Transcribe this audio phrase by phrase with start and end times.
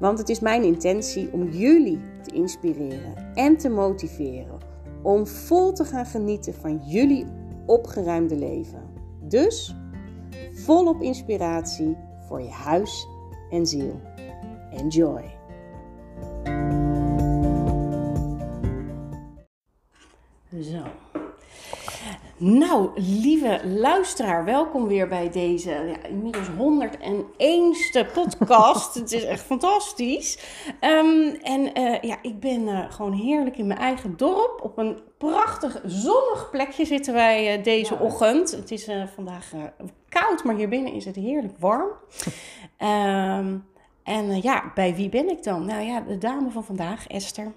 [0.00, 4.58] Want het is mijn intentie om jullie te inspireren en te motiveren
[5.02, 7.26] om vol te gaan genieten van jullie
[7.66, 8.82] opgeruimde leven.
[9.22, 9.74] Dus
[10.52, 11.96] volop inspiratie
[12.28, 13.06] voor je huis
[13.50, 14.00] en ziel.
[14.70, 15.38] Enjoy!
[20.60, 20.82] Zo.
[22.42, 28.94] Nou, lieve luisteraar, welkom weer bij deze ja, inmiddels 101ste podcast.
[29.00, 30.38] het is echt fantastisch.
[30.80, 34.60] Um, en uh, ja, ik ben uh, gewoon heerlijk in mijn eigen dorp.
[34.62, 38.00] Op een prachtig zonnig plekje zitten wij uh, deze ja.
[38.00, 38.50] ochtend.
[38.50, 39.52] Het is vandaag
[40.08, 41.90] koud, maar hier binnen is het heerlijk warm.
[42.78, 43.64] Um,
[44.10, 45.64] en uh, ja, bij wie ben ik dan?
[45.64, 47.52] Nou ja, de dame van vandaag, Esther.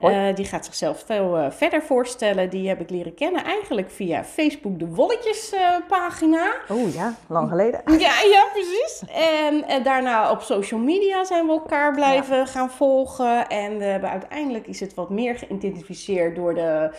[0.00, 2.50] Uh, die gaat zichzelf veel uh, verder voorstellen.
[2.50, 5.54] Die heb ik leren kennen eigenlijk via Facebook, de Wolletjes
[5.88, 6.52] pagina.
[6.68, 7.80] Oh ja, lang geleden.
[7.98, 9.02] Ja, ja precies.
[9.12, 12.46] En, en daarna op social media zijn we elkaar blijven ja.
[12.46, 13.48] gaan volgen.
[13.48, 16.90] En uiteindelijk is het wat meer geïdentificeerd door de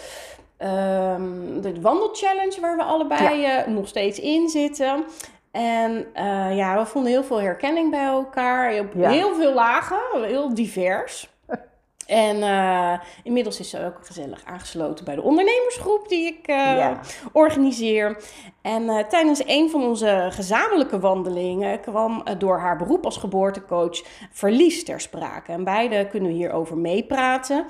[0.64, 3.70] Um, de wandelchallenge waar we allebei ja.
[3.70, 5.06] nog steeds in zitten.
[5.52, 8.80] En uh, ja, we vonden heel veel herkenning bij elkaar.
[8.80, 9.10] Op ja.
[9.10, 11.30] heel veel lagen, heel divers.
[12.06, 17.00] En uh, inmiddels is ze ook gezellig aangesloten bij de ondernemersgroep die ik uh, ja.
[17.32, 18.18] organiseer.
[18.62, 24.84] En uh, tijdens een van onze gezamenlijke wandelingen kwam door haar beroep als geboortecoach verlies
[24.84, 25.52] ter sprake.
[25.52, 27.66] En beide kunnen we hierover meepraten.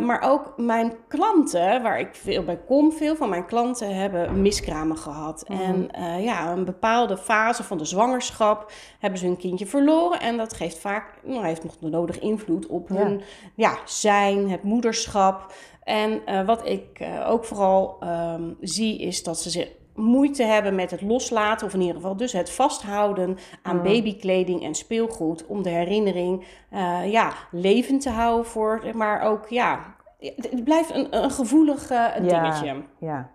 [0.00, 4.98] maar ook mijn klanten, waar ik veel bij kom, veel van mijn klanten hebben miskramen
[4.98, 5.44] gehad.
[5.48, 5.60] Mm.
[5.60, 5.90] En
[6.22, 10.20] ja, een bepaalde fase van de zwangerschap hebben ze hun kindje verloren.
[10.20, 12.94] En dat geeft vaak, nou, heeft nog de nodige invloed op ja.
[12.94, 13.22] hun
[13.54, 15.52] ja, zijn, het moederschap.
[15.82, 21.02] En wat ik ook vooral um, zie is dat ze zich moeite hebben met het
[21.02, 23.82] loslaten, of in ieder geval dus het vasthouden aan mm.
[23.82, 29.94] babykleding en speelgoed, om de herinnering uh, ja, levend te houden voor, maar ook ja,
[30.18, 31.86] het blijft een, een gevoelig
[32.20, 32.66] dingetje.
[32.66, 33.32] Ja, ja.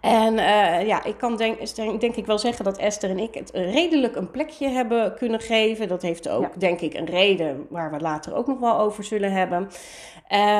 [0.00, 3.50] En uh, ja, ik kan denk, denk ik wel zeggen dat Esther en ik het
[3.50, 5.88] redelijk een plekje hebben kunnen geven.
[5.88, 6.58] Dat heeft ook, ja.
[6.58, 9.68] denk ik, een reden waar we later ook nog wel over zullen hebben.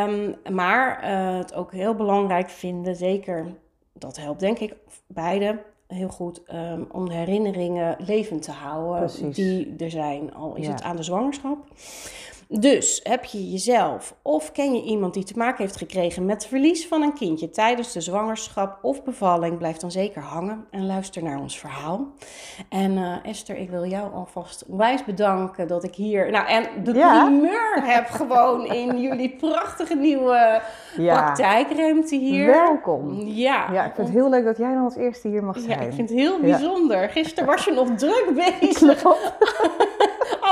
[0.08, 3.46] Um, maar uh, het ook heel belangrijk vinden, zeker,
[4.00, 4.75] dat helpt denk ik
[5.06, 9.37] beide heel goed um, om de herinneringen levend te houden Precies.
[9.37, 10.34] die er zijn.
[10.34, 10.72] Al is ja.
[10.72, 11.59] het aan de zwangerschap.
[12.59, 16.87] Dus heb je jezelf of ken je iemand die te maken heeft gekregen met verlies
[16.87, 21.41] van een kindje tijdens de zwangerschap of bevalling, blijf dan zeker hangen en luister naar
[21.41, 22.12] ons verhaal.
[22.69, 26.93] En uh, Esther, ik wil jou alvast wijs bedanken dat ik hier, nou en de
[26.93, 27.25] ja.
[27.25, 30.62] primeur heb gewoon in jullie prachtige nieuwe
[30.97, 31.15] ja.
[31.15, 32.47] praktijkruimte hier.
[32.47, 33.21] Welkom.
[33.21, 33.72] Ja.
[33.72, 35.81] Ja, ik vind het heel leuk dat jij dan als eerste hier mag zijn.
[35.81, 37.09] Ja, ik vind het heel bijzonder.
[37.09, 39.03] Gisteren was je nog druk bezig.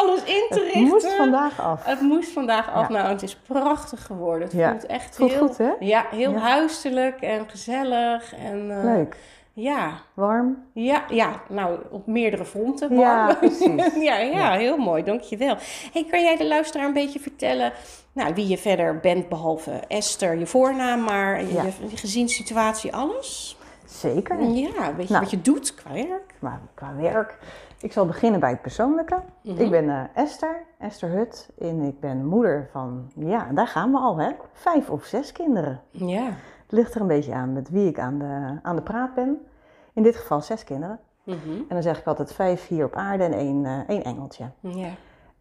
[0.03, 0.81] Alles in te richten.
[0.81, 1.85] Het moest vandaag af.
[1.85, 2.89] Het moest vandaag af.
[2.89, 2.95] Ja.
[2.95, 4.43] Nou, het is prachtig geworden.
[4.43, 4.71] Het ja.
[4.71, 5.71] voelt echt voelt heel, goed, hè?
[5.81, 6.39] Ja, heel ja.
[6.39, 8.35] huiselijk en gezellig.
[8.35, 9.17] En, uh, Leuk.
[9.53, 9.93] Ja.
[10.15, 10.65] Warm?
[10.73, 12.89] Ja, ja, nou op meerdere fronten.
[12.89, 13.29] Warm.
[13.29, 13.95] Ja, precies.
[13.95, 15.03] ja, ja, heel mooi.
[15.03, 15.57] Dankjewel.
[15.93, 17.73] Hey, kan jij de luisteraar een beetje vertellen
[18.19, 23.57] nou, wie je verder bent, behalve Esther, je voornaam, maar je, je gezinssituatie, alles?
[23.85, 24.41] Zeker.
[24.41, 26.35] Ja, weet je nou, wat je doet qua werk?
[26.39, 27.39] Maar qua werk...
[27.81, 29.15] Ik zal beginnen bij het persoonlijke.
[29.15, 29.65] Mm -hmm.
[29.65, 31.51] Ik ben uh, Esther, Esther Hut.
[31.59, 34.31] En ik ben moeder van, ja, daar gaan we al, hè?
[34.53, 35.81] Vijf of zes kinderen.
[35.91, 36.25] Ja.
[36.63, 39.47] Het ligt er een beetje aan met wie ik aan de, aan de praat ben.
[39.93, 41.01] In dit geval zes kinderen.
[41.25, 41.57] Mm -hmm.
[41.57, 44.51] En dan zeg ik altijd vijf hier op aarde en één, uh, één engeltje.
[44.61, 44.89] Ja.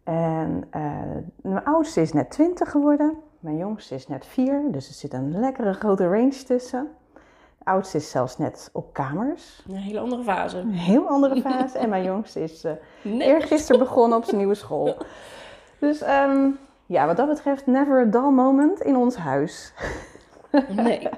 [0.04, 0.82] En uh,
[1.42, 3.18] mijn oudste is net twintig geworden.
[3.40, 4.62] Mijn jongste is net vier.
[4.70, 6.88] Dus er zit een lekkere grote range tussen
[7.68, 9.64] oudste is zelfs net op kamers.
[9.68, 10.58] Een hele andere fase.
[10.58, 11.78] Een heel andere fase.
[11.78, 12.72] en mijn jongste is uh,
[13.02, 13.28] nee.
[13.28, 14.96] eergisteren begonnen op zijn nieuwe school.
[15.78, 19.72] Dus um, ja, wat dat betreft, never a dull moment in ons huis.
[20.68, 21.08] nee.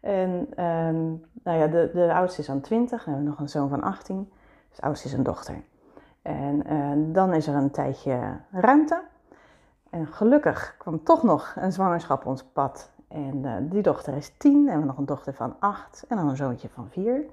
[0.00, 0.30] en
[0.64, 2.98] um, nou ja, de, de oudste is aan 20.
[2.98, 4.32] En we hebben nog een zoon van 18.
[4.68, 5.62] Dus de oudste is een dochter.
[6.22, 9.02] En uh, dan is er een tijdje ruimte.
[9.90, 12.92] En gelukkig kwam toch nog een zwangerschap ons pad.
[13.14, 16.16] En uh, die dochter is tien en we hebben nog een dochter van acht en
[16.16, 17.24] dan een zoontje van vier.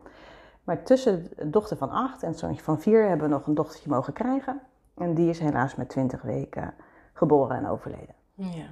[0.63, 3.53] Maar tussen de dochter van acht en het zoontje van vier hebben we nog een
[3.53, 4.61] dochtertje mogen krijgen.
[4.97, 6.73] En die is helaas met 20 weken
[7.13, 8.15] geboren en overleden.
[8.33, 8.65] Ja.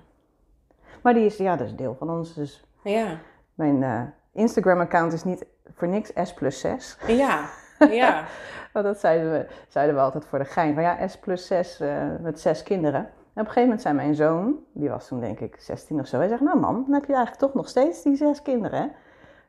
[1.02, 2.34] Maar die is, ja, dat is deel van ons.
[2.34, 3.18] Dus Ja.
[3.54, 4.02] mijn eh,
[4.32, 5.46] Instagram-account is niet
[5.76, 6.98] voor niks S plus 6.
[7.08, 7.40] Ja.
[7.90, 8.26] Ja.
[8.74, 10.74] Want dat zeiden we, zeiden we altijd voor de gein.
[10.74, 13.10] Van ja, S plus 6 eh, met zes kinderen.
[13.40, 16.08] En op een gegeven moment zei mijn zoon, die was toen denk ik 16 of
[16.08, 16.18] zo.
[16.18, 18.82] Hij zegt, nou mam, dan heb je eigenlijk toch nog steeds die zes kinderen.
[18.82, 18.88] hè?"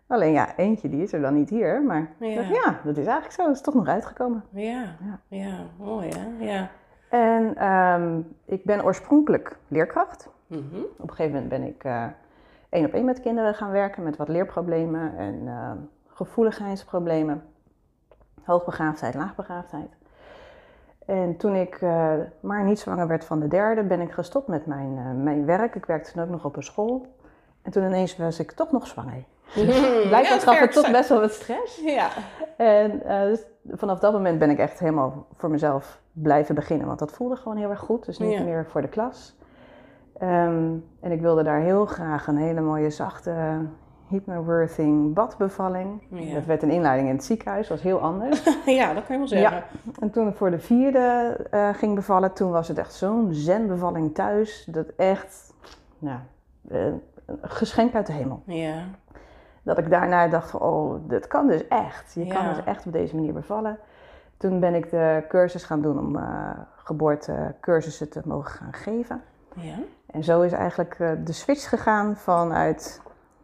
[0.06, 1.82] Alleen ja, eentje die is er dan niet hier.
[1.82, 2.26] Maar Ja.
[2.28, 3.46] ja, ja dat is eigenlijk zo.
[3.46, 4.44] Het is toch nog uitgekomen.
[4.50, 4.82] Ja.
[5.00, 5.20] Ja.
[5.28, 5.56] Ja.
[5.78, 6.44] Mooi hè?
[6.44, 6.70] Ja.
[7.08, 10.28] En ehm, ik ben oorspronkelijk leerkracht.
[10.46, 10.81] Mhm.
[10.96, 12.04] Op een gegeven moment ben ik eh,
[12.69, 15.70] één op één met kinderen gaan werken met wat leerproblemen en eh,
[16.06, 17.42] gevoeligheidsproblemen,
[18.42, 19.96] hoogbegaafdheid, laagbegaafdheid.
[21.10, 24.66] En toen ik eh, maar niet zwanger werd van de derde, ben ik gestopt met
[24.66, 25.74] mijn, eh, mijn werk.
[25.74, 27.06] Ik werkte toen ook nog op een school.
[27.62, 29.24] En toen ineens was ik toch nog zwanger.
[29.54, 31.80] Blijkbaar Ja, gaf het toch best wel wat stress.
[31.84, 32.08] Ja.
[32.56, 36.86] En eh, dus vanaf dat moment ben ik echt helemaal voor mezelf blijven beginnen.
[36.86, 38.06] Want dat voelde gewoon heel erg goed.
[38.06, 38.42] Dus niet Ja.
[38.42, 39.36] meer voor de klas.
[40.18, 43.34] Ehm, en ik wilde daar heel graag een hele mooie zachte
[44.10, 46.02] hypnobirthing badbevalling.
[46.10, 46.34] Ja.
[46.34, 47.68] Dat werd een inleiding in het ziekenhuis.
[47.68, 48.44] was heel anders.
[48.66, 49.62] ja, dat kan je wel zeggen.
[50.00, 54.14] en toen ik voor de vierde eh, ging bevallen, toen was het echt zo'n zenbevalling
[54.14, 54.64] thuis.
[54.70, 55.54] Dat echt,
[55.98, 56.18] nou,
[56.68, 58.42] eh, een geschenk uit de hemel.
[58.46, 58.82] Ja.
[59.62, 62.12] Dat ik daarna dacht van, oh, dit kan dus echt.
[62.14, 62.54] Je kan Ja.
[62.54, 63.78] dus echt op deze manier bevallen.
[64.36, 66.50] Toen ben ik de cursus gaan doen om eh
[66.84, 69.22] geboortecursussen te mogen gaan geven.
[69.54, 69.74] Ja.
[70.06, 73.00] En zo is eigenlijk de switch gegaan vanuit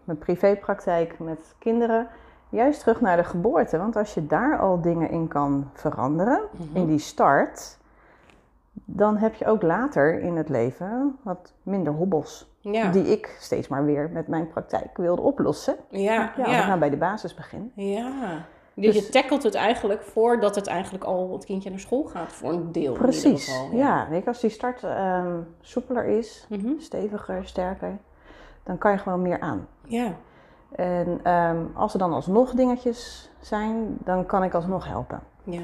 [0.07, 2.09] mijn privépraktijk met kinderen,
[2.49, 3.79] juist terug naar de geboorte.
[3.79, 6.77] Want als je daar al dingen in kan veranderen, Mhm.
[6.77, 7.79] in die start,
[8.73, 12.55] dan heb je ook later in het leven wat minder hobbels.
[12.61, 12.91] Ja.
[12.91, 15.77] Die ik steeds maar weer met mijn praktijk wilde oplossen.
[15.89, 16.31] Ja.
[16.37, 16.67] Ik Ja.
[16.67, 17.73] nou bij de basis begin.
[17.75, 18.45] Ja.
[18.75, 22.33] Dus, Dus- je tackelt het eigenlijk voordat het eigenlijk al het kindje naar school gaat,
[22.33, 22.83] voor een deel.
[22.83, 23.77] in ieder Precies, geval.
[23.79, 24.07] ja.
[24.11, 26.69] Weet je, als die start ehm, soepeler is, Mhm.
[26.79, 27.99] steviger, sterker,
[28.67, 29.67] dan kan je gewoon meer aan.
[29.85, 30.13] Ja.
[30.73, 35.21] En ehm, als er dan alsnog dingetjes zijn, dan kan ik alsnog helpen.
[35.43, 35.61] Ja.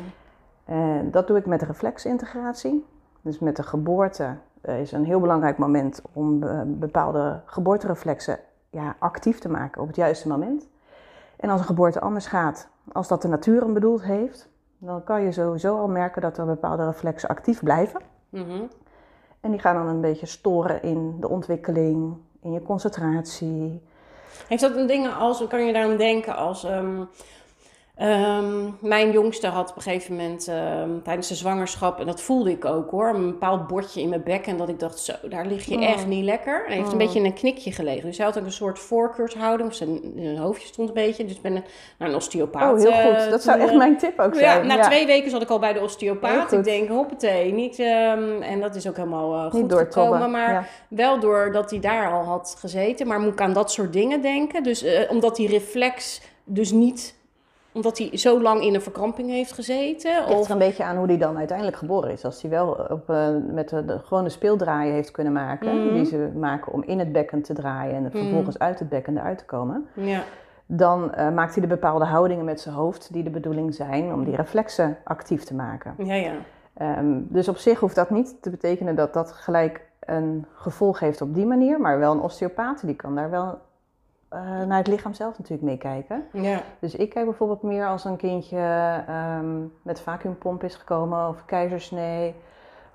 [0.65, 2.87] En dat doe ik met reflexintegratie.
[3.21, 8.39] Dus met de geboorte eh, is een heel belangrijk moment om eh, bepaalde geboortereflexen
[8.71, 10.69] ja, actief te maken op het juiste moment.
[11.37, 14.49] En als een geboorte anders gaat, als dat de natuur hem bedoeld heeft,
[14.79, 18.01] dan kan je sowieso al merken dat er bepaalde reflexen actief blijven.
[18.29, 18.63] Mhm.
[19.41, 23.81] En die gaan dan een beetje storen in de ontwikkeling, in je concentratie.
[24.49, 27.05] Heeft dat een dingen als, kan je daaraan denken als, ehm,
[28.03, 32.51] ehm, mijn jongste had op een gegeven moment ehm, tijdens de zwangerschap, en dat voelde
[32.51, 35.47] ik ook hoor, een bepaald bordje in mijn bek en dat ik dacht, zo, daar
[35.47, 35.83] lig je Mm.
[35.83, 36.57] echt niet lekker.
[36.61, 36.99] En hij heeft een Mm.
[36.99, 38.07] beetje in een knikje gelegen.
[38.07, 41.43] Dus hij had ook een soort voorkeurshouding, zijn, zijn hoofdje stond een beetje, dus ik
[41.43, 41.53] ben
[41.99, 42.73] naar een osteopaat.
[42.73, 43.31] Oh, heel eh, goed.
[43.31, 44.67] Dat zou echt eh, mijn tip ook ja, zijn.
[44.67, 46.53] na twee weken zat ik al bij de osteopaat.
[46.53, 50.31] Ik denk, hoppatee, niet, ehm, en dat is ook helemaal eh, goed gekomen.
[50.31, 50.65] Maar Ja.
[50.89, 53.07] wel doordat hij daar al had gezeten.
[53.07, 54.63] Maar moet ik aan dat soort dingen denken?
[54.63, 57.21] Dus eh, omdat die reflex dus niet...
[57.73, 60.15] Omdat hij zo lang in een verkramping heeft gezeten?
[60.15, 62.25] Het ligt Of, er een beetje aan hoe die dan uiteindelijk geboren is.
[62.25, 65.95] Als hij wel op, eh, met de, de gewone speeldraaien heeft kunnen maken, Mhm.
[65.95, 69.39] die ze maken om in het bekken te draaien en vervolgens uit het bekken eruit
[69.39, 70.23] te komen, ja,
[70.67, 74.25] dan eh, maakt hij de bepaalde houdingen met zijn hoofd die de bedoeling zijn om
[74.25, 75.95] die reflexen actief te maken.
[75.99, 76.33] ja, ja.
[76.77, 81.21] Ehm, dus op zich hoeft dat niet te betekenen dat dat gelijk een gevolg heeft
[81.21, 83.59] op die manier, maar wel een osteopaat die kan daar wel
[84.33, 86.25] eh, naar het lichaam zelf natuurlijk meekijken.
[86.33, 86.61] ja.
[86.79, 88.59] Dus ik kijk bijvoorbeeld meer als een kindje
[89.07, 92.35] ehm, met vacuümpomp is gekomen of keizersnee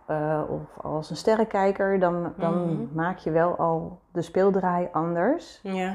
[0.05, 2.81] eh, of als een sterrenkijker, dan, dan Mhm.
[2.93, 5.59] maak je wel al de speeldraai anders.
[5.63, 5.93] ja.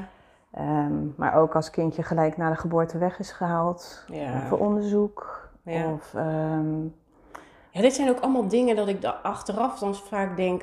[0.51, 4.39] Ehm, maar ook als kindje gelijk na de geboorte weg is gehaald Ja.
[4.41, 5.49] voor onderzoek.
[5.63, 5.91] Ja.
[5.91, 6.81] Of, ehm,
[7.69, 10.61] Ja, dit zijn ook allemaal dingen dat ik achteraf dan vaak denk...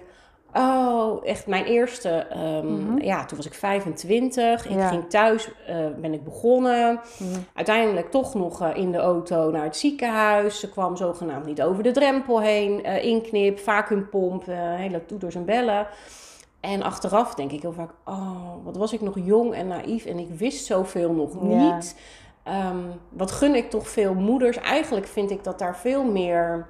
[0.54, 2.09] Oh, echt mijn eerste...
[2.09, 3.02] ehm, Mhm.
[3.02, 4.66] Ja, toen was ik 25.
[4.69, 4.88] Ik Ja.
[4.88, 7.00] ging thuis, eh, ben ik begonnen.
[7.19, 7.38] mhm.
[7.54, 10.61] Uiteindelijk toch nog eh, in de auto naar het ziekenhuis.
[10.61, 12.85] Ze kwam zogenaamd niet over de drempel heen.
[12.85, 15.87] eh, inknip, vacuümpomp, eh, hele toeters en bellen.
[16.61, 17.90] En achteraf denk ik heel vaak...
[18.04, 20.04] Oh, wat was ik nog jong en naïef.
[20.04, 21.75] En ik wist zoveel nog Ja.
[21.75, 21.97] niet.
[22.42, 22.76] Ehm,
[23.09, 24.57] wat gun ik toch veel moeders.
[24.57, 26.66] Eigenlijk vind ik dat daar veel meer...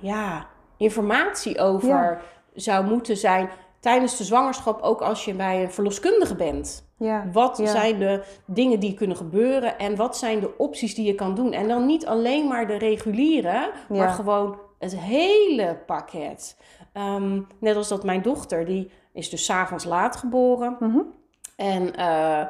[0.00, 0.46] ja,
[0.76, 2.18] informatie over Ja.
[2.56, 3.48] Zou moeten zijn...
[3.80, 6.84] Tijdens de zwangerschap, ook als je bij een verloskundige bent.
[6.98, 7.24] ja.
[7.32, 7.66] Wat Ja.
[7.66, 11.52] zijn de dingen die kunnen gebeuren en wat zijn de opties die je kan doen?
[11.52, 16.56] En dan niet alleen maar de reguliere, maar gewoon het hele pakket.
[16.92, 20.76] Ehm, net als dat mijn dochter, die is dus s'avonds laat geboren.
[20.80, 20.98] Mhm.
[21.56, 22.46] En eh, eh,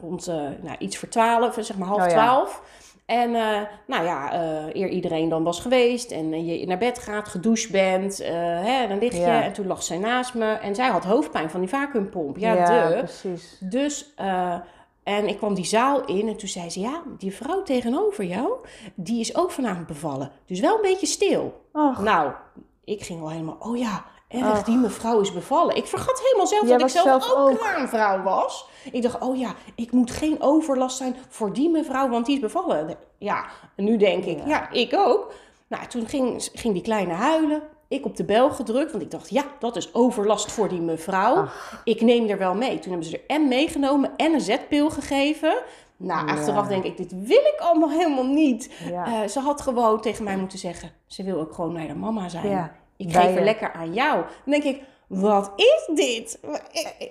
[0.00, 2.12] rond eh, nou, iets voor twaalf, zeg maar half Oh ja.
[2.12, 2.62] twaalf.
[3.08, 6.98] En eh, nou ja, eh, eer iedereen dan was geweest en eh, je naar bed
[6.98, 8.18] gaat, gedoucht bent,
[8.62, 9.20] hè, dan lig je.
[9.20, 9.42] Ja.
[9.42, 12.36] En toen lag zij naast me en zij had hoofdpijn van die vacuümpomp.
[12.36, 12.96] Ja, ja de.
[12.96, 13.56] precies.
[13.60, 14.14] Dus,
[15.02, 18.52] en ik kwam die zaal in en toen zei ze, ja, die vrouw tegenover jou,
[18.94, 20.30] die is ook vanavond bevallen.
[20.46, 21.64] Dus wel een beetje stil.
[21.72, 22.32] Och, Nou,
[22.84, 25.76] ik ging al helemaal, oh ja, erg, die mevrouw is bevallen.
[25.76, 27.58] Ik vergat helemaal zelf Jij dat ik zelf, zelf ook ook.
[27.58, 28.66] kraamvrouw was.
[28.92, 32.40] Ik dacht, oh ja, ik moet geen overlast zijn voor die mevrouw, want die is
[32.40, 32.96] bevallen.
[33.18, 33.44] Ja,
[33.76, 34.46] en nu denk ik, Ja.
[34.46, 35.32] ja, ik ook.
[35.68, 37.62] Nou, toen ging, ging die kleine huilen.
[37.88, 41.36] Ik op de bel gedrukt, want ik dacht, ja, dat is overlast voor die mevrouw.
[41.36, 41.80] Ach.
[41.84, 42.78] Ik neem er wel mee.
[42.78, 45.56] Toen hebben ze er en meegenomen en een zetpil gegeven.
[45.96, 46.32] Nou, Ja.
[46.32, 48.70] achteraf denk ik, dit wil ik allemaal helemaal niet.
[48.90, 49.04] ja.
[49.22, 52.28] Eh, ze had gewoon tegen mij moeten zeggen, ze wil ook gewoon naar de mama
[52.28, 52.48] zijn.
[52.48, 54.14] Ja, Ik geef er lekker aan jou.
[54.44, 56.38] Dan denk ik, wat is dit?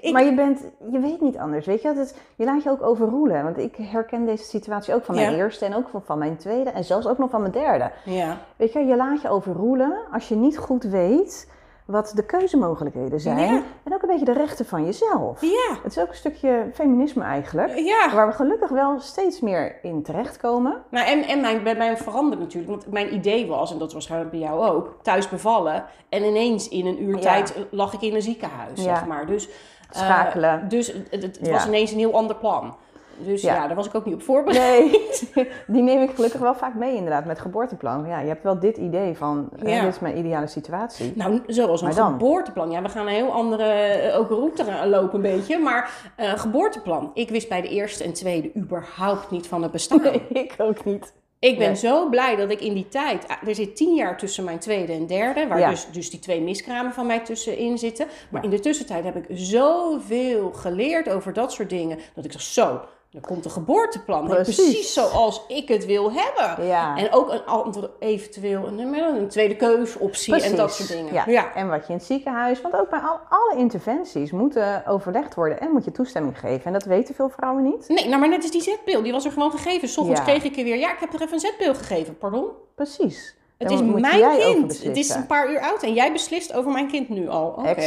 [0.01, 1.87] Ik- Maar je bent, je weet niet anders, weet je?
[1.93, 3.43] Het, je laat je ook overroelen.
[3.43, 5.37] Want ik herken deze situatie ook van mijn Ja.
[5.37, 7.91] eerste en ook van, van mijn tweede en zelfs ook nog van mijn derde.
[8.05, 8.37] ja.
[8.55, 11.49] Weet je, je laat je overroelen als je niet goed weet
[11.87, 13.53] wat de keuzemogelijkheden zijn.
[13.53, 13.61] Ja.
[13.83, 15.41] En ook een beetje de rechten van jezelf.
[15.41, 15.77] Ja.
[15.83, 17.77] Het is ook een stukje feminisme eigenlijk.
[17.77, 18.13] Ja.
[18.15, 20.83] Waar we gelukkig wel steeds meer in terechtkomen.
[20.89, 22.71] Nou, en, en mijn, bij mij verandert natuurlijk.
[22.71, 25.85] Want mijn idee was, en dat waarschijnlijk bij jou ook, thuis bevallen.
[26.09, 27.21] En ineens in een uur Ja.
[27.21, 29.25] tijd lag ik in een ziekenhuis, zeg maar.
[29.25, 29.53] Dus, eh,
[29.99, 30.69] Schakelen.
[30.69, 32.75] dus het, was ineens een heel ander plan.
[33.17, 33.53] Dus Ja.
[33.55, 34.91] ja, daar was ik ook niet op voorbereid.
[35.35, 38.07] Nee, die neem ik gelukkig wel vaak mee inderdaad met geboorteplan.
[38.07, 39.81] Ja, je hebt wel dit idee van, Ja.
[39.83, 41.11] dit is mijn ideale situatie.
[41.15, 42.71] Nou, zoals een geboorteplan.
[42.71, 45.57] Ja, we gaan een heel andere eh, ook route lopen een beetje.
[45.57, 47.11] Maar eh geboorteplan.
[47.13, 50.01] Ik wist bij de eerste en tweede überhaupt niet van het bestaan.
[50.01, 51.13] Nee, ik ook niet.
[51.39, 51.75] Ik ben Nee.
[51.75, 53.27] zo blij dat ik in die tijd...
[53.27, 55.47] ah, Er zit tien jaar tussen mijn tweede en derde...
[55.47, 55.69] waar Ja.
[55.69, 58.05] dus, dus die twee miskramen van mij tussenin zitten.
[58.29, 58.49] Maar Ja.
[58.49, 61.99] in de tussentijd heb ik zoveel geleerd over dat soort dingen...
[62.15, 62.79] dat ik dacht, zo,
[63.11, 64.27] er komt een geboorteplan.
[64.27, 64.93] Precies, Precies.
[64.93, 66.65] zoals ik het wil hebben.
[66.65, 66.97] Ja.
[66.97, 71.13] En ook een eventueel een, een tweede keusoptie en dat soort dingen.
[71.13, 71.23] Ja.
[71.27, 71.53] ja.
[71.53, 75.59] En wat je in het ziekenhuis, want ook bij al, alle interventies moeten overlegd worden
[75.59, 76.65] en moet je toestemming geven.
[76.65, 77.87] En dat weten veel vrouwen niet.
[77.87, 79.87] Nee, nou maar net als die zetpil, die was er gewoon gegeven.
[79.87, 80.23] Soms Ja.
[80.23, 82.45] kreeg ik er weer, ja, ik heb er even een zetpil gegeven, pardon.
[82.75, 83.36] Precies.
[83.57, 84.83] Het is mijn kind.
[84.83, 87.47] Het is een paar uur oud en jij beslist over mijn kind nu al.
[87.47, 87.81] Oké.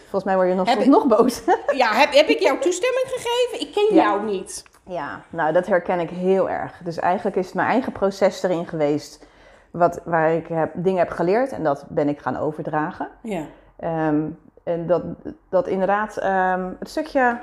[0.00, 1.42] Volgens mij word je nog, Heb ik- nog boos.
[1.82, 3.66] Ja, heb, heb ik jou toestemming gegeven?
[3.66, 4.02] Ik ken Ja.
[4.02, 4.62] jou niet.
[4.86, 6.80] ja, nou dat herken ik heel erg.
[6.84, 9.26] Dus eigenlijk is het mijn eigen proces erin geweest.
[9.70, 13.08] Wat, waar ik heb, dingen heb geleerd en dat ben ik gaan overdragen.
[13.22, 13.42] Ja.
[13.76, 14.20] Ehm,
[14.62, 15.02] en dat,
[15.48, 17.38] dat inderdaad, ehm, het stukje,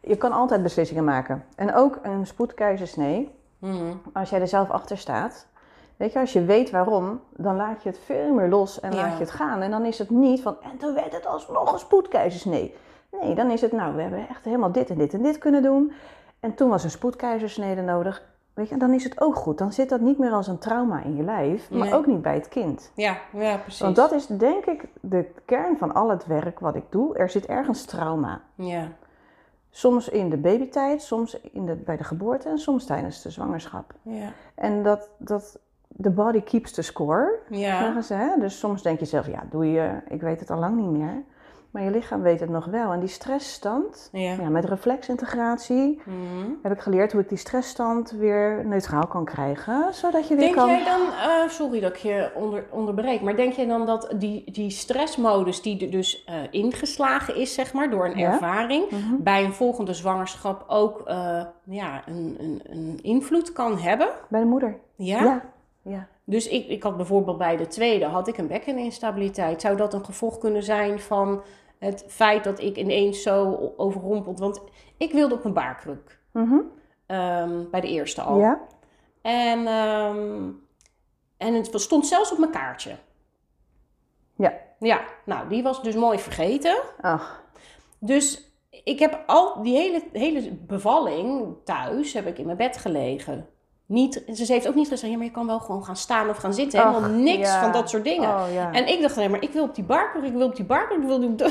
[0.00, 1.44] je kan altijd beslissingen maken.
[1.56, 3.92] En ook een spoedkeizersnee, Mhm.
[4.12, 5.46] als jij er zelf achter staat.
[6.02, 8.96] Weet je, als je weet waarom, dan laat je het veel meer los en Ja.
[9.02, 9.60] laat je het gaan.
[9.62, 12.74] En dan is het niet van, en toen werd het alsnog een spoedkeizersnee.
[13.20, 15.62] Nee, dan is het, nou, we hebben echt helemaal dit en dit en dit kunnen
[15.62, 15.92] doen.
[16.40, 18.22] En toen was een spoedkeizersnede nodig.
[18.54, 19.58] Weet je, dan is het ook goed.
[19.58, 21.94] Dan zit dat niet meer als een trauma in je lijf, maar Nee.
[21.94, 22.90] ook niet bij het kind.
[22.94, 23.80] Ja, ja, precies.
[23.80, 27.16] Want dat is denk ik de kern van al het werk wat ik doe.
[27.16, 28.40] Er zit ergens trauma.
[28.54, 28.88] Ja.
[29.70, 33.92] Soms in de babytijd, soms in de, bij de geboorte en soms tijdens de zwangerschap.
[34.02, 34.28] Ja.
[34.54, 35.58] En dat, dat
[36.00, 37.78] the body keeps the score, Ja.
[37.82, 38.14] zeggen ze.
[38.14, 38.28] Hè?
[38.40, 41.22] Dus soms denk je zelf, ja, doe je, ik weet het al lang niet meer.
[41.70, 42.92] Maar je lichaam weet het nog wel.
[42.92, 44.32] En die stressstand, Ja.
[44.40, 46.50] ja, met reflexintegratie, Mhm.
[46.62, 49.94] heb ik geleerd hoe ik die stressstand weer neutraal kan krijgen.
[49.94, 50.68] Zodat je weer Denk kan...
[50.68, 54.50] jij dan, eh, sorry dat ik je onder, onderbreek, maar denk jij dan dat die,
[54.52, 58.32] die stressmodus die er dus eh, ingeslagen is, zeg maar, door een Ja.
[58.32, 58.98] ervaring, Mhm.
[59.22, 64.08] bij een volgende zwangerschap ook eh, ja, een, een, een invloed kan hebben?
[64.28, 64.78] Bij de moeder.
[64.96, 65.22] Ja.
[65.24, 65.42] Ja.
[65.82, 66.08] Ja.
[66.24, 69.60] Dus ik, ik had bijvoorbeeld bij de tweede, had ik een bekkeninstabiliteit.
[69.60, 71.42] Zou dat een gevolg kunnen zijn van
[71.78, 74.38] het feit dat ik ineens zo overrompeld...
[74.38, 74.62] Want
[74.96, 76.58] ik wilde op een baarkruk, Mhm.
[77.06, 78.38] ehm, bij de eerste al.
[78.38, 78.60] Ja.
[79.22, 80.50] En, ehm,
[81.36, 82.96] en het stond zelfs op mijn kaartje.
[84.36, 84.52] Ja.
[84.78, 86.80] Ja, nou, die was dus mooi vergeten.
[87.00, 87.42] Ach,
[87.98, 88.52] Dus
[88.84, 93.48] ik heb al die hele, hele bevalling thuis, heb ik in mijn bed gelegen.
[93.92, 96.36] Niet, ze heeft ook niet gezegd, ja, maar je kan wel gewoon gaan staan of
[96.36, 96.78] gaan zitten.
[96.88, 97.62] Helemaal niks ja.
[97.62, 98.28] van dat soort dingen.
[98.28, 98.72] Oh, ja.
[98.72, 100.96] En ik dacht alleen maar, ik wil op die barker, ik wil op die barker,
[100.96, 101.46] ik wil op die...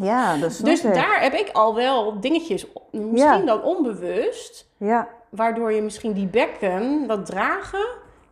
[0.08, 0.94] ja, dat Dus ik.
[0.94, 3.44] daar heb ik al wel dingetjes, misschien Ja.
[3.44, 7.86] dan onbewust, Ja, waardoor je misschien die bekken, dat dragen,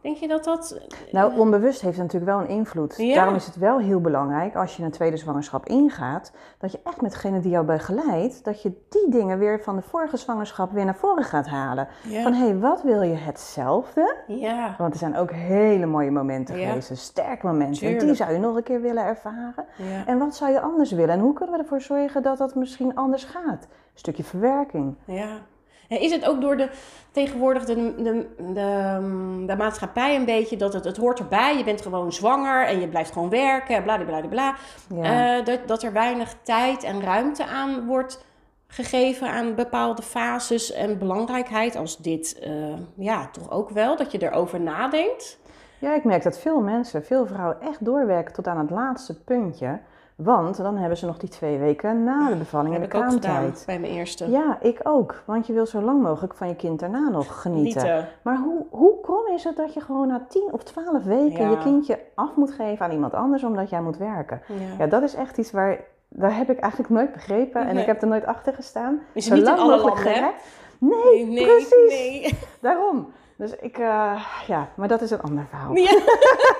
[0.06, 0.80] denk je dat dat...
[1.12, 2.94] nou onbewust heeft het natuurlijk wel een invloed.
[2.96, 3.14] Ja.
[3.14, 7.00] Daarom is het wel heel belangrijk als je een tweede zwangerschap ingaat, dat je echt
[7.00, 10.84] met degene die jou begeleidt, dat je die dingen weer van de vorige zwangerschap weer
[10.84, 11.88] naar voren gaat halen.
[12.08, 12.22] Ja.
[12.22, 14.16] Van hé, hey, wat wil je hetzelfde?
[14.26, 14.74] ja.
[14.78, 16.68] Want er zijn ook hele mooie momenten Ja.
[16.68, 17.82] geweest, sterke momenten.
[17.82, 18.18] En die Tuurlijk.
[18.18, 19.64] zou je nog een keer willen ervaren.
[20.06, 21.14] En wat zou je anders willen?
[21.14, 23.62] En hoe kunnen we ervoor zorgen dat dat misschien anders gaat?
[23.62, 24.94] Een stukje verwerking.
[25.04, 25.38] Ja.
[25.88, 26.68] En Is het ook door de
[27.10, 31.56] tegenwoordig de, de, de, de maatschappij een beetje dat het, het hoort erbij.
[31.56, 34.54] Je bent gewoon zwanger en je blijft gewoon werken, bla bla bla bla.
[34.94, 35.38] Ja.
[35.38, 38.24] Eh, dat, dat er weinig tijd en ruimte aan wordt
[38.66, 42.38] gegeven aan bepaalde fases en belangrijkheid als dit.
[42.38, 42.52] eh,
[42.94, 45.38] ja, toch ook wel, dat je erover nadenkt.
[45.78, 49.80] Ja, ik merk dat veel mensen, veel vrouwen echt doorwerken tot aan het laatste puntje.
[50.16, 53.62] Want dan hebben ze nog die twee weken na de bevalling heb en de kraamtijd.
[53.66, 54.30] bij mijn eerste.
[54.30, 55.22] Ja, ik ook.
[55.24, 57.80] Want je wil zo lang mogelijk van je kind daarna nog genieten.
[57.80, 58.08] Genieten.
[58.22, 61.50] Maar hoe, hoe krom is het dat je gewoon na 10 of 12 weken Ja.
[61.50, 64.40] je kindje af moet geven aan iemand anders omdat jij moet werken?
[64.48, 64.54] Ja.
[64.84, 67.80] Ja, dat is echt iets waar, daar heb ik eigenlijk nooit begrepen en Nee.
[67.82, 69.00] ik heb er nooit achter gestaan.
[69.12, 70.32] Is Zo niet lang mogelijk landen,
[70.78, 71.70] Nee, nee, precies.
[71.88, 72.38] nee.
[72.60, 73.06] Daarom.
[73.38, 75.74] Dus ik, eh, ja, maar dat is een ander verhaal.
[75.74, 76.00] Ja.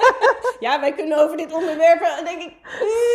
[0.67, 2.53] ja, wij kunnen over dit onderwerp, eh, denk ik,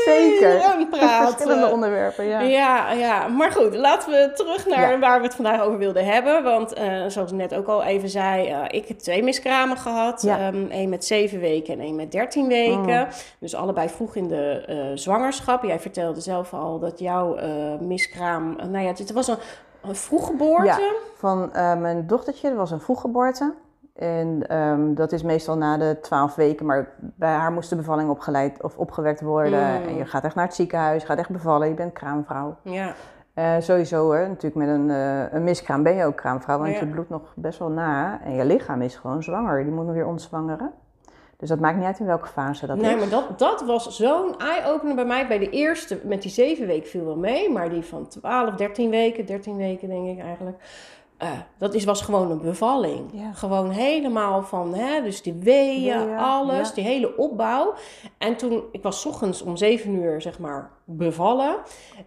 [0.05, 0.87] Zeker.
[0.89, 1.27] praten.
[1.27, 2.39] Verschillende onderwerpen, ja.
[2.39, 4.99] Ja, ja, maar goed, laten we terug naar Ja.
[4.99, 6.43] waar we het vandaag over wilden hebben.
[6.43, 10.21] Want eh, zoals ik net ook al even zei, ik heb twee miskramen gehad.
[10.21, 10.51] Ja.
[10.69, 12.99] Eén met zeven weken en één met dertien weken.
[12.99, 13.07] Mm.
[13.39, 15.63] Dus allebei vroeg in de zwangerschap.
[15.63, 17.37] Jij vertelde zelf al dat jouw
[17.79, 19.37] miskraam, nou ja, het was een,
[19.83, 20.65] een vroeggeboorte.
[20.65, 20.79] Ja.
[21.15, 23.53] Van eh, mijn dochtertje, dat was een vroeggeboorte.
[23.95, 28.09] En ehm, dat is meestal na de 12 weken, maar bij haar moest de bevalling
[28.09, 29.81] opgeleid of opgewekt worden.
[29.81, 29.87] Mm.
[29.87, 32.55] En je gaat echt naar het ziekenhuis, je gaat echt bevallen, je bent kraamvrouw.
[32.61, 32.93] Ja.
[33.33, 36.79] Eh, sowieso hoor, natuurlijk met een, eh, een miskraam ben je ook kraamvrouw, want Ja.
[36.79, 38.21] je bloedt nog best wel na.
[38.23, 40.71] En je lichaam is gewoon zwanger, die moet nog weer ontzwangeren.
[41.41, 42.99] Dus dat maakt niet uit in welke fase dat nee, is.
[42.99, 45.27] maar dat, dat was zo'n eye-opener bij mij.
[45.27, 47.49] Bij de eerste, met die zeven weken viel wel mee.
[47.49, 50.57] Maar die van 12, 13 weken, 13 weken denk ik eigenlijk.
[51.21, 53.09] Eh, dat is, was gewoon een bevalling.
[53.13, 53.31] Ja.
[53.33, 57.73] Gewoon helemaal van, hè, dus die weeën, alles, die hele opbouw.
[58.17, 61.57] En toen, ik was 's ochtends om 7 uur, zeg maar, bevallen.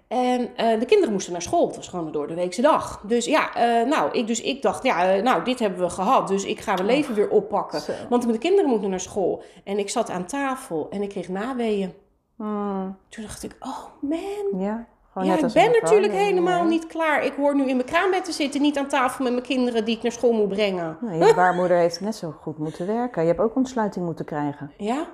[0.09, 1.67] En eh, de kinderen moesten naar school.
[1.67, 3.03] Het was gewoon een door de weekse dag.
[3.07, 6.29] Dus ja, eh, nou, ik, dus ik dacht, ja, nou, dit hebben we gehad.
[6.29, 7.81] Dus ik ga mijn leven weer oppakken.
[7.81, 7.93] Zo.
[8.09, 9.43] Want de kinderen moeten naar school.
[9.65, 11.95] En ik zat aan tafel en ik kreeg naweeën.
[12.37, 14.61] Hmm, Toen dacht ik, oh man.
[14.61, 16.69] ja, gewoon Ja, ik ben natuurlijk helemaal ja.
[16.69, 17.25] niet klaar.
[17.25, 19.97] Ik hoor nu in mijn kraambed te zitten, niet aan tafel met mijn kinderen die
[19.97, 20.97] ik naar school moet brengen.
[21.01, 23.23] Nou, je baarmoeder heeft net zo goed moeten werken.
[23.23, 24.71] Je hebt ook ontsluiting moeten krijgen.
[24.77, 25.07] Ja,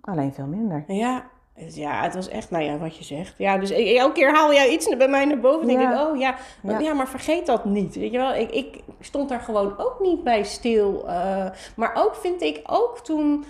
[0.00, 0.84] Alleen veel minder.
[0.86, 1.32] ja.
[1.68, 3.34] Ja, het was echt, nou ja, wat je zegt.
[3.38, 5.66] Ja, dus elke keer haal jij iets bij mij naar boven.
[5.66, 5.92] denk Ja.
[5.92, 6.78] ik, oh ja, Ja.
[6.78, 6.92] ja.
[6.94, 7.94] maar vergeet dat niet.
[7.94, 11.08] Weet je wel, ik, ik stond daar gewoon ook niet bij stil.
[11.08, 13.44] eh, maar ook vind ik, ook toen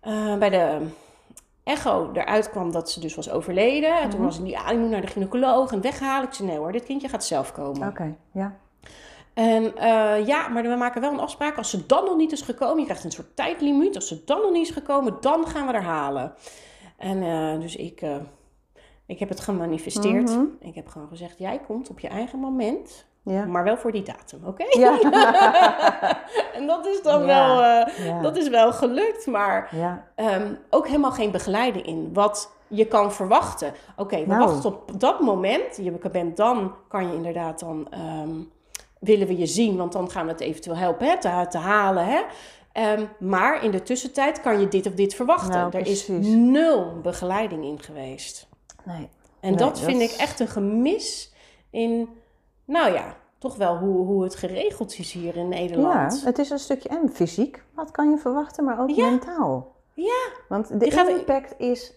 [0.00, 0.78] eh, bij de
[1.68, 4.00] echo eruit kwam dat ze dus was overleden.
[4.00, 4.28] En toen Mhm.
[4.28, 6.28] was ik, ja, ik moet naar de gynaecoloog en weghalen.
[6.28, 7.88] Ik zei, nee hoor, dit kindje gaat zelf komen.
[7.88, 8.56] Oké, ja.
[9.34, 11.56] En eh, ja, maar we maken wel een afspraak.
[11.56, 13.94] Als ze dan nog niet is gekomen, je krijgt een soort tijdlimiet.
[13.94, 16.34] Als ze dan nog niet is gekomen, dan gaan we er halen.
[16.96, 18.16] En eh, dus ik, eh,
[19.06, 20.28] ik heb het gemanifesteerd.
[20.30, 20.44] Mhm.
[20.60, 23.06] Ik heb gewoon gezegd, jij komt op je eigen moment.
[23.28, 23.44] Ja.
[23.44, 24.64] Maar wel voor die datum, oké?
[24.68, 24.98] Ja.
[26.56, 27.26] en dat is dan Ja.
[27.26, 29.26] wel, eh, dat is wel gelukt.
[29.26, 29.70] Maar.
[30.14, 32.10] Ehm, ook helemaal geen begeleiding in.
[32.12, 33.72] Wat je kan verwachten.
[33.96, 34.40] Oké, we Nou.
[34.44, 35.76] wachten op dat moment.
[35.82, 38.30] Je bent dan, kan je inderdaad dan, ehm,
[39.00, 42.06] willen we je zien, want dan gaan we het eventueel helpen hè, te, te halen.
[42.06, 42.20] Hè?
[42.72, 45.50] Ehm, maar in de tussentijd kan je dit of dit verwachten.
[45.60, 48.48] Nou, er is nul begeleiding in geweest.
[48.84, 48.96] Nee.
[49.40, 51.32] En Nee, dat dat vind ik echt een gemis
[51.70, 52.08] in,
[52.68, 56.24] nou ja, toch wel hoe, hoe het geregeld is hier in Ja, Nederland.
[56.24, 57.62] het is een stukje en fysiek.
[57.74, 59.10] Wat kan je verwachten, maar ook Ja.
[59.10, 59.74] mentaal.
[59.94, 60.28] Ja.
[60.48, 61.94] Want de Je gaat- impact is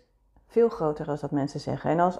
[0.47, 1.89] veel groter dan dat mensen zeggen.
[1.89, 2.17] En als,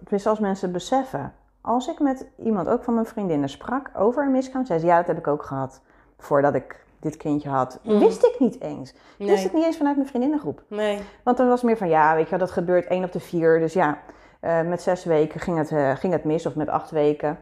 [0.00, 1.34] tenminste als mensen beseffen.
[1.60, 4.96] Als ik met iemand, ook van mijn vriendinnen, sprak over een miskraam, zei ze, ja,
[4.96, 5.80] dat heb ik ook gehad.
[6.18, 7.78] Voordat ik dit kindje had.
[7.82, 7.98] Mm.
[7.98, 8.90] Wist ik niet eens.
[8.90, 9.42] Ik wist Nee.
[9.44, 10.62] het niet eens vanuit mijn vriendinnengroep.
[10.68, 10.98] Nee.
[11.24, 13.58] Want dan was meer van, ja, weet je wel, dat gebeurt één op de vier.
[13.58, 13.98] Dus ja,
[14.40, 17.38] eh, met zes weken ging het, eh, ging het mis, of met acht weken.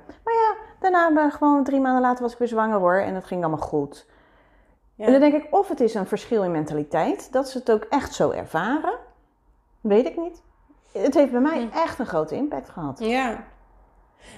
[0.79, 2.97] Daarna, gewoon drie maanden later was ik weer zwanger hoor.
[2.97, 4.07] En het ging allemaal goed.
[4.95, 5.05] Ja.
[5.05, 7.85] En dan denk ik, of het is een verschil in mentaliteit, dat ze het ook
[7.85, 8.95] echt zo ervaren.
[9.81, 10.43] Weet ik niet.
[10.93, 11.77] Het heeft bij mij Hm.
[11.79, 12.99] echt een grote impact gehad.
[12.99, 13.45] Ja.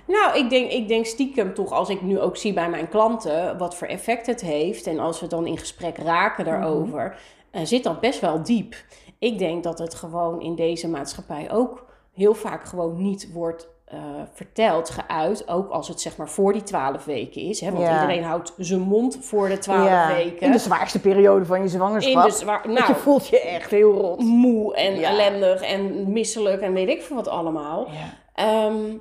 [0.07, 3.59] Nou, ik denk, ik denk stiekem toch, als ik nu ook zie bij mijn klanten
[3.59, 4.87] wat voor effect het heeft.
[4.87, 7.19] En als we dan in gesprek raken daarover,
[7.51, 8.75] eh, zit dat best wel diep.
[9.19, 13.99] Ik denk dat het gewoon in deze maatschappij ook heel vaak gewoon niet wordt eh,
[14.33, 15.49] verteld, geuit.
[15.49, 17.61] Ook als het zeg maar voor die twaalf weken is.
[17.61, 17.71] Hè?
[17.71, 17.93] Want Ja.
[18.01, 20.41] iedereen houdt zijn mond voor de twaalf Ja, weken.
[20.47, 22.23] In de zwaarste periode van je zwangerschap.
[22.25, 24.19] In de zwaar- je nou, voelt je echt heel rot.
[24.21, 25.09] moe en Ja.
[25.11, 27.87] ellendig en misselijk en weet ik veel wat allemaal.
[27.91, 28.15] Ja.
[28.35, 28.97] Ehm,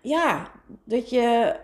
[0.00, 0.46] ja,
[0.84, 1.56] dat je.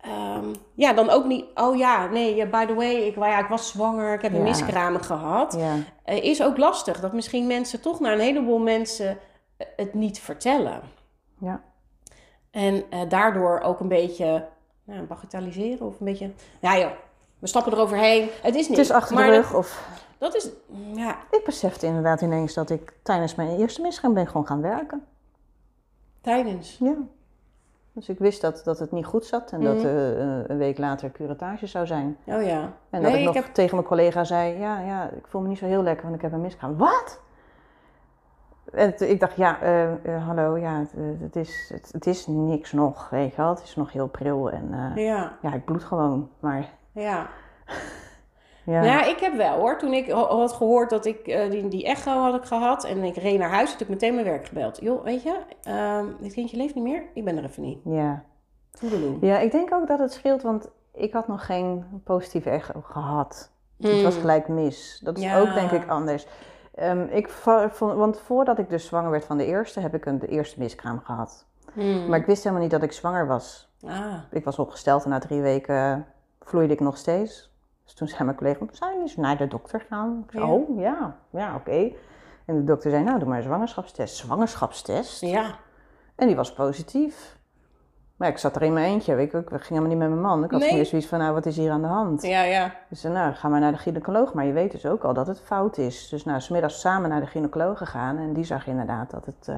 [0.00, 1.44] ehm, ja, dan ook niet.
[1.54, 4.44] Oh ja, nee, by the way, ik, ja, ik was zwanger, ik heb een Ja.
[4.44, 5.56] miskraam gehad.
[5.58, 5.74] Ja.
[6.04, 9.18] Eh, is ook lastig dat misschien mensen toch naar een heleboel mensen
[9.56, 10.80] eh, het niet vertellen.
[11.40, 11.60] Ja.
[12.54, 14.46] En eh, daardoor ook een beetje
[14.84, 16.30] nou, bagatelliseren of een beetje...
[16.60, 16.90] Ja joh,
[17.38, 18.28] we stappen eroverheen.
[18.42, 18.76] Het is niet.
[18.76, 19.88] Het is achter de maar rug dat, of...
[20.18, 20.48] dat is,
[20.94, 25.04] ja, Ik besefte inderdaad ineens dat ik tijdens mijn eerste misgaan ben gewoon gaan werken.
[26.20, 26.76] tijdens.
[26.80, 26.94] Ja.
[27.92, 31.10] Dus ik wist dat, dat het niet goed zat en dat eh, een week later
[31.10, 32.16] curatage zou zijn.
[32.24, 32.72] Oh ja.
[32.90, 33.44] En nee, dat ik nog heb...
[33.44, 36.22] tegen mijn collega zei, ja, ja, ik voel me niet zo heel lekker, want ik
[36.22, 36.76] heb een miskraam.
[36.76, 37.20] Wat?
[38.74, 42.26] En ik dacht, ja, eh, eh, hallo, ja, het, eh, het, is, het, het is
[42.26, 43.48] niks nog, weet je wel.
[43.48, 46.30] Het is nog heel pril en Ja, ja, ik bloed gewoon.
[46.40, 47.26] Maar ja.
[48.64, 49.78] ja, Nou ja, ik heb wel hoor.
[49.78, 53.38] Toen ik had gehoord dat ik die, die echo had ik gehad en ik reed
[53.38, 54.80] naar huis, had ik meteen mijn werk gebeld.
[54.80, 57.02] Joh, weet je, ehm, dit kindje leeft niet meer.
[57.14, 57.78] Ik ben er even niet.
[57.84, 58.22] ja.
[59.20, 63.50] Ja, ik denk ook dat het scheelt, want ik had nog geen positieve echo gehad.
[63.80, 64.02] Het Mm.
[64.02, 65.00] was gelijk mis.
[65.04, 65.38] Dat is Ja.
[65.40, 66.26] ook denk ik anders.
[66.74, 70.18] Ehm, ik vond, want voordat ik dus zwanger werd van de eerste, heb ik een,
[70.18, 71.46] de eerste miskraam gehad.
[71.72, 72.06] Hmm.
[72.08, 73.72] Maar ik wist helemaal niet dat ik zwanger was.
[73.86, 76.06] Ah, Ik was opgesteld en na drie weken
[76.42, 77.52] vloeide ik nog steeds.
[77.84, 80.22] Dus toen zei mijn collega, zou je naar de dokter gaan?
[80.26, 80.50] Ik zei, Ja.
[80.52, 81.92] oh ja, ja oké.
[82.44, 84.16] En de dokter zei, nou doe maar een zwangerschapstest.
[84.16, 85.20] Zwangerschapstest?
[85.20, 85.54] ja.
[86.14, 87.38] En die was positief.
[88.16, 90.44] Maar ik zat er in mijn eentje, je, ik ging helemaal niet met mijn man.
[90.44, 90.72] Ik had Nee.
[90.74, 92.22] meer zoiets van, nou wat is hier aan de hand?
[92.22, 92.72] Ja, ja.
[92.88, 94.32] Dus zei, nou, ga maar naar de gynaecoloog.
[94.34, 96.08] Maar je weet dus ook al dat het fout is.
[96.08, 98.18] Dus nou, smiddags samen naar de gynaecoloog gegaan.
[98.18, 99.56] En die zag inderdaad dat het eh,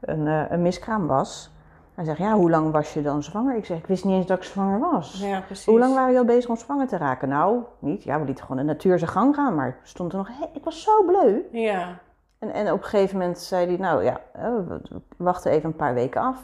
[0.00, 1.50] een, eh, een miskraam was.
[1.94, 3.56] Hij zegt, ja, hoe lang was je dan zwanger?
[3.56, 5.20] Ik zeg, ik wist niet eens dat ik zwanger was.
[5.24, 5.66] Ja, precies.
[5.66, 7.28] Hoe lang waren jullie al bezig om zwanger te raken?
[7.28, 8.02] Nou, niet.
[8.02, 9.54] Ja, we lieten gewoon de natuur zijn gang gaan.
[9.54, 11.40] Maar stond er nog, ik was zo bleu.
[11.50, 11.98] Ja.
[12.38, 14.80] En, en op een gegeven moment zei hij, nou ja, eh, we
[15.16, 16.38] wachten even een paar weken af.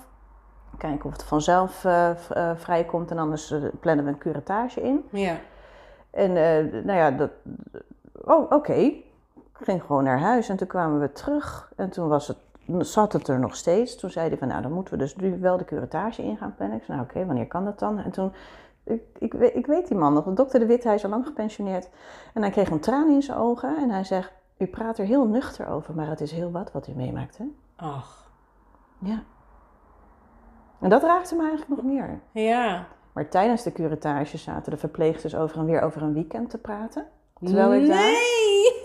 [0.89, 3.11] Kijken of het vanzelf v- eh, vrijkomt.
[3.11, 5.05] En anders eh, plannen we een curatage in.
[5.11, 5.37] Ja.
[6.11, 6.33] En
[6.87, 7.31] nou ja, dat,
[8.25, 8.73] oh, oké.
[8.73, 9.05] Ik
[9.53, 11.73] ging gewoon naar huis en toen kwamen we terug.
[11.77, 12.37] En toen was het,
[12.79, 13.97] zat het er nog steeds.
[13.97, 16.55] Toen zei hij van, nou dan moeten we dus nu wel de curatage in gaan
[16.55, 16.79] plannen.
[16.79, 17.99] Ik zei, nou oké, wanneer kan dat dan?
[17.99, 18.33] En toen,
[18.85, 21.27] ik, ik, weet- ik weet die man nog, dokter De Wit, hij is al lang
[21.27, 21.89] gepensioneerd.
[22.35, 25.27] En hij kreeg een traan in zijn ogen en hij zegt, u praat er heel
[25.27, 27.45] nuchter over, maar het is heel wat wat u meemaakt, hè?
[27.77, 28.31] Ach.
[28.99, 29.23] Ja.
[30.83, 32.21] En dat raakte me eigenlijk nog meer.
[32.33, 32.87] Ja.
[33.13, 37.07] Maar tijdens de curatage zaten de verpleegsters over en weer over een weekend te praten.
[37.45, 38.81] Terwijl ik daar Nee!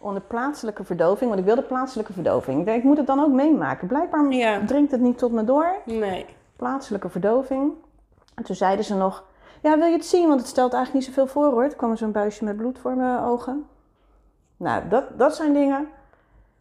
[0.00, 2.58] onder plaatselijke verdoving, want ik wilde plaatselijke verdoving.
[2.58, 3.88] Ik denk, ik moet het dan ook meemaken.
[3.88, 4.64] Blijkbaar Ja.
[4.66, 5.66] dringt het niet tot me door.
[5.84, 6.26] Nee.
[6.56, 7.72] Plaatselijke verdoving.
[8.34, 9.24] En toen zeiden ze nog,
[9.62, 10.28] ja, wil je het zien?
[10.28, 11.62] Want het stelt eigenlijk niet zoveel voor hoor.
[11.64, 13.66] Er kwam zo'n buisje met bloed voor mijn ogen.
[14.56, 15.88] Nou, dat, dat zijn dingen,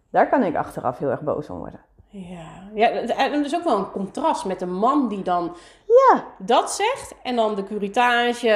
[0.10, 1.80] daar kan ik achteraf heel erg boos om worden.
[2.14, 2.70] Ja.
[2.74, 5.56] ja, en er is ook wel een contrast met een man die dan
[5.88, 8.48] Ja, dat zegt en dan de curitage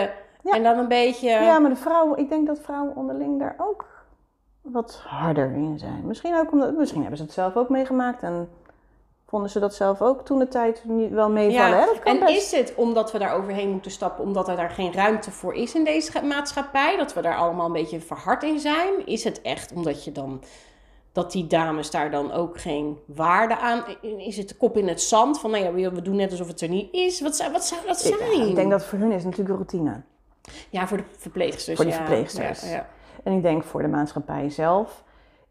[0.44, 0.52] Ja.
[0.54, 1.30] en dan een beetje...
[1.30, 3.86] ja, maar de vrouwen, ik denk dat vrouwen onderling daar ook
[4.62, 6.02] wat harder in zijn.
[6.06, 8.50] Misschien, ook omdat, misschien hebben ze het zelf ook meegemaakt en
[9.28, 11.80] vonden ze dat zelf ook toen de tijd niet wel meevallen.
[11.80, 11.86] hè?
[11.86, 12.54] Dat kan en best.
[12.54, 15.76] is het omdat we daar overheen moeten stappen, omdat er daar geen ruimte voor is
[15.76, 19.06] in deze scha- maatschappij, dat we daar allemaal een beetje verhard in zijn?
[19.06, 20.42] Is het echt omdat je dan,
[21.16, 23.84] dat die dames daar dan ook geen waarde aan,
[24.18, 26.62] is het de kop in het zand van, nou ja, we- doen net alsof het
[26.62, 27.22] er niet is?
[27.22, 28.48] Wat zou, wat zou dat zijn?
[28.48, 30.02] Ik denk dat voor hun is natuurlijk routine.
[30.70, 31.76] Ja, voor de verpleegsters.
[31.76, 31.98] Voor de ja.
[31.98, 32.62] verpleegsters.
[32.62, 32.88] Ja, ja.
[33.24, 35.04] En ik denk voor de maatschappij zelf.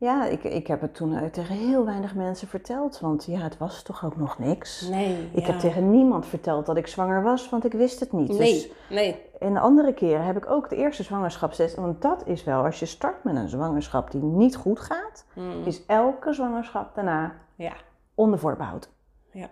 [0.04, 3.00] Ja, ik, ik heb het toen eh, tegen heel weinig mensen verteld.
[3.00, 4.88] Want ja, het was toch ook nog niks.
[4.88, 5.28] Nee.
[5.32, 5.50] Ik ja.
[5.50, 8.28] heb tegen niemand verteld dat ik zwanger was, want ik wist het niet.
[8.28, 9.22] Dus Nee, nee.
[9.40, 11.76] en de andere keren heb ik ook de eerste zwangerschapstest.
[11.76, 15.64] Want dat is wel, als je start met een zwangerschap die niet goed gaat, Hmm.
[15.64, 17.72] is elke zwangerschap daarna Ja.
[18.14, 18.88] onder voorbehoud.
[19.30, 19.48] Ja.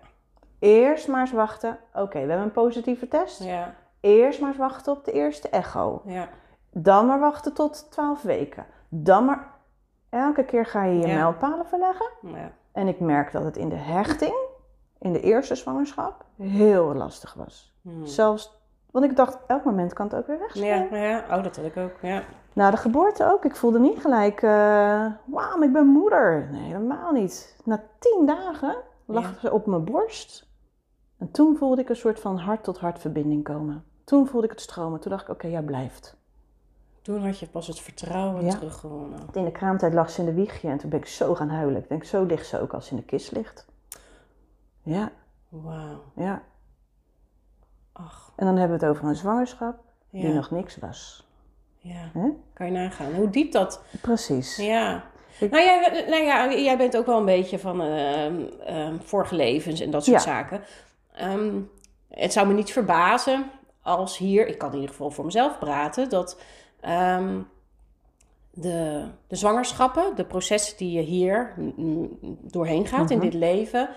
[0.59, 1.77] Eerst maar eens wachten.
[1.93, 3.43] Oké, we hebben een positieve test.
[3.43, 3.73] Ja.
[3.99, 6.01] Eerst maar eens wachten op de eerste echo.
[6.05, 6.27] Ja.
[6.71, 8.65] Dan maar wachten tot 12 weken.
[8.89, 9.51] Dan maar.
[10.13, 11.13] Elke keer ga je je Ja.
[11.15, 12.09] mijlpalen verleggen.
[12.21, 12.51] ja.
[12.71, 14.33] En ik merk dat het in de hechting,
[14.99, 17.75] in de eerste zwangerschap, heel lastig was.
[17.81, 18.05] Hmm.
[18.05, 20.87] Zelfs, want ik dacht, elk moment kan het ook weer weg zijn.
[20.91, 21.91] Ja, ja, oh, dat had ik ook.
[22.01, 22.21] Ja.
[22.53, 23.45] Na de geboorte ook.
[23.45, 26.47] Ik voelde niet gelijk, eh wauw, ik ben moeder.
[26.51, 27.57] Nee, helemaal niet.
[27.65, 30.47] Na tien dagen lag ze op mijn borst.
[31.17, 33.83] En toen voelde ik een soort van hart-tot-hart verbinding komen.
[34.03, 34.99] Toen voelde ik het stromen.
[34.99, 36.15] Toen dacht ik, oké, jij blijft.
[37.03, 38.51] Toen had je pas het vertrouwen Ja.
[38.51, 39.19] teruggewonnen.
[39.33, 41.81] In de kraamtijd lag ze in de wiegje en toen ben ik zo gaan huilen.
[41.81, 43.65] Ik denk, zo ligt ze ook als ze in de kist ligt.
[44.83, 45.11] Ja,
[45.49, 46.03] Wauw.
[46.15, 46.41] ja.
[47.91, 49.75] Ach, En dan hebben we het over een zwangerschap
[50.09, 51.27] die nog niks was.
[51.77, 52.09] ja.
[52.53, 53.81] Kan je nagaan hoe diep dat...
[54.01, 54.55] Precies.
[54.57, 55.03] Ja.
[55.39, 59.35] Ik- Nou, jij, nou ja, jij bent ook wel een beetje van ehm, ehm, vorige
[59.35, 60.23] levens en dat soort Ja.
[60.31, 60.61] zaken.
[61.13, 61.59] Ehm,
[62.09, 63.45] het zou me niet verbazen
[63.81, 66.41] als hier, ik kan in ieder geval voor mezelf praten, dat
[66.83, 67.39] ehm,
[68.51, 71.53] de, de zwangerschappen, de processen die je hier
[72.41, 73.25] doorheen gaat in Mhm.
[73.25, 73.89] dit leven,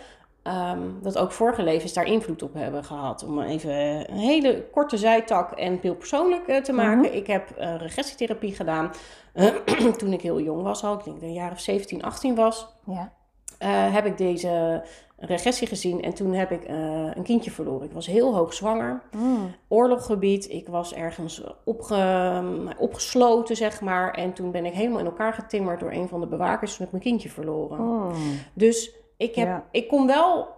[0.42, 3.24] ehm, dat ook vorige levens daar invloed op hebben gehad.
[3.24, 3.72] Om even
[4.12, 6.98] een hele korte zijtak en heel persoonlijk eh, te maken.
[6.98, 7.16] Mhm.
[7.16, 8.90] Ik heb eh, regressietherapie gedaan
[9.98, 10.98] toen ik heel jong was al.
[10.98, 12.66] Ik denk dat ik een jaar of 17, 18 was.
[12.86, 13.12] Ja.
[13.58, 14.82] eh, heb ik deze
[15.18, 16.76] regressie gezien en toen heb ik eh,
[17.14, 17.86] een kindje verloren.
[17.86, 19.54] Ik was heel hoog zwanger Mm.
[19.68, 20.50] oorloggebied.
[20.50, 24.10] Ik was ergens opge, opgesloten, zeg maar.
[24.14, 26.70] En toen ben ik helemaal in elkaar getimmerd door een van de bewakers.
[26.70, 27.80] Toen heb ik mijn kindje verloren.
[27.80, 28.12] Mm.
[28.52, 29.64] Dus ik, heb, Ja.
[29.70, 30.48] ik kon wel,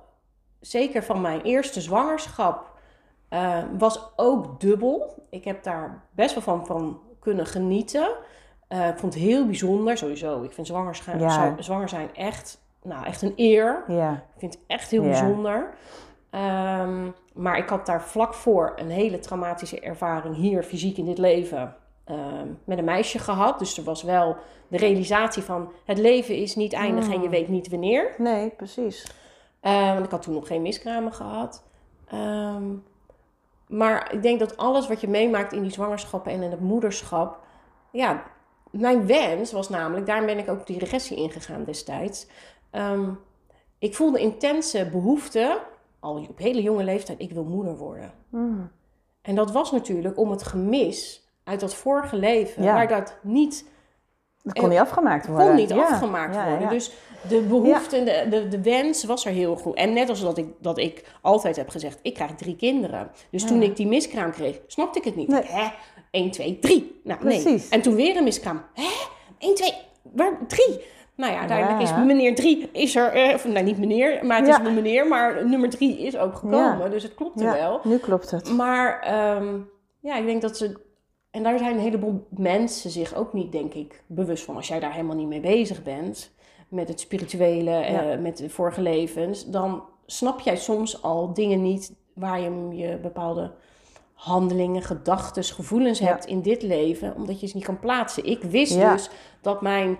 [0.61, 2.71] zeker van mijn eerste zwangerschap,
[3.29, 5.23] eh, was ook dubbel.
[5.31, 8.09] Ik heb daar best wel van, van kunnen genieten.
[8.68, 10.42] Eh, ik vond het heel bijzonder, sowieso.
[10.42, 11.55] Ik vind zwangerschap, Ja.
[11.62, 13.85] zwanger zijn echt, nou, echt een eer.
[13.88, 14.12] Ja.
[14.12, 15.09] Ik vind het echt heel Ja.
[15.09, 15.74] bijzonder.
[16.31, 21.18] Ehm, maar ik had daar vlak voor een hele traumatische ervaring hier, fysiek in dit
[21.18, 23.59] leven, ehm, met een meisje gehad.
[23.59, 24.37] Dus er was wel
[24.68, 27.31] de realisatie van het leven is niet eindig en je Mm.
[27.31, 28.14] weet niet wanneer.
[28.18, 29.12] Nee, precies.
[29.61, 31.62] Eh, want ik had toen nog geen miskramen gehad.
[32.09, 32.64] Ehm,
[33.66, 37.38] maar ik denk dat alles wat je meemaakt in die zwangerschappen en in het moederschap.
[37.92, 38.22] Ja,
[38.70, 42.27] mijn wens was namelijk, daarom ben ik ook die regressie ingegaan destijds.
[42.70, 43.11] Ehm,
[43.78, 45.61] ik voelde intense behoefte,
[46.00, 48.12] al op hele jonge leeftijd, ik wil moeder worden.
[48.28, 48.70] Mm.
[49.22, 52.74] En dat was natuurlijk om het gemis uit dat vorige leven, Ja.
[52.74, 53.64] waar dat niet
[54.42, 55.46] Dat kon niet afgemaakt worden.
[55.46, 55.83] kon niet Ja.
[55.83, 56.68] afgemaakt Ja, worden.
[56.68, 56.92] Dus
[57.28, 59.74] de behoefte, en de, de, de wens was er heel goed.
[59.74, 63.11] En net als dat ik, dat ik altijd heb gezegd, ik krijg drie kinderen.
[63.31, 65.28] Dus toen ik die miskraam kreeg, snapte ik het niet.
[65.28, 65.42] Nee.
[65.44, 65.68] Hè?
[66.11, 67.00] 1, 2, 3.
[67.04, 67.66] Nou, nee.
[67.70, 68.62] En toen weer een miskraam.
[68.74, 68.88] Hè?
[69.38, 70.38] 1, 2, waar?
[70.46, 70.81] 3.
[71.18, 74.48] Nou ja, uiteindelijk is meneer 3 is er, eh, of, nou niet meneer, maar het
[74.48, 76.90] is mijn meneer, maar nummer 3 is ook gekomen.
[76.90, 77.81] Dus het klopte Ja, wel.
[77.85, 78.50] nu klopt het.
[78.52, 79.57] Maar ehm,
[80.00, 80.87] ja, ik denk dat ze.
[81.31, 84.57] En daar zijn een heleboel mensen zich ook niet, denk ik, bewust van.
[84.57, 86.31] Als jij daar helemaal niet mee bezig bent,
[86.68, 91.92] met het spirituele, eh, met de vorige levens, dan snap jij soms al dingen niet
[92.14, 93.50] waar je je bepaalde
[94.14, 96.07] handelingen, gedachten, gevoelens Ja.
[96.07, 98.24] hebt in dit leven, omdat je ze niet kan plaatsen.
[98.24, 98.92] Ik wist Ja.
[98.92, 99.98] dus dat mijn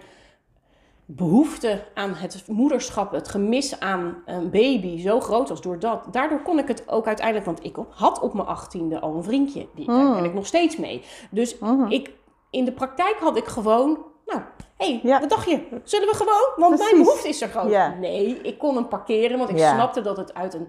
[1.11, 6.05] behoefte aan het moederschap, het gemis aan een baby zo groot was door dat.
[6.11, 9.67] Daardoor kon ik het ook uiteindelijk, want ik had op mijn achttiende al een vriendje,
[9.75, 10.15] die daar Mm.
[10.15, 11.03] ben ik nog steeds mee.
[11.31, 11.91] Dus Mhm.
[11.91, 12.11] ik,
[12.51, 14.41] in de praktijk had ik gewoon, nou,
[14.77, 15.21] hé, hey, Ja.
[15.21, 15.81] wat dacht je?
[15.85, 16.53] Zullen we gewoon?
[16.57, 16.93] Want Precies.
[16.93, 17.71] mijn behoefte is er gewoon.
[17.71, 17.95] Ja.
[18.01, 19.75] Nee, ik kon hem parkeren, want ik Ja.
[19.75, 20.69] snapte dat het uit een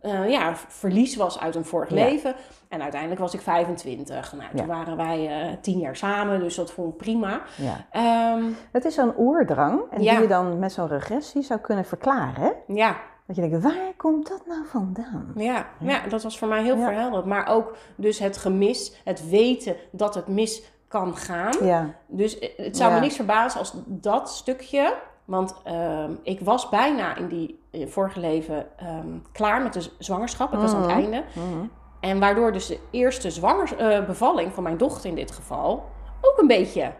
[0.00, 1.94] eh, ja, verlies was uit een vorig Ja.
[2.04, 2.34] leven.
[2.68, 4.32] En uiteindelijk was ik 25.
[4.32, 4.66] Nou, toen Ja.
[4.66, 7.40] waren wij eh, tien jaar samen, dus dat vond ik prima.
[7.56, 7.86] Ja.
[7.90, 12.42] Ehm, Het is zo'n oerdrang en die je dan met zo'n regressie zou kunnen verklaren.
[12.42, 12.50] Hè?
[12.74, 15.32] ja, Dat je denkt, waar komt dat nou vandaan?
[15.36, 17.26] Ja, ja, dat was voor mij heel verhelderend.
[17.26, 21.52] Maar ook dus het gemis, het weten dat het mis kan gaan.
[21.66, 24.94] Ja, Dus eh, het zou me niks verbazen als dat stukje...
[25.24, 30.52] Want ehm, ik was bijna in die vorige leven ehm, klaar met de zwangerschap.
[30.52, 30.98] Ik was aan het Mhm.
[31.00, 31.22] einde.
[31.32, 31.66] Mhm.
[32.00, 35.84] En waardoor dus de eerste zwangers, eh, bevalling van mijn dochter in dit geval...
[36.20, 36.92] ook een beetje...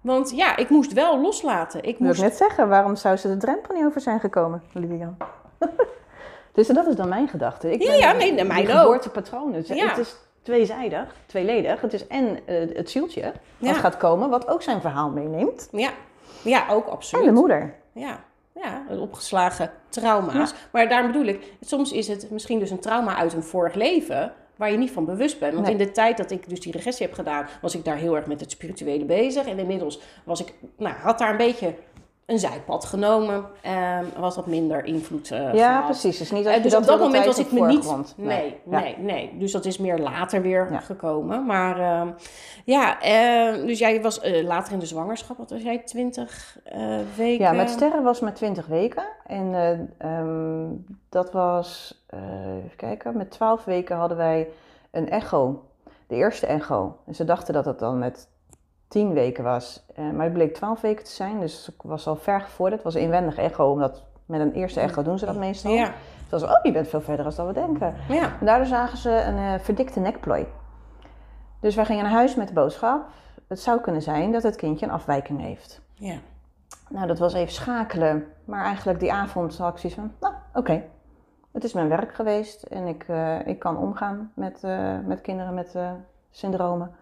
[0.00, 1.82] Want ja, ik moest wel loslaten.
[1.82, 5.16] Ik moest net zeggen, waarom zou ze de drempel niet over zijn gekomen, Lilian?
[6.54, 7.72] dus dat is dan mijn gedachte.
[7.72, 9.52] Ik Ja, ben ja, nee, mijn geboortepatroon.
[9.52, 9.88] Dus Ja.
[9.88, 11.80] Het is tweezijdig, tweeledig.
[11.80, 13.22] Het is en eh, het zieltje
[13.58, 13.72] wat Ja.
[13.74, 15.68] gaat komen, wat ook zijn verhaal meeneemt.
[15.72, 15.90] Ja,
[16.42, 17.24] ja ook En absoluut.
[17.24, 17.74] de moeder.
[17.92, 18.18] Ja,
[18.54, 20.54] ja, een opgeslagen trauma's.
[20.72, 24.32] Maar daarom bedoel ik, soms is het misschien dus een trauma uit een vorig leven
[24.56, 25.52] waar je niet van bewust bent.
[25.54, 25.74] Want Nee.
[25.76, 28.26] in de tijd dat ik dus die regressie heb gedaan, was ik daar heel erg
[28.26, 29.46] met het spirituele bezig.
[29.46, 31.74] En inmiddels was ik, nou, had daar een beetje
[32.26, 33.44] een zijpad genomen.
[33.62, 35.84] en was wat minder invloed eh Ja, gehad.
[35.84, 36.18] precies.
[36.18, 38.14] Dus niet dat Eh, dus dat op dat moment was ik me niet.
[38.16, 38.78] Nee, Ja.
[38.80, 39.38] nee, nee.
[39.38, 40.78] Dus dat is meer later weer Ja.
[40.78, 41.46] gekomen.
[41.46, 42.08] Maar ehm,
[42.64, 46.98] ja, eh, dus jij was eh, later in de zwangerschap, wat was jij, 20 eh,
[47.16, 47.44] weken?
[47.44, 49.04] Ja, met sterren was maar 20 weken.
[49.26, 49.54] En
[49.98, 50.66] ehm,
[51.08, 52.02] dat was,
[52.64, 54.48] even kijken, met 12 weken hadden wij
[54.90, 55.62] een echo.
[56.06, 56.96] De eerste echo.
[57.06, 58.28] En ze dachten dat het dan met
[58.94, 59.84] 10 weken was.
[59.94, 62.82] Eh, maar het bleek 12 weken te zijn, dus ik was al ver gevorderd.
[62.82, 65.72] Het was een inwendig echo, omdat met een eerste echo doen ze dat meestal.
[65.72, 67.94] Ja, Het was, oh, je bent veel verder dan we denken.
[68.08, 68.22] ja.
[68.40, 70.46] En daardoor zagen ze een eh, verdikte nekplooi.
[71.60, 73.06] Dus wij gingen naar huis met de boodschap.
[73.48, 75.80] Het zou kunnen zijn dat het kindje een afwijking heeft.
[75.94, 76.16] ja.
[76.88, 78.26] Nou, dat was even schakelen.
[78.44, 80.82] Maar eigenlijk die avond had ik zoiets van, nou, oké.
[81.52, 84.62] Het is mijn werk geweest en ik, eh, ik kan omgaan met,
[85.06, 85.76] met kinderen met
[86.30, 86.94] syndromen.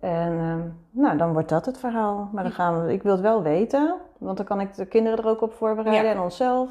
[0.00, 0.60] En ehm,
[0.90, 2.28] nou, dan wordt dat het verhaal.
[2.32, 5.18] Maar dan gaan we, ik wil het wel weten, want dan kan ik de kinderen
[5.18, 6.14] er ook op voorbereiden Ja.
[6.16, 6.70] en onszelf.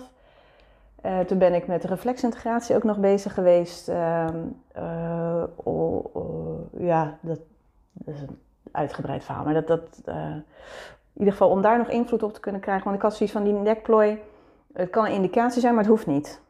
[1.02, 3.88] Eh, toen ben ik met de reflexintegratie ook nog bezig geweest.
[3.88, 4.38] Ehm,
[4.72, 7.40] eh, oh, oh, ja, dat,
[7.94, 8.40] dat is een
[8.72, 9.44] uitgebreid verhaal.
[9.44, 10.16] Maar dat, dat, eh,
[11.14, 12.84] in ieder geval om daar nog invloed op te kunnen krijgen.
[12.84, 14.20] Want ik had zoiets van die nekplooi.
[14.74, 16.42] Het kan een indicatie zijn, maar het hoeft niet.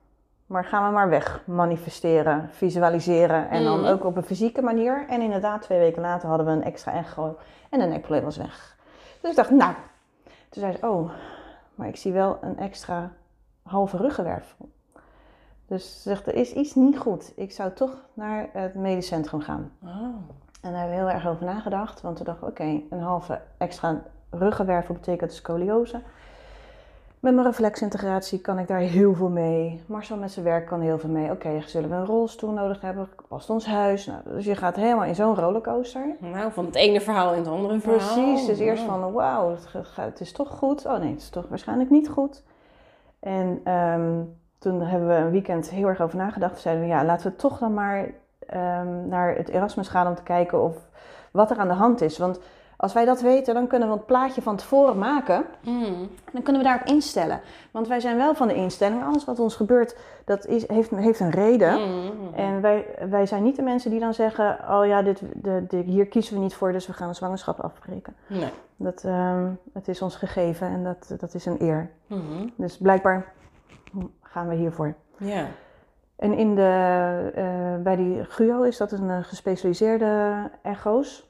[0.50, 3.90] Maar gaan we maar weg manifesteren, visualiseren en dan Mhm.
[3.90, 5.06] ook op een fysieke manier.
[5.10, 7.38] En inderdaad, twee weken later hadden we een extra echo
[7.70, 8.76] en de nekprobleem was weg.
[9.22, 9.74] Dus ik dacht, nou.
[10.50, 11.10] Toen zei ze, oh,
[11.76, 13.12] maar ik zie wel een extra
[13.64, 14.70] halve ruggenwervel.
[15.68, 17.34] Dus ze zegt, er is iets niet goed.
[17.36, 19.72] Ik zou toch naar het medisch centrum gaan.
[19.84, 19.92] Oh.
[20.62, 22.02] En daar hebben we heel erg over nagedacht.
[22.02, 26.02] Want we dachten, oké, een halve extra ruggenwervel betekent scoliose.
[27.20, 29.84] Met mijn reflexintegratie kan ik daar heel veel mee.
[29.86, 31.32] Marcel met zijn werk kan heel veel mee.
[31.32, 33.10] Oké, zullen we een rolstoel nodig hebben?
[33.28, 34.06] Past ons huis?
[34.06, 36.16] Nou, dus je gaat helemaal in zo'n rollercoaster.
[36.20, 38.14] Nou, van het ene verhaal in het andere verhaal.
[38.24, 38.90] Precies, dus eerst Oh.
[38.90, 39.56] van wauw,
[39.96, 40.86] het is toch goed.
[40.86, 42.44] Oh nee, het is toch waarschijnlijk niet goed.
[43.20, 44.22] En ehm,
[44.60, 46.54] toen hebben we een weekend heel erg over nagedacht.
[46.54, 50.16] Toen zeiden we, ja, laten we toch dan maar ehm, naar het Erasmus gaan om
[50.16, 50.76] te kijken of
[51.32, 52.18] wat er aan de hand is.
[52.18, 52.40] Want
[52.82, 55.46] als wij dat weten, dan kunnen we het plaatje van tevoren maken.
[55.64, 55.84] Mm.
[56.26, 57.42] En dan kunnen we daarop instellen.
[57.72, 61.20] Want wij zijn wel van de instelling, alles wat ons gebeurt, dat is, heeft, heeft
[61.20, 61.74] een reden.
[61.82, 62.34] Mm.
[62.36, 65.78] En wij, wij zijn niet de mensen die dan zeggen: Oh ja, dit, de, de-
[65.78, 68.16] hier kiezen we niet voor, dus we gaan een zwangerschap afbreken.
[68.28, 68.50] Nee.
[68.76, 71.90] Dat, ehm, het is ons gegeven en dat, dat is een eer.
[72.56, 73.32] Dus blijkbaar
[74.22, 74.94] gaan we hiervoor.
[75.18, 75.46] Ja.
[76.16, 81.29] En in de, eh, bij die GUO is dat een eh, gespecialiseerde echo's.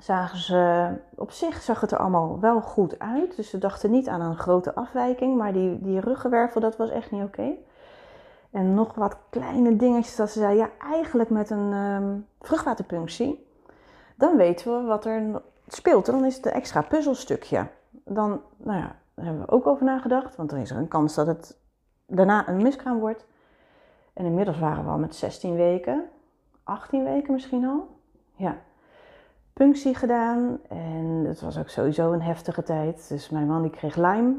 [0.00, 3.36] Zagen ze, op zich zag het er allemaal wel goed uit.
[3.36, 7.10] Dus ze dachten niet aan een grote afwijking, maar die, die ruggenwervel, dat was echt
[7.10, 7.52] niet oké.
[8.50, 13.46] En nog wat kleine dingetjes dat ze zei, ja, eigenlijk met een ehm, vruchtwaterpunctie,
[14.16, 16.06] dan weten we wat er speelt.
[16.06, 17.66] Dan is het een extra puzzelstukje.
[17.90, 21.14] Dan, nou ja, daar hebben we ook over nagedacht, want dan is er een kans
[21.14, 21.58] dat het
[22.06, 23.26] daarna een miskraam wordt.
[24.12, 26.08] En inmiddels waren we al met 16 weken,
[26.64, 27.88] 18 weken misschien al.
[28.34, 28.56] Ja.
[29.60, 33.08] Punctie gedaan en het was ook sowieso een heftige tijd.
[33.08, 34.34] Dus mijn man die kreeg Lyme,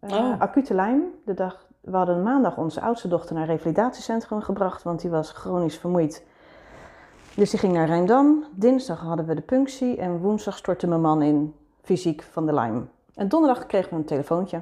[0.00, 0.40] eh, Oh.
[0.40, 1.02] acute Lyme.
[1.24, 5.30] De dag, we hadden maandag onze oudste dochter naar een revalidatiecentrum gebracht, want die was
[5.32, 6.24] chronisch vermoeid.
[7.34, 8.44] Dus die ging naar Rijndam.
[8.50, 12.82] Dinsdag hadden we de punctie en woensdag stortte mijn man in fysiek van de Lyme.
[13.14, 14.60] En donderdag kregen we een telefoontje.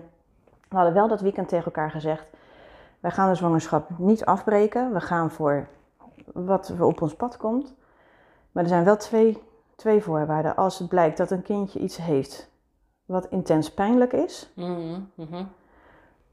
[0.68, 2.27] We hadden wel dat weekend tegen elkaar gezegd:
[3.01, 4.92] wij gaan de zwangerschap niet afbreken.
[4.92, 5.66] We gaan voor
[6.33, 7.75] wat er op ons pad komt.
[8.53, 9.42] Maar er zijn wel twee,
[9.79, 10.57] twee voorwaarden.
[10.57, 12.51] Als het blijkt dat een kindje iets heeft
[13.05, 15.01] wat intens pijnlijk is, Mhm.
[15.14, 15.45] Mhm.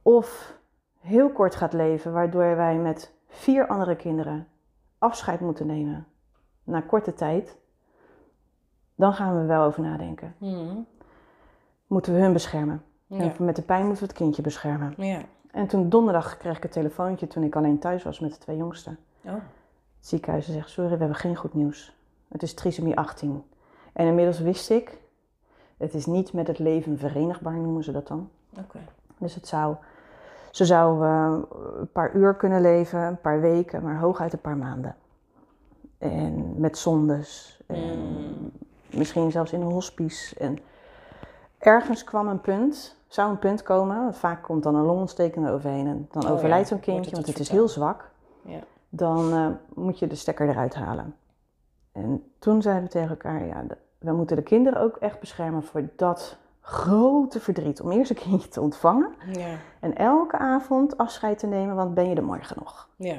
[0.02, 0.58] of
[1.00, 4.48] heel kort gaat leven, waardoor wij met vier andere kinderen
[4.98, 6.08] afscheid moeten nemen
[6.64, 7.58] na korte tijd,
[8.96, 10.36] dan gaan we wel over nadenken.
[10.38, 10.78] Mhm.
[11.88, 12.84] Moeten we hun beschermen?
[13.08, 13.20] Ja.
[13.20, 14.94] En met de pijn moeten we het kindje beschermen.
[14.98, 15.22] Ja.
[15.52, 18.58] En toen donderdag kreeg ik een telefoontje toen ik alleen thuis was met de twee
[18.58, 18.98] jongsten.
[19.22, 19.32] Oh.
[19.34, 19.42] Het
[20.08, 21.96] ziekenhuis zegt, sorry, we hebben geen goed nieuws.
[22.28, 23.44] Het is trisomie 18.
[23.94, 24.98] En inmiddels wist ik,
[25.78, 28.30] het is niet met het leven verenigbaar, noemen ze dat dan.
[28.60, 28.80] Oké.
[29.18, 29.76] Dus het zou,
[30.52, 31.38] ze zou eh,
[31.80, 34.96] een paar uur kunnen leven, een paar weken, maar hooguit een paar maanden.
[35.98, 37.60] En met zondes.
[37.66, 38.52] En Mm.
[38.90, 40.36] misschien zelfs in een hospice.
[40.40, 40.58] En
[41.58, 45.88] ergens kwam een punt, zou een punt komen, want vaak komt dan een longontsteking overheen
[45.88, 48.10] en dan Oh overlijdt ja, zo'n kindje, het want het is heel zwak.
[48.42, 48.60] Ja.
[48.90, 51.16] Dan eh, moet je de stekker eruit halen.
[51.96, 53.64] En toen zeiden we tegen elkaar, ja,
[53.98, 57.82] we moeten de kinderen ook echt beschermen voor dat grote verdriet.
[57.82, 59.58] Om eerst een kindje te ontvangen Ja.
[59.80, 62.90] en elke avond afscheid te nemen, want ben je er morgen nog.
[62.96, 63.16] Ja.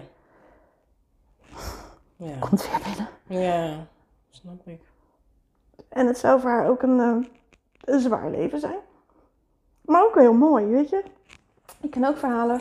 [2.17, 2.39] Ja.
[2.39, 3.09] Komt weer binnen.
[3.45, 3.87] Ja.
[4.31, 4.81] Snap ik.
[5.89, 7.29] En het zou voor haar ook een, eh,
[7.95, 8.79] een zwaar leven zijn.
[9.81, 11.03] Maar ook heel mooi, weet je.
[11.81, 12.61] Ik ken ook verhalen.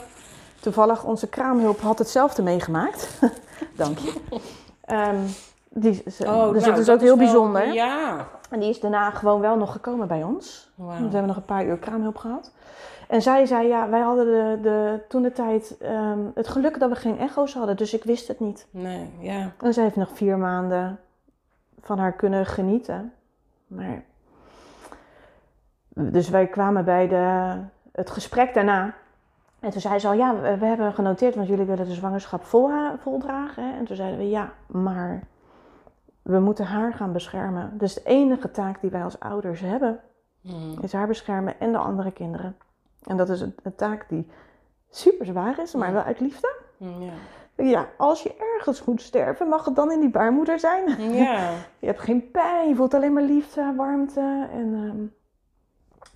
[0.62, 3.20] Toevallig, onze kraamhulp had hetzelfde meegemaakt.
[3.76, 4.14] Dank je.
[4.82, 5.22] Ehm,
[5.82, 7.74] die, ze- dus nou, dat is ook heel wel- bijzonder.
[7.74, 8.28] Ja.
[8.50, 10.72] En die is daarna gewoon wel nog gekomen bij ons.
[10.76, 10.96] Wauw.
[10.98, 12.52] We hebben nog een paar uur kraamhulp gehad.
[13.08, 16.90] En zij zei, ja, wij hadden de, de, toen de tijd ehm, het geluk dat
[16.90, 17.78] we geen echo's hadden.
[17.78, 18.68] Dus ik wist het niet.
[18.72, 19.52] Nee, ja.
[19.62, 21.00] En zij heeft nog vier maanden
[21.82, 23.14] van haar kunnen genieten.
[23.68, 24.04] Maar...
[25.90, 27.54] Dus wij kwamen bij de,
[27.92, 28.94] het gesprek daarna.
[29.60, 32.44] En toen zei ze al, ja, we, we hebben genoteerd, want jullie willen de zwangerschap
[32.44, 32.70] vol,
[33.02, 33.64] voldragen.
[33.64, 33.78] Hè?
[33.78, 35.24] En toen zeiden we, ja, maar
[36.26, 37.78] we moeten haar gaan beschermen.
[37.78, 40.00] Dus de enige taak die wij als ouders hebben,
[40.42, 40.82] Mhm.
[40.82, 42.56] is haar beschermen en de andere kinderen.
[43.04, 44.30] En dat is een, een taak die
[44.90, 46.56] super zwaar is, maar wel uit liefde.
[46.78, 47.14] Ja.
[47.56, 51.12] Ja, als je ergens moet sterven, mag het dan in die baarmoeder zijn.
[51.14, 51.50] Ja.
[51.80, 54.48] Je hebt geen pijn, je voelt alleen maar liefde, warmte.
[54.52, 55.06] En, ehm,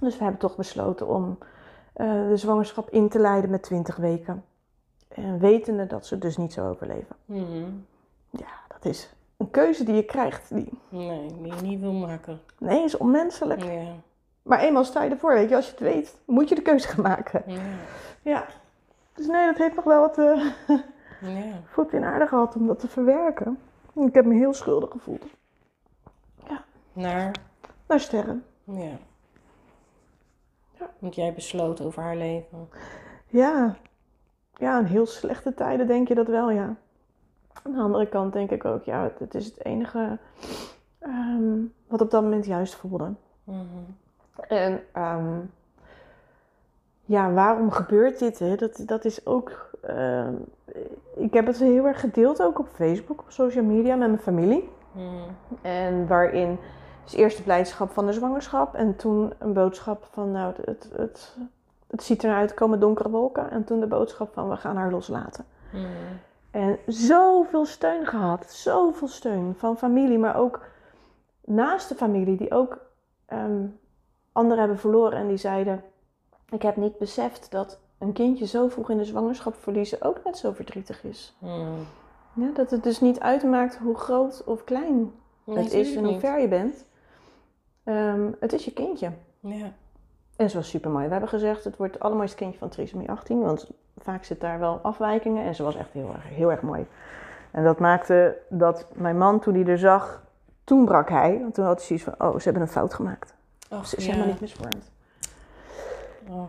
[0.06, 1.38] dus we hebben toch besloten om
[1.94, 4.44] eh, de zwangerschap in te leiden met 20 weken.
[5.08, 7.16] En wetende dat ze dus niet zou overleven.
[7.26, 7.66] Mhm.
[8.30, 10.50] Ja, dat is een keuze die je krijgt.
[10.54, 12.40] Die, Nee, die je niet wil maken.
[12.58, 13.64] nee, is onmenselijk.
[13.64, 13.94] Ja.
[14.42, 16.88] Maar eenmaal sta je ervoor, weet je, als je het weet, moet je de keuze
[16.88, 17.44] gaan maken.
[17.46, 17.62] Ja.
[18.22, 18.46] Ja.
[19.14, 20.46] Dus nee, dat heeft nog wel wat eh
[21.22, 21.62] Ja.
[21.66, 23.60] voet in aarde gehad om dat te verwerken.
[23.96, 25.26] Ik heb me heel schuldig gevoeld.
[26.94, 27.32] Naar,
[27.88, 28.46] Naar sterren.
[28.64, 28.98] ja.
[30.80, 30.90] Ja.
[31.00, 32.70] Want jij besloot over haar leven.
[33.28, 33.76] Ja.
[34.54, 36.76] Ja, in heel slechte tijden denk je dat wel, ja.
[37.64, 40.18] Aan de andere kant denk ik ook, ja, het, het is het enige
[41.00, 43.14] ehm, wat op dat moment juist voelde.
[43.44, 43.58] Mhm.
[44.48, 45.40] En ehm,
[47.06, 48.40] ja, waarom gebeurt dit?
[48.40, 48.56] Hè?
[48.56, 49.70] Dat, dat is ook.
[49.82, 50.34] ehm,
[51.16, 54.70] ik heb het heel erg gedeeld ook op Facebook, op social media met mijn familie.
[54.92, 55.06] Mhm.
[55.62, 56.60] En waarin
[57.04, 60.90] dus eerst de blijdschap van de zwangerschap en toen een boodschap van, nou, het, het,
[60.96, 61.38] het,
[61.88, 63.52] het ziet er naar uit, er komen donkere wolken.
[63.52, 65.46] En toen de boodschap van, we gaan haar loslaten.
[65.72, 65.86] Mhm.
[66.52, 70.66] En zoveel steun gehad, zoveel steun van familie, maar ook
[71.46, 72.80] naast de familie, die ook
[73.26, 73.66] ehm,
[74.32, 75.84] anderen hebben verloren en die zeiden:
[76.50, 80.38] Ik heb niet beseft dat een kindje zo vroeg in de zwangerschap verliezen ook net
[80.38, 81.36] zo verdrietig is.
[81.40, 81.82] Mhm.
[82.34, 85.12] Ja, dat het dus niet uitmaakt hoe groot of klein
[85.44, 86.86] Nee, het is en hoe ver je bent.
[87.84, 89.12] Ehm, het is je kindje.
[89.40, 89.74] Ja.
[90.40, 91.06] En ze was super mooi.
[91.06, 94.60] We hebben gezegd: Het wordt het allermooiste kindje van trisomie 18, want vaak zit daar
[94.60, 95.46] wel afwijkingen.
[95.46, 96.88] En ze was echt heel erg, heel erg mooi.
[97.52, 100.24] En dat maakte dat mijn man, toen hij er zag,
[100.64, 101.40] toen brak hij.
[101.42, 103.34] Want toen had hij zoiets van: Oh, ze hebben een fout gemaakt.
[103.70, 104.12] Ach, Ze is ja.
[104.12, 104.92] helemaal niet misvormd.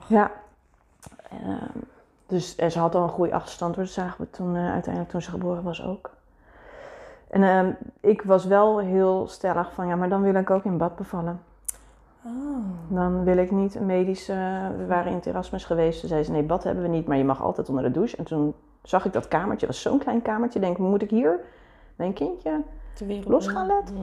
[0.07, 0.31] Ja.
[1.31, 1.79] Ehm,
[2.27, 5.23] dus en ze had al een goede achterstand, dat zagen we toen, eh, uiteindelijk toen
[5.23, 6.11] ze geboren was ook.
[7.29, 7.71] En ehm,
[8.01, 11.41] ik was wel heel stellig van, ja, maar dan wil ik ook in bad bevallen.
[12.25, 12.65] Oh.
[12.89, 14.35] Dan wil ik niet een medische...
[14.77, 16.01] We waren in het Erasmus geweest.
[16.01, 18.17] Toen zei ze, nee, bad hebben we niet, maar je mag altijd onder de douche.
[18.17, 20.61] En toen zag ik dat kamertje, was zo'n klein kamertje.
[20.61, 21.41] Denk, moet ik hier
[21.97, 22.63] mijn kindje.
[23.25, 23.95] Los gaan laten?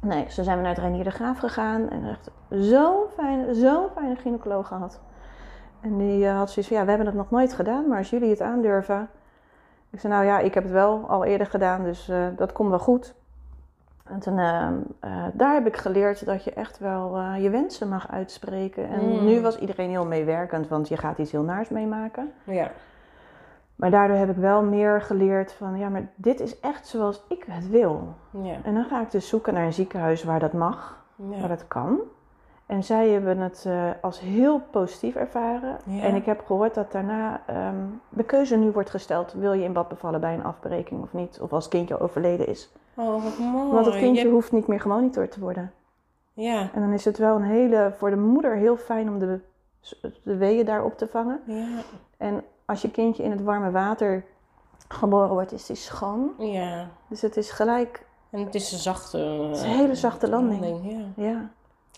[0.00, 3.88] Nee, zo zijn we naar het Reinier de Graaf gegaan en echt zo'n fijne, zo'n
[3.94, 5.00] fijne gynaecoloog gehad.
[5.80, 8.10] En die eh, had zoiets van, ja, we hebben het nog nooit gedaan, maar als
[8.10, 9.08] jullie het aandurven.
[9.90, 12.70] Ik zei, nou ja, ik heb het wel al eerder gedaan, dus eh, dat komt
[12.70, 13.14] wel goed.
[14.04, 14.66] En toen, eh,
[15.00, 18.88] eh, daar heb ik geleerd dat je echt wel eh, je wensen mag uitspreken.
[18.88, 19.24] En Mm.
[19.24, 22.32] nu was iedereen heel meewerkend, want je gaat iets heel naars meemaken.
[22.44, 22.70] Ja.
[23.76, 27.44] Maar daardoor heb ik wel meer geleerd van, ja, maar dit is echt zoals ik
[27.48, 28.14] het wil.
[28.30, 28.54] Ja.
[28.62, 31.38] En dan ga ik dus zoeken naar een ziekenhuis waar dat mag Ja.
[31.38, 31.98] waar dat kan.
[32.66, 35.76] En zij hebben het eh, als heel positief ervaren.
[35.84, 36.02] Ja.
[36.02, 37.74] En ik heb gehoord dat daarna ehm,
[38.08, 41.40] de keuze nu wordt gesteld: wil je in bad bevallen bij een afbreking of niet?
[41.40, 42.72] Of als kindje overleden is.
[42.96, 43.72] Oh, wat mooi.
[43.72, 45.72] Want het kindje Je- hoeft niet meer gemonitord te worden.
[46.32, 46.70] Ja.
[46.74, 49.40] En dan is het wel een hele, voor de moeder heel fijn om de,
[50.22, 51.40] de weeën daar op te vangen.
[51.46, 51.66] Ja.
[52.16, 54.24] En als je kindje in het warme water
[54.88, 56.30] geboren wordt, is die schoon.
[56.38, 56.88] Ja.
[57.08, 59.18] Dus het is gelijk, En het is een zachte...
[59.18, 60.90] het is een hele zachte landing.
[61.16, 61.24] ja.
[61.24, 61.50] Ja,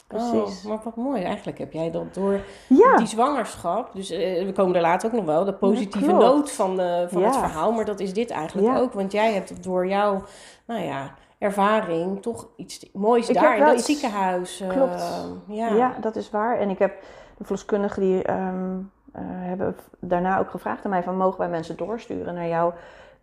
[0.06, 0.62] precies.
[0.62, 1.22] Oh, maar wat mooi.
[1.22, 3.90] Eigenlijk heb jij dat door Ja, die zwangerschap.
[3.94, 5.44] Dus eh, we komen er later ook nog wel.
[5.44, 7.72] De positieve noot van, de, van het verhaal.
[7.72, 8.78] Maar dat is dit eigenlijk Ja.
[8.78, 8.92] ook.
[8.92, 10.22] Want jij hebt door jouw,
[10.66, 14.60] nou ja, ervaring toch iets moois Ik daar in dat iets- ziekenhuis.
[14.60, 15.04] eh, Klopt.
[15.46, 15.68] ja.
[15.68, 15.94] Ja.
[16.00, 16.58] dat is waar.
[16.58, 17.00] En ik heb
[17.36, 18.76] de verloskundigen die ehm,
[19.12, 22.72] eh, hebben daarna ook gevraagd aan mij van mogen wij mensen doorsturen naar jou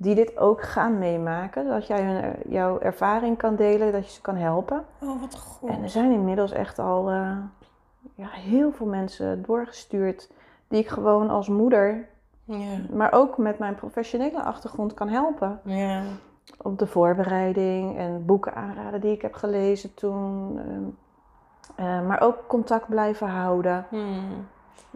[0.04, 4.22] die dit ook gaan meemaken, dat jij hun, jouw ervaring kan delen, dat je ze
[4.22, 4.86] kan helpen.
[5.02, 5.70] Oh, wat goed.
[5.70, 7.38] En er zijn inmiddels echt al eh,
[8.16, 10.32] ja, heel veel mensen doorgestuurd
[10.68, 12.08] die ik gewoon als moeder,
[12.46, 12.78] Ja.
[12.94, 15.60] maar ook met mijn professionele achtergrond kan helpen.
[15.64, 16.02] Ja.
[16.62, 20.58] Op de voorbereiding en boeken aanraden die ik heb gelezen toen.
[20.60, 20.84] ehm,
[21.76, 23.86] eh, maar ook contact blijven houden.
[23.90, 24.48] Hmm.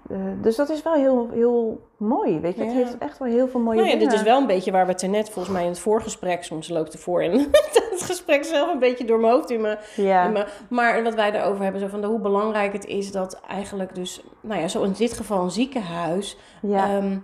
[0.10, 2.64] Eh, dus dat is wel heel, heel mooi, weet je.
[2.64, 4.10] Het heeft echt wel heel veel mooie Nou ja, dingen.
[4.10, 6.43] dit is wel een beetje waar we het er net volgens mij in het voorgesprek,
[6.43, 10.28] soms loopt ervoor en het gesprek zelf een beetje door mijn hoofd in mijn Ja,
[10.28, 13.95] me- Maar wat wij daarover hebben, zo van de, hoe belangrijk het is dat eigenlijk
[13.95, 17.18] dus, nou ja, zo in dit geval een ziekenhuis ja, ehm,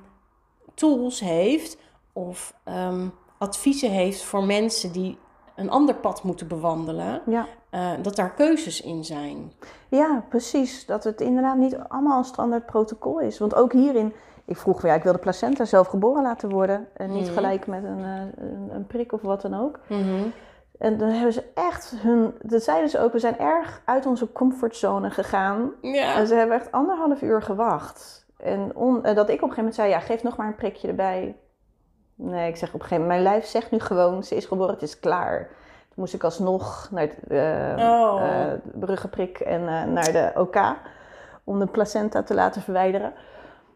[0.73, 1.77] tools heeft
[2.13, 3.07] of ehm,
[3.37, 5.17] adviezen heeft voor mensen die
[5.55, 7.45] een ander pad moeten bewandelen, ja.
[7.69, 9.51] eh, dat daar keuzes in zijn.
[9.89, 10.85] ja, precies.
[10.85, 13.39] Dat het inderdaad niet allemaal een standaard protocol is.
[13.39, 14.13] Want ook hierin,
[14.45, 16.87] ik vroeg ja, ik wil de placenta zelf geboren laten worden.
[16.93, 17.33] En niet Mhm.
[17.33, 19.79] gelijk met een, eh, een, een prik of wat dan ook.
[19.87, 20.21] Mhm.
[20.79, 24.31] En dan hebben ze echt hun, dat zeiden ze ook, we zijn erg uit onze
[24.31, 25.71] comfortzone gegaan.
[25.81, 26.15] Ja.
[26.15, 28.25] En ze hebben echt anderhalf uur gewacht.
[28.37, 30.55] En on- en dat ik op een gegeven moment zei, ja, geef nog maar een
[30.55, 31.35] prikje erbij.
[32.25, 34.73] Nee, ik zeg op een gegeven moment, mijn lijf zegt nu gewoon, ze is geboren,
[34.73, 35.37] het is klaar.
[35.39, 38.21] Toen moest ik alsnog naar het uh, Oh.
[38.73, 40.57] Bruggeprik en eh, naar de OK
[41.43, 43.13] om de placenta te laten verwijderen.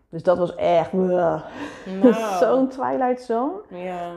[0.09, 1.41] Dus dat was echt uh, Nou.
[2.39, 3.61] zo'n Twilight Zone.
[3.69, 4.09] Ja.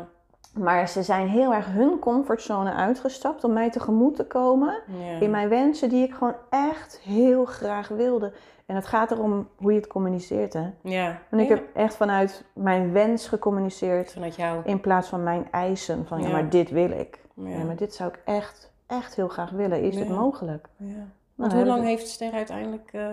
[0.54, 5.20] Maar ze zijn heel erg hun comfortzone uitgestapt om mij tegemoet te komen Ja.
[5.20, 8.32] in mijn wensen die ik gewoon echt heel graag wilde.
[8.70, 10.70] En het gaat erom hoe je het communiceert, hè.
[10.82, 11.18] Ja.
[11.30, 11.54] En ik Ja.
[11.54, 14.62] heb echt vanuit mijn wens gecommuniceerd Vanuit jou.
[14.64, 16.06] in plaats van mijn eisen.
[16.06, 16.32] Van ja, Ja.
[16.32, 17.18] maar dit wil ik.
[17.34, 17.48] Ja.
[17.48, 19.82] Ja, maar dit zou ik echt, echt heel graag willen.
[19.82, 20.68] Is het mogelijk?
[20.76, 20.86] Ja.
[20.86, 21.04] Nou,
[21.34, 23.06] Want hoe lang ik- heeft Ster uiteindelijk eh,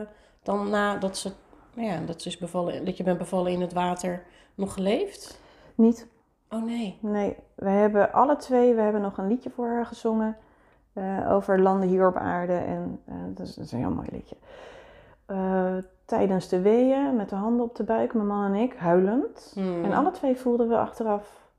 [0.44, 1.32] dan nadat ze,
[1.74, 4.24] nou ja, dat, ze is bevallen, dat je bent bevallen in het water
[4.56, 5.42] nog geleefd?
[5.76, 6.08] Niet.
[6.50, 6.98] Oh nee.
[7.02, 10.38] Nee, we hebben alle twee, we hebben nog een liedje voor haar gezongen.
[10.94, 12.54] eh, over landen hier op aarde.
[12.58, 14.36] En eh, dat, is, dat is een heel mooi liedje.
[15.28, 19.52] Eh, tijdens de weeën, met de handen op de buik, mijn man en ik, huilend.
[19.54, 19.84] Hmm.
[19.84, 21.52] En alle twee voelden we achteraf,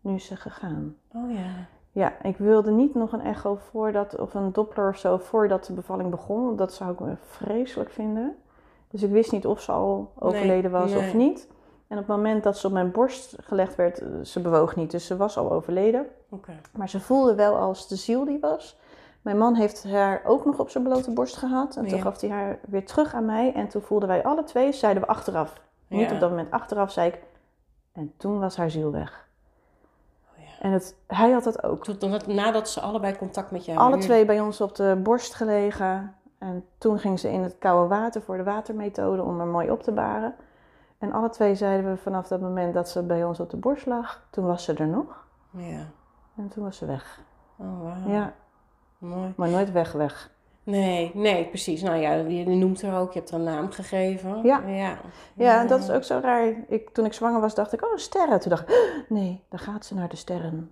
[0.00, 0.96] nu is ze gegaan.
[1.12, 1.66] Oh ja.
[1.92, 5.72] Ja, ik wilde niet nog een echo voordat, of een doppler of zo, voordat de
[5.72, 6.56] bevalling begon.
[6.56, 8.36] Dat zou ik me vreselijk vinden.
[8.90, 10.98] Dus ik wist niet of ze al overleden was nee.
[10.98, 11.48] of niet.
[11.88, 14.90] En op het moment dat ze op mijn borst gelegd werd, eh, ze bewoog niet,
[14.90, 16.06] dus ze was al overleden.
[16.28, 16.52] Oké.
[16.72, 18.78] Maar ze voelde wel als de ziel die was.
[19.26, 21.76] Mijn man heeft haar ook nog op zijn blote borst gehad.
[21.76, 23.52] En toen gaf hij haar weer terug aan mij.
[23.54, 25.60] En toen voelden wij alle twee, zeiden we achteraf.
[25.88, 26.14] Niet Ja.
[26.14, 27.22] op dat moment, achteraf zei ik.
[27.92, 29.28] En toen was haar ziel weg.
[30.32, 30.50] Oh ja.
[30.60, 31.84] En het, hij had dat ook.
[31.84, 36.14] Toen, nadat ze allebei contact met jou Alle twee bij ons op de borst gelegen.
[36.38, 39.82] En toen ging ze in het koude water voor de watermethode om er mooi op
[39.82, 40.34] te baren.
[40.98, 43.86] En alle twee zeiden we vanaf dat moment dat ze bij ons op de borst
[43.86, 45.24] lag, toen was ze er nog.
[45.50, 45.84] Ja.
[46.36, 47.20] En toen was ze weg.
[47.56, 48.12] Oh wauw.
[48.12, 48.32] Ja,
[48.98, 49.32] Mooi.
[49.36, 50.30] maar nooit weg, weg.
[50.62, 51.82] Nee, nee, precies.
[51.82, 54.40] Nou ja, je noemt haar ook, je hebt haar een naam gegeven.
[54.42, 54.62] Ja.
[54.66, 54.96] Ja,
[55.34, 56.54] Ja, en dat is ook zo raar.
[56.68, 58.40] Ik, toen ik zwanger was, dacht ik, oh, sterren.
[58.40, 60.70] Toen dacht ik, nee, dan gaat ze naar de sterren.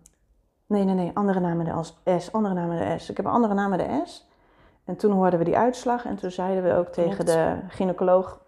[0.66, 3.10] Nee, nee, nee, andere de als S, andere naam met de S.
[3.10, 4.26] Ik heb een andere naam met de S.
[4.84, 7.30] En toen hoorden we die uitslag en toen zeiden we ook tegen Klopt.
[7.32, 8.40] de gynaecoloog,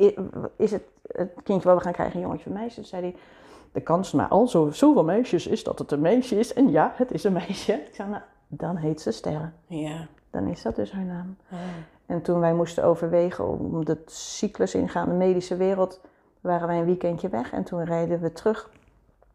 [0.00, 0.14] "I-
[0.56, 2.74] is het het kindje wat we gaan krijgen een jongetje of een meisje?
[2.76, 3.14] Toen zei hij,
[3.72, 6.52] de kans maar al zo, zoveel meisjes is dat het een meisje is.
[6.52, 7.72] En ja, het is een meisje.
[7.72, 9.54] Ik zei, nou, dan heet ze Sterren.
[9.66, 10.06] Ja.
[10.30, 11.36] Dan is dat dus haar naam.
[11.50, 11.58] Oh.
[12.06, 16.00] En toen wij moesten overwegen om de cyclus ingaan, de medische wereld,
[16.40, 17.52] waren wij een weekendje weg.
[17.52, 18.70] En toen reden we terug.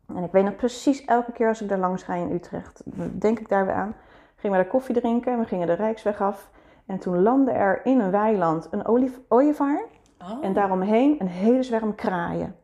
[0.08, 2.82] En ik weet nog precies, elke keer als ik daar langs ga in Utrecht,
[3.22, 3.96] denk ik daar weer aan.
[4.36, 6.50] Gingen we daar koffie drinken en we gingen de Rijksweg af.
[6.86, 8.88] En toen landde er in een weiland een
[9.28, 9.84] ooievaar.
[10.20, 10.46] Oh.
[10.46, 12.56] En daaromheen een hele zwerm kraaien.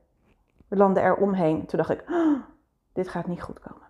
[0.67, 1.65] We landden er omheen.
[1.65, 2.39] Toen dacht ik, "Ah,
[2.93, 3.87] dit gaat niet goed komen.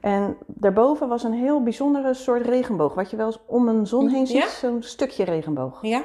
[0.00, 2.94] En daarboven was een heel bijzondere soort regenboog.
[2.94, 4.48] Wat je wel eens om een zon heen ziet, Ja?
[4.48, 5.78] zo'n stukje regenboog.
[5.82, 6.02] Ja?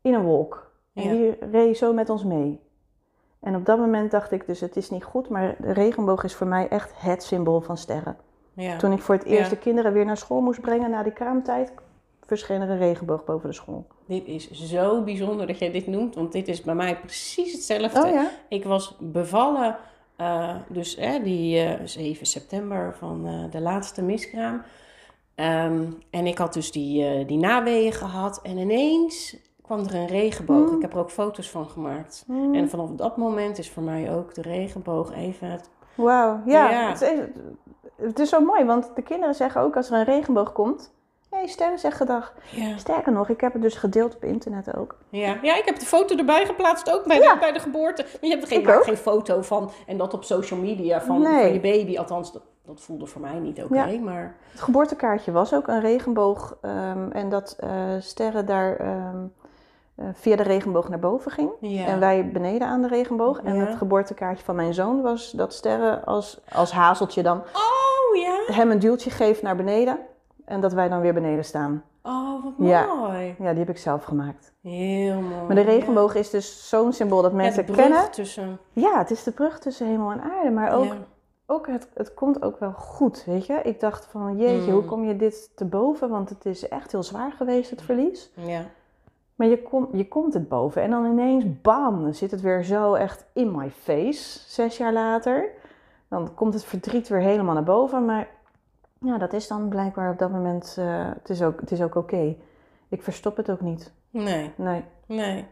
[0.00, 0.70] In een wolk.
[0.94, 1.10] En Ja.
[1.10, 2.60] die reed zo met ons mee.
[3.40, 6.34] En op dat moment dacht ik dus, het is niet goed, maar de regenboog is
[6.34, 8.16] voor mij echt het symbool van sterren.
[8.54, 8.76] Ja.
[8.76, 11.72] Toen ik voor het eerst de kinderen weer naar school moest brengen na die kraamtijd,
[12.26, 13.86] verscheen er een regenboog boven de school.
[14.06, 18.00] Dit is zo bijzonder dat jij dit noemt, want dit is bij mij precies hetzelfde.
[18.02, 18.30] Oh ja?
[18.48, 19.76] Ik was bevallen,
[20.20, 24.62] eh, dus eh, die eh 7 september van eh, de laatste miskraam.
[25.40, 30.06] Ehm, en ik had dus die, eh, die naweeën gehad en ineens kwam er een
[30.06, 30.70] regenboog.
[30.70, 30.76] Mm.
[30.76, 32.24] Ik heb er ook foto's van gemaakt.
[32.26, 32.54] Hmm.
[32.54, 35.70] En vanaf dat moment is voor mij ook de regenboog even het...
[35.94, 36.70] Wauw, ja.
[36.70, 36.88] Ja.
[36.88, 37.18] Het, is,
[37.96, 40.92] het is zo mooi, want de kinderen zeggen ook als er een regenboog komt...
[41.30, 42.34] Hey, sterren zeggen dag.
[42.50, 42.76] Ja.
[42.76, 44.96] Sterker nog, ik heb het dus gedeeld op internet ook.
[45.08, 45.36] Ja.
[45.42, 47.32] ja, ik heb de foto erbij geplaatst, ook bij, Ja.
[47.32, 48.02] de, bij de geboorte.
[48.02, 51.42] Maar je hebt er geen, geen foto van en dat op social media van, Nee.
[51.42, 51.98] van je baby.
[51.98, 53.98] Althans, dat, dat voelde voor mij niet oké, Ja.
[54.00, 54.36] maar...
[54.50, 59.24] Het geboortekaartje was ook een regenboog ehm, en dat eh, sterren daar ehm,
[59.94, 61.50] eh, via de regenboog naar boven ging.
[61.86, 63.40] En wij beneden aan de regenboog.
[63.42, 68.54] En het geboortekaartje van mijn zoon was dat sterren als, als hazeltje dan Oh ja?
[68.54, 69.98] hem een duwtje geeft naar beneden.
[70.50, 71.82] En dat wij dan weer beneden staan.
[72.02, 73.34] Oh, wat mooi.
[73.38, 74.52] Ja, die heb ik zelf gemaakt.
[74.62, 75.42] Heel mooi.
[75.46, 78.10] Maar de regenboog is dus zo'n symbool dat mensen Ja, de brug kennen.
[78.10, 78.58] tussen...
[78.72, 80.50] Ja, het is de brug tussen hemel en aarde.
[80.50, 80.96] Maar ook, Ja.
[81.46, 83.60] ook het, het komt ook wel goed, weet je.
[83.62, 84.72] Ik dacht van, jeetje, Mm.
[84.72, 86.08] hoe kom je dit te boven?
[86.08, 88.30] Want het is echt heel zwaar geweest, het verlies.
[88.34, 88.60] Ja.
[89.34, 92.64] Maar je, kom, je komt het boven en dan ineens, bam, dan zit het weer
[92.64, 95.48] zo echt in my face, zes jaar later.
[96.08, 98.04] Dan komt het verdriet weer helemaal naar boven.
[98.04, 98.28] Maar
[99.00, 101.94] ja, dat is dan blijkbaar op dat moment, eh, het is ook, het is ook
[101.94, 102.36] oké.
[102.88, 103.92] Ik verstop het ook niet.
[104.10, 104.84] Nee, Nee.
[105.06, 105.46] nee.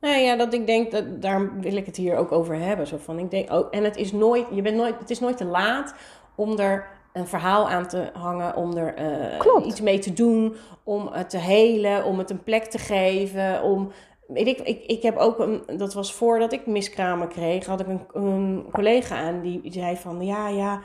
[0.00, 2.86] Nee, ja, dat ik denk, dat, daar wil ik het hier ook over hebben.
[2.86, 5.36] Zo van, ik denk, oh, en het is nooit, je bent nooit, het is nooit
[5.36, 5.94] te laat
[6.34, 11.08] om er een verhaal aan te hangen, om er eh, iets mee te doen, om
[11.12, 13.92] het te helen, om het een plek te geven, om...
[14.34, 18.06] Ik, ik, ik heb ook, een, dat was voordat ik miskramen kreeg, had ik een,
[18.12, 20.80] een collega aan die zei van, ja, ja,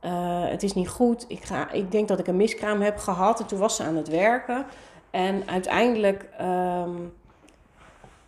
[0.00, 1.24] eh, het is niet goed.
[1.28, 3.40] Ik, ga, ik denk dat ik een miskraam heb gehad.
[3.40, 4.66] En toen was ze aan het werken.
[5.10, 6.90] En uiteindelijk ehm,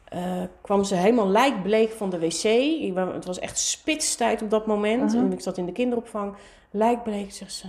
[0.04, 2.44] eh, kwam ze helemaal lijkbleek van de wc.
[2.44, 5.12] Ik Het was echt spitstijd op dat moment.
[5.12, 5.24] Mhm.
[5.24, 6.34] En ik zat in de kinderopvang.
[6.70, 7.66] Lijkbleek, zegt ze.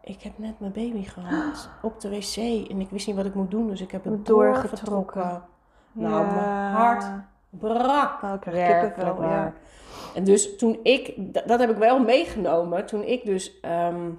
[0.00, 2.36] Ik heb net mijn baby gehad op de wc
[2.70, 4.84] en ik wist niet wat ik moet doen, dus ik heb het Doorgetrokken.
[4.84, 5.42] doorgetrokken.
[5.92, 7.04] Nou, mijn hart
[7.50, 8.22] brak.
[8.22, 9.52] Oh, ik kippenvel, ja.
[10.14, 11.12] En dus toen ik,
[11.46, 14.10] dat heb ik wel meegenomen, toen ik dus ehm,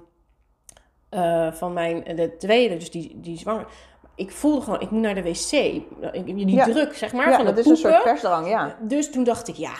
[1.08, 3.66] eh, van mijn, de tweede, dus die, die zwanger,
[4.14, 5.50] ik voelde gewoon, ik moet naar de wc.
[6.24, 6.64] Die Ja.
[6.64, 8.10] druk, zeg maar, Ja, van dat het is een soort poepen.
[8.10, 8.76] persdrang, ja.
[8.80, 9.72] Dus toen dacht ik, ja,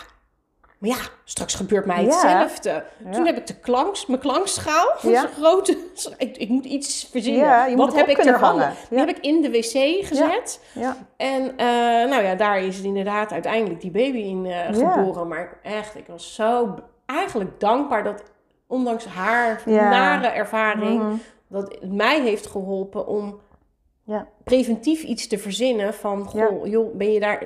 [0.81, 2.83] maar ja, straks gebeurt mij hetzelfde.
[3.05, 3.11] Ja.
[3.11, 5.25] Toen heb ik de klanks, mijn klankschaal, Ja.
[5.33, 5.77] grote,
[6.17, 7.41] ik, ik moet iets verzinnen.
[7.41, 8.73] Ja, je moet Wat heb ik vangen.
[8.89, 10.59] Die heb ik in de wc gezet.
[10.73, 10.97] Ja.
[11.17, 11.65] En eh,
[12.09, 15.27] nou ja, daar is inderdaad uiteindelijk die baby in eh, geboren.
[15.27, 16.75] Maar echt, ik was zo
[17.05, 18.23] eigenlijk dankbaar dat
[18.67, 21.15] ondanks haar nare ervaring, Mhm.
[21.49, 23.39] dat het mij heeft geholpen om
[24.03, 24.27] Ja.
[24.43, 27.43] preventief iets te verzinnen van, goh, joh, ben je daar...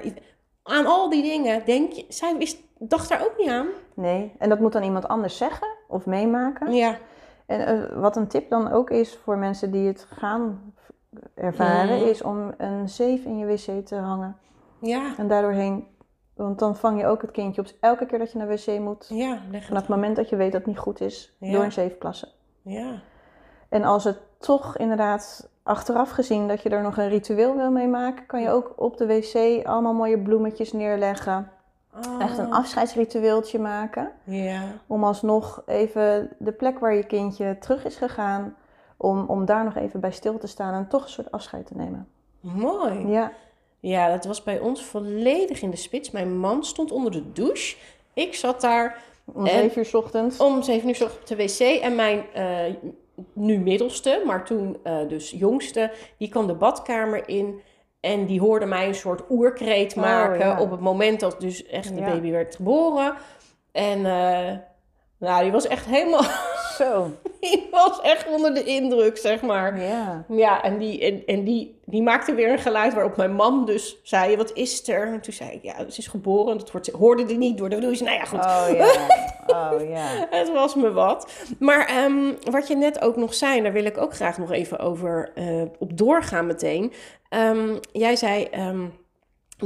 [0.64, 3.67] Aan al die dingen, denk je, zij wist, dacht daar ook niet aan.
[3.93, 6.73] Nee, en dat moet dan iemand anders zeggen of meemaken.
[6.73, 6.97] Ja,
[7.45, 10.73] En eh, wat een tip dan ook is voor mensen die het gaan
[11.36, 12.05] ervaren, Mhm.
[12.09, 14.38] is om een zeef in je wc te hangen.
[14.80, 15.88] ja, En daardoorheen,
[16.34, 19.05] want dan vang je ook het kindje op elke keer dat je naar wc moet.
[19.09, 19.73] ja, Vanaf het.
[19.76, 21.51] het moment dat je weet dat het niet goed is, Ja.
[21.51, 22.30] door een zeef plassen.
[22.61, 23.01] Ja,
[23.69, 27.88] En als het toch inderdaad achteraf gezien dat je er nog een ritueel wil mee
[27.88, 31.51] maken, kan je ook op de wc allemaal mooie bloemetjes neerleggen.
[32.20, 34.12] Echt een Oh, afscheidsritueeltje maken.
[34.88, 38.56] Om alsnog even de plek waar je kindje terug is gegaan,
[38.98, 41.74] om, om daar nog even bij stil te staan en toch een soort afscheid te
[41.76, 42.08] nemen.
[42.39, 43.08] mooi.
[43.08, 43.32] Ja,
[43.80, 46.12] Ja, dat was bij ons volledig in de spits.
[46.12, 47.76] Mijn man stond onder de douche.
[48.14, 50.38] Ik zat daar om En- zeven uur 's ochtends.
[50.38, 51.60] om zeven uur ochtends op de wc.
[51.82, 52.74] En mijn eh,
[53.34, 57.62] nu middelste, maar toen eh, dus jongste, die kwam de badkamer in.
[58.06, 60.60] En die hoorde mij een soort oerkreet Oh, maken ja.
[60.62, 62.10] op het moment dat dus echt de Ja.
[62.12, 63.16] baby werd geboren.
[63.72, 64.56] En eh,
[65.18, 66.24] nou, die was echt helemaal,
[66.76, 67.11] Zo.
[67.41, 69.82] die was echt onder de indruk, zeg maar.
[69.82, 70.26] Ja.
[70.30, 73.99] Ja, en, die, en, en die, die maakte weer een geluid waarop mijn man dus
[74.03, 75.07] zei, wat is er?
[75.07, 76.57] En toen zei ik, ja, ze is geboren.
[76.57, 78.03] Dat wordt, hoorde die niet door de douche.
[78.03, 78.39] Nou ja, goed.
[78.39, 78.88] Oh ja.
[79.47, 80.28] Oh ja.
[80.39, 81.32] Het was me wat.
[81.59, 84.80] Maar ehm, wat je net ook nog zei, daar wil ik ook graag nog even
[84.80, 86.93] over eh, op doorgaan meteen.
[87.30, 88.86] Ehm, jij zei ehm,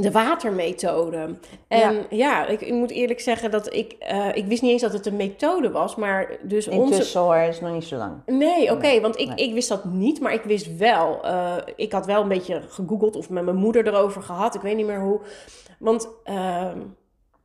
[0.00, 1.34] de watermethode.
[1.68, 4.92] En ja, ik, ik moet eerlijk zeggen dat ik, eh, ik wist niet eens dat
[4.92, 6.92] het een methode was, maar dus onze...
[6.92, 8.12] Intussen hoor, is nog niet zo lang.
[8.26, 9.36] Nee, oké, Nee, want ik, nee.
[9.48, 11.24] ik wist dat niet, maar ik wist wel.
[11.24, 14.54] eh, ik had wel een beetje gegoogeld of met mijn moeder erover gehad.
[14.54, 15.20] Ik weet niet meer hoe.
[15.78, 16.78] Want, ehm,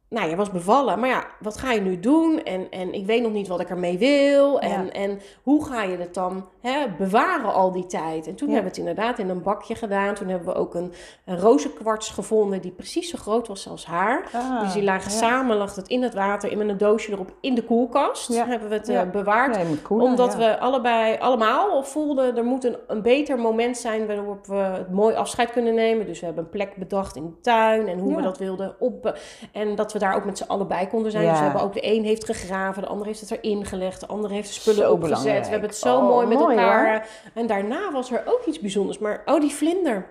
[0.10, 2.43] nou, je was bevallen, maar ja, wat ga je nu doen?
[2.43, 4.60] En, en ik weet nog niet wat ik ermee wil.
[4.60, 4.89] En, Ja.
[4.91, 8.28] en hoe ga je het dan hè, bewaren al die tijd?
[8.28, 8.53] En toen Ja.
[8.53, 10.13] hebben we het inderdaad in een bakje gedaan.
[10.13, 10.93] Toen hebben we ook een,
[11.26, 14.30] een rozenkwarts gevonden die precies zo groot was als haar.
[14.34, 15.18] Ah, dus die lagen ja.
[15.18, 18.34] samen, lag het in het water, in een doosje erop in de koelkast.
[18.34, 18.45] Ja.
[18.47, 23.01] Hebben we het eh, bewaard koelen, omdat we allebei, allemaal voelden, er moet een, een
[23.01, 26.05] beter moment zijn waarop we het mooi afscheid kunnen nemen.
[26.05, 29.18] Dus we hebben een plek bedacht in de tuin en hoe we dat wilden op.
[29.51, 31.28] En dat we daar ook met z'n allen bij konden zijn.
[31.30, 34.07] Dus we hebben ook de een heeft gegraven, de ander heeft het erin gelegd, de
[34.07, 35.09] ander heeft de spullen Zo opgezet.
[35.09, 35.43] belangrijk.
[35.45, 37.01] We hebben het zo Oh, mooi met mooi, hoor.
[37.34, 38.97] En daarna was er ook iets bijzonders.
[38.99, 40.06] Maar oh, die vlinder.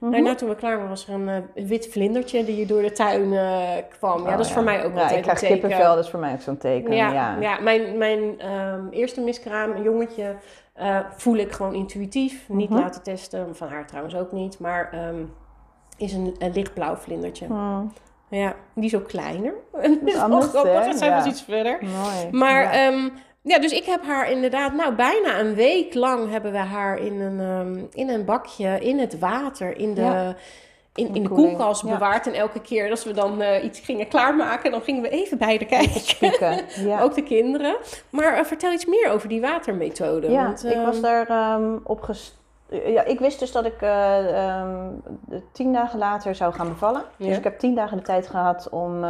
[0.00, 0.10] Mhm.
[0.10, 3.32] Daarna toen we klaar waren, was er een eh, wit vlindertje die door de tuin
[3.32, 3.68] eh,
[3.98, 4.18] kwam.
[4.22, 5.60] ja, Oh, dat is voor mij ook ja, altijd ik krijg een teken.
[5.60, 6.94] kippenvel, dat is voor mij ook zo'n teken.
[6.94, 7.60] Ja, Ja, ja.
[7.60, 10.34] mijn, mijn ehm, eerste miskraam, een jongetje,
[10.72, 12.44] eh, voel ik gewoon intuïtief.
[12.48, 12.78] Niet Mhm.
[12.80, 14.58] laten testen, van haar trouwens ook niet.
[14.58, 15.22] Maar ehm,
[15.96, 17.46] is een, een lichtblauw vlindertje.
[17.46, 17.92] Hmm,
[18.30, 19.54] Ja, die is ook kleiner.
[19.72, 20.50] dat is anders,
[20.98, 21.78] zijn wel iets verder.
[21.82, 22.28] mooi.
[22.30, 23.10] Maar ja.
[23.46, 23.58] Ja.
[23.58, 27.40] dus ik heb haar inderdaad, nou bijna een week lang hebben we haar in een,
[27.40, 30.34] ehm, in een bakje, in het water, in de, Ja.
[30.96, 31.92] in, in de koelkast ja.
[31.92, 32.26] bewaard.
[32.26, 35.58] En elke keer als we dan eh, iets gingen klaarmaken, dan gingen we even bij
[35.58, 36.64] de kijken.
[36.86, 37.00] Ja.
[37.04, 37.76] Ook de kinderen.
[38.10, 40.30] Maar eh, vertel iets meer over die watermethode.
[40.30, 42.34] Ja, want, ik ehm, was daar ehm, op ges...
[42.68, 44.88] Ja, ik wist dus dat ik eh, ehm,
[45.52, 47.02] tien dagen later zou gaan bevallen.
[47.16, 47.26] Ja.
[47.26, 49.04] Dus ik heb tien dagen de tijd gehad om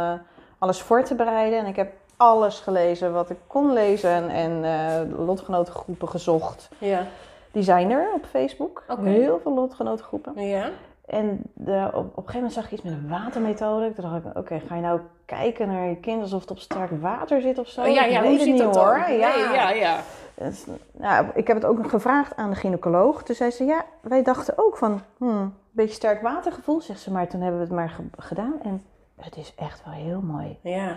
[0.59, 1.59] alles voor te bereiden.
[1.59, 6.69] En ik heb alles gelezen wat ik kon lezen en, eh, lotgenotengroepen gezocht.
[6.77, 7.03] Ja.
[7.51, 8.83] Die zijn er op Facebook.
[9.01, 10.47] Heel veel lotgenotengroepen.
[10.47, 10.69] Ja.
[11.05, 13.93] En de, op, op een gegeven moment zag ik iets met een watermethode.
[13.93, 17.01] Toen dacht ik, oké, ga je nou kijken naar je kind alsof het op sterk
[17.01, 17.81] water zit of zo?
[17.81, 18.83] Oh, ja, ja, hoe het niet, dat dan?
[18.85, 18.99] hoor.
[19.07, 19.99] Nee, ja, ja.
[20.33, 23.23] Dus, nou, ik heb het ook gevraagd aan de gynaecoloog.
[23.23, 27.11] Toen zei ze, ja, wij dachten ook van, hmm, een beetje sterk watergevoel, zegt ze.
[27.11, 28.83] Maar toen hebben we het maar ge- gedaan en
[29.15, 30.57] het is echt wel heel mooi.
[30.61, 30.95] Ja.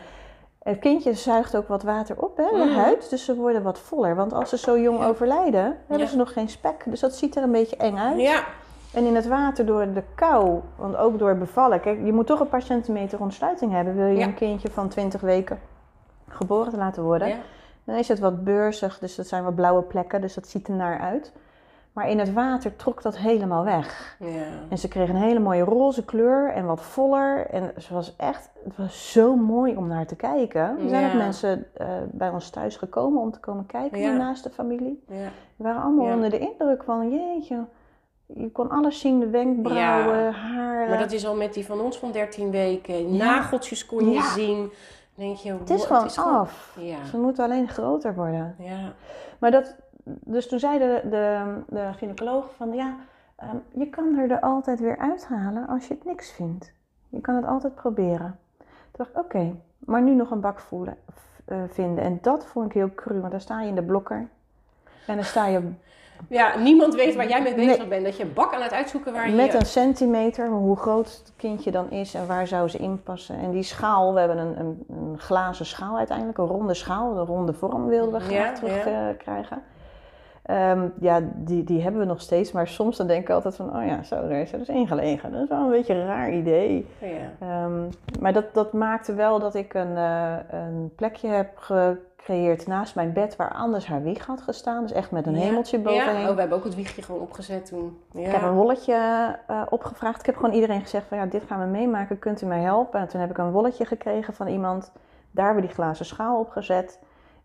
[0.63, 2.79] Het kindje zuigt ook wat water op, hè, de Mhm.
[2.79, 3.11] huid.
[3.11, 4.15] Dus ze worden wat voller.
[4.17, 5.07] Want als ze zo jong Ja.
[5.07, 6.83] overlijden, hebben ze nog geen spek.
[6.87, 8.21] Dus dat ziet er een beetje eng uit.
[8.21, 8.45] Ja.
[8.95, 11.81] En in het water door de kou, want ook door bevallen.
[11.81, 13.95] Kijk, je moet toch een paar centimeter ontsluiting hebben.
[13.97, 14.27] Wil je Ja.
[14.27, 15.61] een kindje van 20 weken
[16.29, 17.29] geboren te laten worden.
[17.29, 17.37] Ja.
[17.85, 20.75] Dan is het wat beurzig, dus dat zijn wat blauwe plekken, dus dat ziet er
[20.75, 21.33] naar uit.
[22.01, 24.17] Maar in het water trok dat helemaal weg.
[24.19, 24.29] Ja.
[24.69, 27.47] En ze kreeg een hele mooie roze kleur en wat voller.
[27.47, 30.61] En ze was echt, het was zo mooi om naar te kijken.
[30.61, 31.09] Er zijn Ja.
[31.09, 34.17] ook mensen eh, bij ons thuis gekomen om te komen kijken Ja.
[34.17, 35.03] naast de familie.
[35.09, 35.15] Ja.
[35.57, 37.65] We waren allemaal onder de indruk van, jeetje,
[38.27, 40.31] je kon alles zien, de wenkbrauwen, Ja.
[40.31, 40.89] haren.
[40.89, 43.17] Maar dat is al met die van ons van 13 weken.
[43.17, 44.73] Nageltjes kon je zien.
[45.15, 46.77] Denk je, het is gewoon af.
[46.81, 47.05] Ja.
[47.05, 48.55] Ze moeten alleen groter worden.
[48.59, 48.93] Ja.
[49.39, 52.95] Maar dat, dus toen zei de, de, de gynaecoloog van ja,
[53.37, 56.73] ehm, je kan er er altijd weer uithalen als je het niks vindt.
[57.09, 58.39] Je kan het altijd proberen.
[58.59, 60.97] Toen dacht ik, oké, maar nu nog een bak voelen,
[61.45, 62.05] eh, vinden.
[62.05, 64.29] En dat vond ik heel cru, want dan sta je in de blokker.
[65.07, 65.61] En dan sta je
[66.29, 67.89] ja, niemand weet waar jij mee bezig Nee.
[67.89, 68.05] bent.
[68.05, 69.37] Dat je een bak aan het uitzoeken waar je...
[69.37, 73.39] met een centimeter, hoe groot het kindje dan is en waar zou ze in passen.
[73.39, 77.27] En die schaal, we hebben een, een, een glazen schaal uiteindelijk, een ronde schaal, een
[77.27, 79.63] ronde vorm wilden we graag Ja, terugkrijgen.
[80.43, 83.77] Ehm, ja, die, die hebben we nog steeds, maar soms dan denk ik altijd van,
[83.77, 85.33] oh ja, zo, daar is er dus één gelegen.
[85.33, 86.87] Dat is wel een beetje een raar idee.
[87.01, 87.47] Ja.
[87.47, 87.81] Ehm,
[88.21, 93.13] maar dat, dat maakte wel dat ik een, eh, een plekje heb gecreëerd naast mijn
[93.13, 94.83] bed waar anders haar wieg had gestaan.
[94.83, 95.41] Dus echt met een Ja.
[95.41, 95.83] hemeltje Ja.
[95.83, 96.29] bovenheen.
[96.29, 97.99] Oh, we hebben ook het wiegje gewoon opgezet toen.
[98.13, 98.21] Ja.
[98.27, 98.95] Ik heb een wolletje
[99.47, 100.21] eh, opgevraagd.
[100.21, 102.19] Ik heb gewoon iedereen gezegd van ja, dit gaan we meemaken.
[102.19, 103.01] Kunt u mij helpen?
[103.01, 104.93] En toen heb ik een wolletje gekregen van iemand.
[105.31, 106.99] Daar hebben we die glazen schaal op gezet.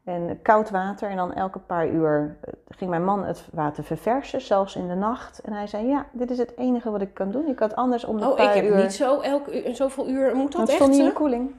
[0.06, 1.10] En koud water.
[1.10, 4.42] En dan elke paar uur eh, ging mijn man het water verversen.
[4.42, 5.40] Zelfs in de nacht.
[5.40, 7.48] En hij zei ja, dit is het enige wat ik kan doen.
[7.48, 8.76] Ik had anders om de Oh, ik paar heb uur...
[8.76, 10.36] niet zo elk uur, zoveel uur.
[10.36, 10.76] Moet dat Want het echt?
[10.78, 11.56] stond niet in de koeling.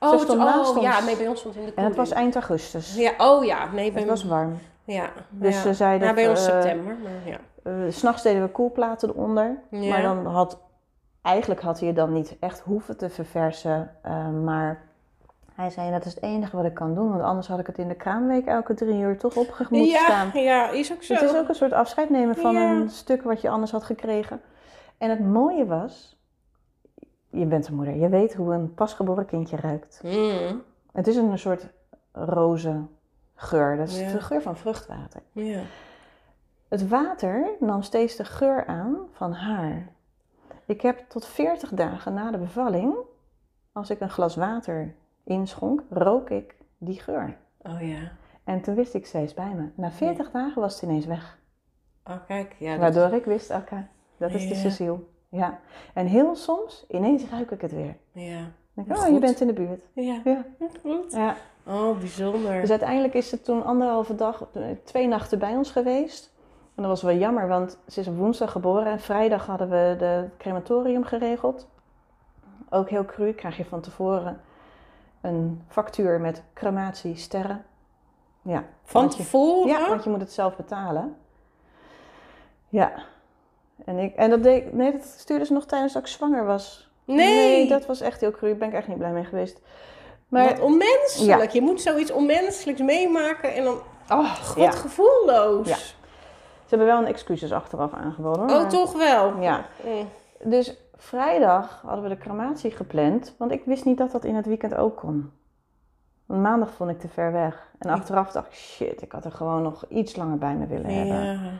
[0.00, 2.14] Oh, het, oh ja, nee, bij ons stond in de En het was koeling.
[2.24, 2.94] eind augustus.
[2.96, 4.58] Ja, oh ja, nee, bij Het was warm.
[4.84, 5.08] Ja.
[5.30, 5.60] Dus ja.
[5.62, 6.08] ze zeiden...
[6.08, 7.38] Ja, bij ons eh, september, maar ja.
[7.62, 9.58] eh, S S'nachts deden we koelplaten eronder.
[9.70, 9.88] Ja.
[9.88, 10.58] Maar dan had,
[11.22, 13.90] eigenlijk had hij het dan niet echt hoeven te verversen.
[14.02, 14.87] eh, maar
[15.58, 17.10] hij zei, dat is het enige wat ik kan doen.
[17.10, 19.98] Want anders had ik het in de kraamweek elke drie uur toch op moeten ja,
[20.04, 20.30] staan.
[20.42, 21.14] ja, is ook zo.
[21.14, 22.70] Het is ook een soort afscheid nemen van Ja.
[22.70, 24.40] een stuk wat je anders had gekregen.
[24.98, 26.18] En het mooie was,
[27.30, 27.94] je bent een moeder.
[27.96, 30.00] Je weet hoe een pasgeboren kindje ruikt.
[30.04, 31.66] Mm, Het is een soort
[32.12, 32.82] roze
[33.34, 33.76] geur.
[33.76, 34.12] Dat is Ja.
[34.12, 35.20] de geur van vruchtwater.
[35.32, 35.60] ja.
[36.68, 39.88] Het water nam steeds de geur aan van haar.
[40.66, 42.94] Ik heb tot 40 dagen na de bevalling,
[43.72, 44.94] als ik een glas water
[45.28, 47.36] inschonk, rook ik die geur.
[47.62, 48.10] Oh ja.
[48.44, 49.68] En toen wist ik, is bij me.
[49.74, 51.38] Na 40 dagen was het ineens weg.
[52.04, 52.56] Oh, kijk.
[52.58, 54.54] Ja, Waardoor ik wist, oké, dat is de.
[54.54, 54.98] Cecile.
[55.28, 55.58] Ja.
[55.94, 57.96] En heel soms, ineens ruik ik het weer.
[58.12, 58.38] Ja.
[58.74, 59.82] Dan denk ik, oh, je bent in de buurt.
[59.92, 60.20] Ja.
[60.24, 60.44] Ja.
[60.82, 61.12] Goed.
[61.12, 61.36] ja.
[61.66, 62.60] Oh, bijzonder.
[62.60, 64.48] Dus uiteindelijk is ze toen anderhalve dag,
[64.84, 66.32] twee nachten bij ons geweest.
[66.74, 69.94] En dat was wel jammer, want ze is op woensdag geboren en vrijdag hadden we
[69.98, 71.68] de crematorium geregeld.
[72.70, 74.40] Ook heel cru, krijg je van tevoren
[75.20, 77.64] een factuur met crematie sterren.
[78.42, 79.68] Ja, Van tevoren?
[79.68, 81.16] ja, want je moet het zelf betalen.
[82.68, 82.92] Ja.
[83.84, 86.90] En, ik, en dat, deed, nee, dat stuurde ze nog tijdens dat ik zwanger was.
[87.04, 87.68] Nee.
[87.68, 88.48] dat was echt heel cru.
[88.48, 89.60] Daar ben ik echt niet blij mee geweest.
[90.28, 91.50] Maar Wat onmenselijk.
[91.50, 93.78] Je moet zoiets onmenselijks meemaken en dan...
[94.10, 94.70] Oh, god, Ja.
[94.70, 95.68] gevoelloos.
[95.68, 95.76] Ja.
[95.76, 98.42] ze hebben wel een excuses achteraf aangeboden.
[98.42, 99.40] Oh, maar- toch wel?
[99.40, 99.66] Ja.
[99.84, 100.08] Mm.
[100.42, 104.46] Dus vrijdag hadden we de crematie gepland, want ik wist niet dat dat in het
[104.46, 105.30] weekend ook kon.
[106.26, 107.72] Want maandag vond ik te ver weg.
[107.78, 110.94] En achteraf dacht ik, shit, ik had er gewoon nog iets langer bij me willen
[110.94, 111.22] hebben.
[111.24, 111.50] Ja.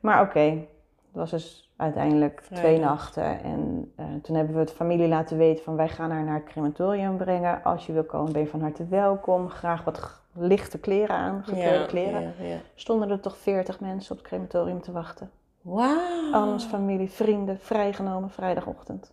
[0.00, 0.66] Maar oké, het
[1.12, 3.42] was dus uiteindelijk twee nachten.
[3.42, 6.44] En eh, toen hebben we het familie laten weten van wij gaan haar naar het
[6.44, 7.62] crematorium brengen.
[7.62, 9.48] Als je wil komen ben je van harte welkom.
[9.48, 12.34] Graag wat lichte kleren aan, gekleurde Ja, kleren.
[12.40, 12.56] ja.
[12.74, 15.30] Stonden er toch veertig mensen op het crematorium te wachten.
[15.64, 16.32] Wauw.
[16.32, 19.12] Al onze familie, vrienden, vrijgenomen vrijdagochtend.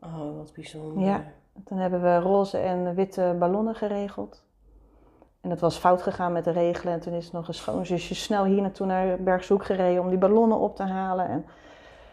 [0.00, 1.04] Oh, wat bijzonder.
[1.04, 1.24] Ja.
[1.64, 4.44] Toen hebben we roze en witte ballonnen geregeld.
[5.40, 6.94] En dat was fout gegaan met de regelen.
[6.94, 10.58] En toen is nog een schoonzusje snel hier naartoe naar Bergzoek gereden om die ballonnen
[10.58, 11.28] op te halen.
[11.28, 11.46] En,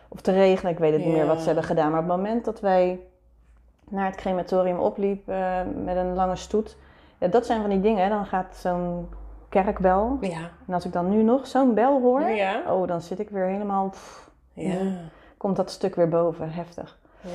[0.08, 1.92] of te regelen, ik weet het niet meer wat ze hebben gedaan.
[1.92, 3.00] Maar op het moment dat wij
[3.90, 6.78] naar het crematorium opliepen eh, met een lange stoet.
[7.18, 8.04] Ja, dat zijn van die dingen.
[8.04, 8.10] Hè.
[8.10, 9.08] Dan gaat zo'n
[9.62, 10.18] kerkbel.
[10.22, 10.50] Ja.
[10.68, 12.22] En als ik dan nu nog zo'n bel hoor.
[12.22, 12.62] Ja.
[12.68, 13.90] Oh, dan zit ik weer helemaal...
[13.90, 14.78] pff, Ja.
[15.38, 16.52] komt dat stuk weer boven.
[16.52, 16.98] Heftig.
[17.22, 17.30] Ja.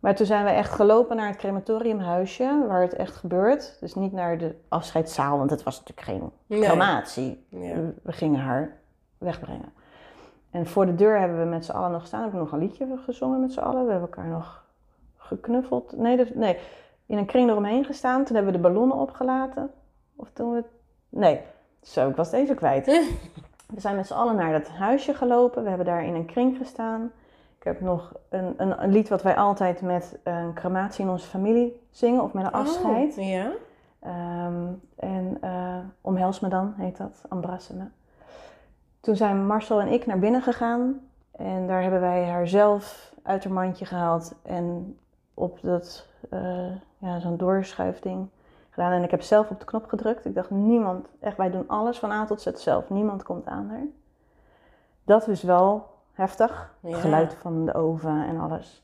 [0.00, 3.76] Maar toen zijn we echt gelopen naar het crematoriumhuisje, waar het echt gebeurt.
[3.80, 6.60] Dus niet naar de afscheidszaal, want het was natuurlijk geen Nee.
[6.68, 7.46] crematie.
[7.48, 7.74] Ja.
[8.02, 8.76] We- gingen haar
[9.18, 9.72] wegbrengen.
[10.50, 12.20] En voor de deur hebben we met z'n allen nog gestaan.
[12.22, 13.84] Hebben we nog een liedje gezongen met z'n allen.
[13.84, 14.64] We hebben elkaar nog
[15.16, 15.96] geknuffeld.
[15.96, 16.58] Nee, nee,
[17.06, 18.24] in een kring eromheen gestaan.
[18.24, 19.70] Toen hebben we de ballonnen opgelaten.
[20.16, 20.64] Of toen we...
[21.10, 21.40] Nee,
[21.82, 22.86] zo, ik was het even kwijt.
[23.74, 25.62] We zijn met z'n allen naar dat huisje gelopen.
[25.62, 27.12] We hebben daar in een kring gestaan.
[27.58, 31.26] Ik heb nog een, een, een lied wat wij altijd met een crematie in onze
[31.26, 33.18] familie zingen, of met een afscheid.
[33.18, 33.50] Oh, ja.
[34.00, 37.84] Ehm, en eh, Omhels me dan, heet dat, Embrasse me.
[39.00, 41.00] Toen zijn Marcel en ik naar binnen gegaan.
[41.30, 44.34] En daar hebben wij haar zelf uit haar mandje gehaald.
[44.42, 44.98] En
[45.34, 48.28] op dat, eh, ja, zo'n doorschuifding
[48.70, 48.92] gedaan.
[48.92, 50.24] En ik heb zelf op de knop gedrukt.
[50.24, 52.90] Ik dacht, niemand, echt, wij doen alles van A tot Z zelf.
[52.90, 53.86] Niemand komt aan haar.
[55.04, 56.74] Dat is wel heftig.
[56.80, 56.90] Ja.
[56.90, 58.82] Het geluid van de oven en alles.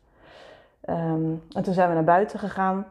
[0.80, 2.87] Ehm, en toen zijn we naar buiten gegaan.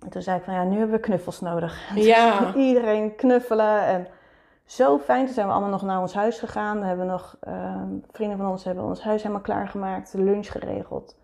[0.00, 1.90] En toen zei ik van, ja, nu hebben we knuffels nodig.
[1.94, 2.54] Ja.
[2.54, 4.06] Iedereen knuffelen en
[4.64, 5.24] zo fijn.
[5.24, 6.80] Toen zijn we allemaal nog naar ons huis gegaan.
[6.80, 11.16] We hebben nog, ehm, vrienden van ons hebben ons huis helemaal klaargemaakt, lunch geregeld.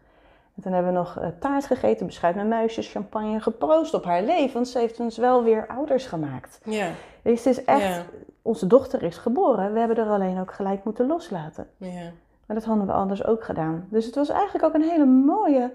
[0.57, 4.23] En toen hebben we nog eh, taart gegeten, beschuit met muisjes, champagne, geproost op haar
[4.23, 4.55] leven.
[4.55, 6.61] Want ze heeft ons wel weer ouders gemaakt.
[6.65, 6.91] Ja.
[7.23, 8.03] Dus het is echt, Ja.
[8.43, 9.73] onze dochter is geboren.
[9.73, 11.69] We hebben er alleen ook gelijk moeten loslaten.
[11.77, 12.11] Ja.
[12.47, 13.87] Maar dat hadden we anders ook gedaan.
[13.91, 15.73] Dus het was eigenlijk ook een hele mooie,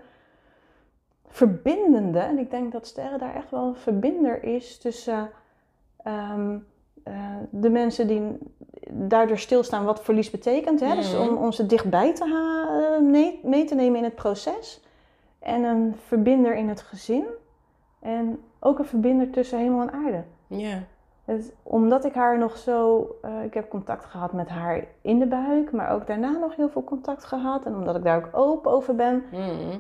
[1.27, 2.19] verbindende.
[2.19, 5.29] En ik denk dat Sterren daar echt wel een verbinder is tussen
[6.03, 6.59] ehm, eh,
[7.49, 8.37] de mensen die
[8.89, 10.79] daardoor stilstaan wat verlies betekent.
[10.79, 10.95] Hè?
[10.95, 13.05] Dus om, om ze dichtbij te eh,
[13.43, 14.81] mee, te nemen in het proces.
[15.39, 17.25] En een verbinder in het gezin.
[17.99, 20.23] En ook een verbinder tussen hemel en aarde.
[20.47, 20.83] Ja.
[21.25, 23.07] Het, omdat ik haar nog zo.
[23.21, 26.69] eh, ik heb contact gehad met haar in de buik, maar ook daarna nog heel
[26.69, 27.65] veel contact gehad.
[27.65, 29.77] En omdat ik daar ook open over ben, Mhm.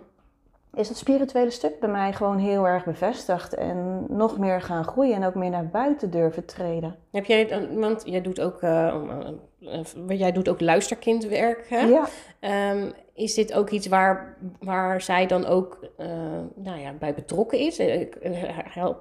[0.73, 3.53] Is het spirituele stuk bij mij gewoon heel erg bevestigd.
[3.53, 6.95] En nog meer gaan groeien en ook meer naar buiten durven treden.
[7.11, 11.79] Heb jij, dan- want jij doet ook, eh, eh, eh, jij doet ook luisterkindwerk, hè?
[11.79, 12.07] Ja,
[12.39, 16.07] Ehm, is dit ook iets waar, waar zij dan ook eh,
[16.55, 17.79] nou ja, bij betrokken is?
[17.79, 18.07] Eh,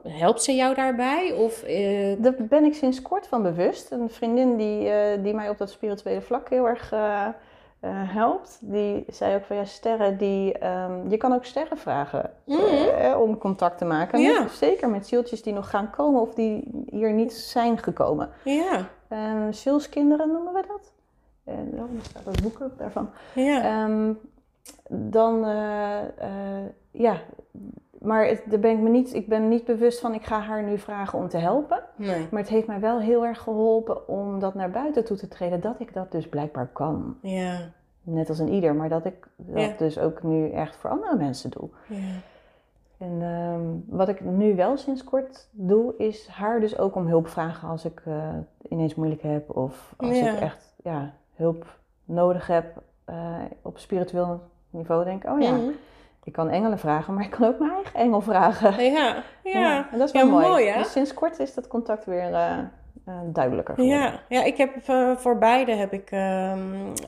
[0.09, 1.33] Helpt, ze jou daarbij?
[1.33, 3.91] Of, eh, daar ben ik sinds kort van bewust.
[3.91, 6.93] Een vriendin die, eh, die mij op dat spirituele vlak heel erg
[7.81, 11.79] eh, eh, helpt, die zei ook van ja, sterren, die, ehm, je kan ook sterren
[11.79, 12.61] vragen Mhm.
[12.99, 14.21] eh, om contact te maken.
[14.21, 14.43] Ja.
[14.43, 18.31] Met- zeker met zieltjes die nog gaan komen of die hier niet zijn gekomen.
[18.45, 20.93] ja, Um, zielskinderen noemen we dat.
[21.45, 23.11] En oh, er staat het ook daarvan.
[23.35, 23.63] ja.
[23.63, 24.13] Ehm,
[24.89, 27.17] dan, eh, eh, ja,
[28.01, 30.63] maar het, daar ben ik me niet, ik ben niet bewust van, ik ga haar
[30.63, 31.83] nu vragen om te helpen.
[31.97, 32.27] nee.
[32.31, 35.61] Maar het heeft mij wel heel erg geholpen om dat naar buiten toe te treden,
[35.61, 37.17] dat ik dat dus blijkbaar kan.
[37.23, 37.59] Ja,
[38.03, 39.75] Net als een ieder, maar dat ik dat Ja.
[39.79, 41.69] dus ook nu echt voor andere mensen doe.
[41.87, 41.97] ja.
[42.99, 47.29] En ehm, wat ik nu wel sinds kort doe, is haar dus ook om hulp
[47.29, 48.29] vragen als ik eh,
[48.69, 50.33] ineens moeilijk heb of als Ja.
[50.33, 51.67] ik echt ja, hulp
[52.05, 54.41] nodig heb eh, op spiritueel
[54.71, 55.05] niveau.
[55.05, 55.71] Denk ik, oh ja, Mhm.
[56.29, 58.85] Ik kan engelen vragen, maar ik kan ook mijn eigen engel vragen.
[58.85, 59.89] Ja, ja.
[59.93, 60.47] en dat is wel Ja, mooi.
[60.47, 60.79] mooi, hè?
[60.79, 62.59] Dus sinds kort is dat contact weer eh,
[63.05, 64.01] eh, duidelijker geworden.
[64.01, 66.59] Ja, ja, ik heb eh, voor beide heb ik ehm,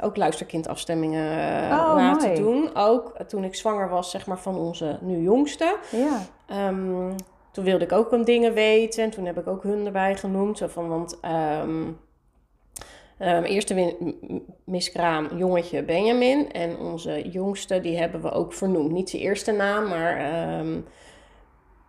[0.00, 1.32] ook luisterkindafstemmingen
[1.72, 2.40] Oh, laten mooi.
[2.40, 2.70] doen.
[2.74, 5.76] Ook toen ik zwanger was, zeg maar, van onze nu jongste.
[5.90, 6.18] Ja.
[6.46, 7.12] Ehm,
[7.52, 10.58] toen wilde ik ook een dingen weten en toen heb ik ook hun erbij genoemd.
[10.58, 11.82] Zo van, want ehm
[13.20, 13.96] ehm, eerste
[14.64, 16.52] miskraam, jongetje Benjamin.
[16.52, 18.90] En onze jongste, die hebben we ook vernoemd.
[18.92, 20.80] Niet zijn eerste naam, maar ehm,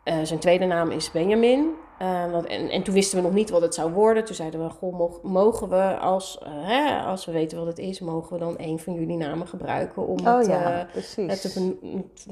[0.03, 1.69] eh, zijn tweede naam is Benjamin.
[1.99, 4.25] Eh, want, en, en toen wisten we nog niet wat het zou worden.
[4.25, 7.99] Toen zeiden we, goh, mog- mogen we als, hè, als we weten wat het is,
[7.99, 11.77] mogen we dan een van jullie namen gebruiken om Oh het, ja, eh, het te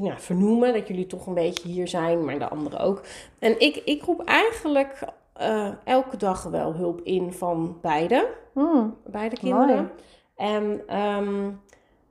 [0.01, 3.01] ja, vernoemen, dat jullie toch een beetje hier zijn, maar de anderen ook.
[3.39, 5.03] En ik, ik roep eigenlijk
[5.39, 9.75] eh, elke dag wel hulp in van beide, Hmm, beide kinderen.
[9.75, 9.89] Mooi.
[10.35, 11.51] En ehm,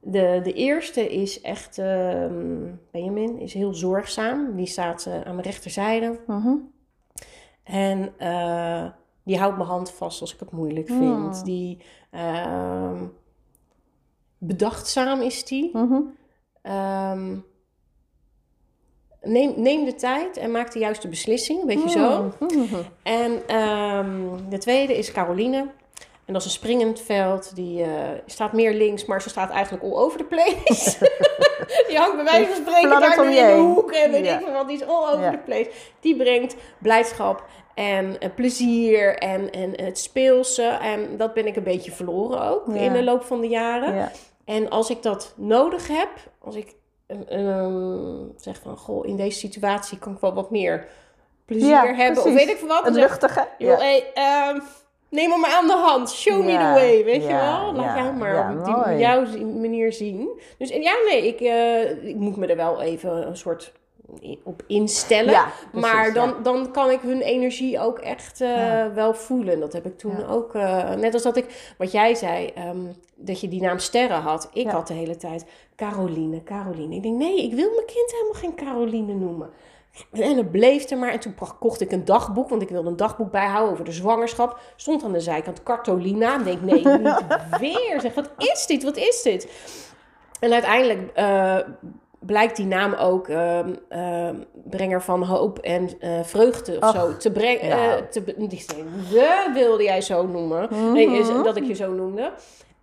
[0.01, 4.57] de, de eerste is echt, ehm, Benjamin, is heel zorgzaam.
[4.57, 6.21] Die staat eh, aan mijn rechterzijde.
[6.27, 6.55] mhm.
[7.63, 8.87] En eh,
[9.25, 11.35] die houdt mijn hand vast als ik het moeilijk vind.
[11.37, 11.45] Hmm.
[11.45, 11.79] Die
[12.11, 13.05] ehm,
[14.39, 15.71] bedachtzaam is die.
[15.73, 16.01] Mhm.
[19.29, 22.33] Neem, neem de tijd en maak de juiste beslissing, weet je zo.
[22.39, 22.75] Mhm.
[23.03, 24.11] En ehm,
[24.49, 25.67] de tweede is Caroline.
[26.25, 27.55] En dat is een springend veld.
[27.57, 27.91] Die eh,
[28.27, 30.99] staat meer links, maar ze staat eigenlijk all over the place.
[31.89, 33.91] die hangt bij wijze van spreken daar nu in de hoek.
[33.93, 34.41] En weet Ja.
[34.41, 35.31] ik wat, die is all over Ja.
[35.31, 35.71] the place.
[36.01, 40.63] Die brengt blijdschap en eh, plezier en, en het speelse.
[40.63, 42.75] En dat ben ik een beetje verloren ook Ja.
[42.81, 43.95] in de loop van de jaren.
[43.95, 44.13] Ja.
[44.45, 46.09] En als ik dat nodig heb,
[46.39, 46.75] als ik
[47.29, 50.87] ehm, zeg van, goh, in deze situatie kan ik wel wat meer
[51.45, 52.25] plezier Ja, hebben.
[52.25, 52.87] Of weet ik veel wat.
[52.87, 53.47] Ik, luchtige.
[53.59, 54.59] joh, hey, ehm,
[55.09, 56.11] neem me maar aan de hand.
[56.11, 57.75] Show me Ja, the way, weet je ja, wel.
[57.75, 60.41] Laat ja, jij maar ja, op die, jouw manier zien.
[60.59, 63.73] Dus en ja, nee, ik, eh, ik moet me er wel even een soort
[64.45, 65.31] op instellen.
[65.31, 66.13] Ja, precies, maar ja.
[66.13, 68.93] dan, dan kan ik hun energie ook echt eh, Ja.
[68.93, 69.61] wel voelen.
[69.61, 70.27] Dat heb ik toen Ja.
[70.27, 70.55] ook.
[70.55, 72.79] eh, net als dat ik, wat jij zei, ehm,
[73.15, 74.49] dat je die naam Sterren had.
[74.53, 74.71] Ik Ja.
[74.73, 75.45] had de hele tijd
[75.79, 76.95] Caroline, Caroline.
[76.95, 79.51] Ik denk, nee, ik wil mijn kind helemaal geen Caroline noemen.
[80.13, 81.13] En het bleef er maar.
[81.13, 84.61] En toen kocht ik een dagboek, want ik wilde een dagboek bijhouden over de zwangerschap.
[84.77, 86.39] Stond aan de zijkant Cartolina.
[86.39, 88.01] Ik denk, nee, niet weer.
[88.01, 88.83] Zeg, wat is dit?
[88.83, 89.49] Wat is dit?
[90.41, 91.59] En uiteindelijk eh,
[92.19, 97.33] blijkt die naam ook ehm, brenger van hoop en eh, vreugde of Ach, zo te
[97.33, 97.67] brengen.
[97.67, 97.97] ja.
[97.97, 98.65] eh, te, die
[99.11, 100.93] de wilde jij zo noemen.
[100.93, 102.33] Nee, is, dat ik je zo noemde.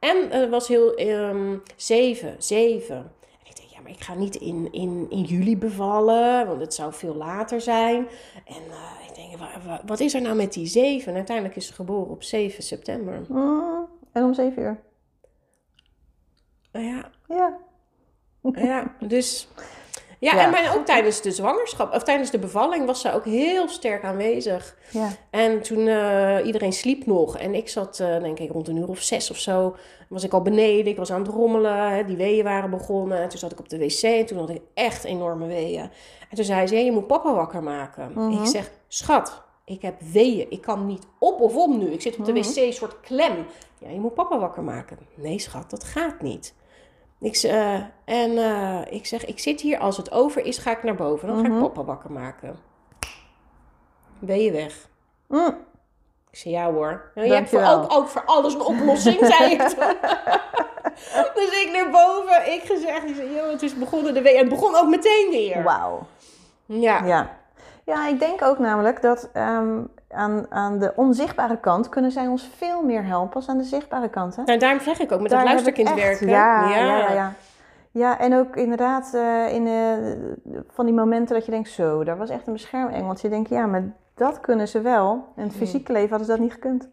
[0.10, 2.96] En het was heel ehm, zeven, zeven.
[2.96, 6.74] En ik denk, ja, maar ik ga niet in, in, in juli bevallen, want het
[6.74, 8.08] zou veel later zijn.
[8.46, 11.10] En eh, ik denk, wa- wa- wat is er nou met die zeven?
[11.12, 13.26] En uiteindelijk is ze geboren op 7 september.
[13.28, 14.80] Mm, en om zeven uur.
[16.72, 17.58] Nou ja, Ja.
[18.54, 19.48] Ja, dus.
[20.26, 20.44] Ja, Ja.
[20.44, 24.04] en maar ook tijdens de zwangerschap, of tijdens de bevalling, was ze ook heel sterk
[24.04, 24.78] aanwezig.
[24.92, 25.10] Ja.
[25.30, 28.88] En toen uh, iedereen sliep nog en ik zat, uh, denk ik, rond een uur
[28.88, 29.76] of zes of zo,
[30.10, 30.88] was ik al beneden.
[30.88, 33.18] Ik was aan het rommelen, hè, die weeën waren begonnen.
[33.18, 35.90] En toen zat ik op de wc en toen had ik echt enorme weeën.
[36.30, 38.12] En toen zei ze, je moet papa wakker maken.
[38.16, 38.44] Mm -hmm.
[38.44, 40.52] Ik zeg, schat, ik heb weeën.
[40.52, 41.92] Ik kan niet op of om nu.
[41.92, 42.42] Ik zit op de -hmm.
[42.42, 43.46] wc, een soort klem.
[43.80, 44.98] Ja, je moet papa wakker maken.
[45.16, 46.54] Nee, schat, dat gaat niet.
[47.20, 47.74] Ik, uh,
[48.06, 51.28] en uh, ik zeg, ik zit hier, als het over is, ga ik naar boven.
[51.28, 51.54] Dan ga Mhm.
[51.58, 52.56] ik papa wakker maken.
[54.20, 54.88] Ben je weg?
[55.28, 55.58] Mm.
[56.32, 57.12] Ik zei, ja hoor.
[57.16, 59.78] Nou, je hebt voor, ook, ook voor alles een oplossing, zei ik toen.
[61.36, 64.34] dus ik naar boven, ik gezegd, ik zei, joh, het is begonnen de week.
[64.34, 65.64] En het begon ook meteen weer.
[65.64, 66.08] Wauw.
[66.66, 67.06] Ja.
[67.06, 67.38] ja.
[67.86, 72.50] Ja, ik denk ook namelijk dat um, aan, aan de onzichtbare kant kunnen zij ons
[72.56, 74.36] veel meer helpen als aan de zichtbare kant.
[74.36, 74.44] Hè?
[74.44, 76.28] Nou, daarom zeg ik ook met Daar dat luisterkind werken.
[76.28, 77.34] Ja, ja, ja, ja.
[77.92, 82.18] Ja, en ook inderdaad uh, in uh, van die momenten dat je denkt, zo, daar
[82.18, 83.28] was echt een beschermengeltje.
[83.28, 85.28] Je denkt, ja, maar dat kunnen ze wel.
[85.36, 86.90] In het fysieke leven hadden ze dat niet gekund.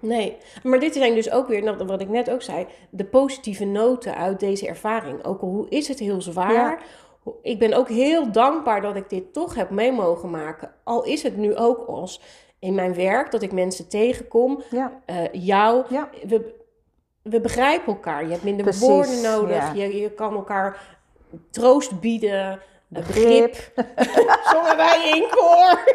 [0.00, 4.16] Nee, maar dit zijn dus ook weer, wat ik net ook zei, de positieve noten
[4.16, 5.24] uit deze ervaring.
[5.24, 6.52] Ook al hoe is het heel zwaar.
[6.52, 6.78] Ja.
[7.42, 10.72] Ik ben ook heel dankbaar dat ik dit toch heb mee mogen maken.
[10.84, 12.20] Al is het nu ook als
[12.58, 14.62] in mijn werk dat ik mensen tegenkom.
[14.70, 15.00] Ja.
[15.06, 15.84] Uh, jou.
[15.88, 16.08] Ja.
[16.26, 16.54] We,
[17.22, 18.24] we begrijpen elkaar.
[18.24, 19.56] Je hebt minder Precies, woorden nodig.
[19.56, 19.72] Ja.
[19.72, 20.96] Je, je kan elkaar
[21.50, 22.60] troost bieden.
[22.90, 23.54] Begrip.
[24.52, 25.94] Zongen wij in koor.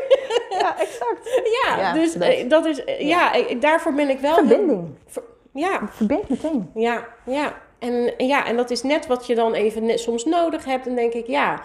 [0.50, 1.42] ja, exact.
[1.64, 4.36] Ja, Ja, dus dat- eh, dat is, eh, ja, daarvoor ben ik wel...
[4.36, 4.96] heel- Verbinding.
[5.08, 5.24] ver-
[5.54, 6.72] ja, Het verbindt meteen.
[6.74, 7.62] ja, ja.
[7.84, 10.88] En, ja, en dat is net wat je dan even net soms nodig hebt.
[10.88, 11.62] En denk ik, ja,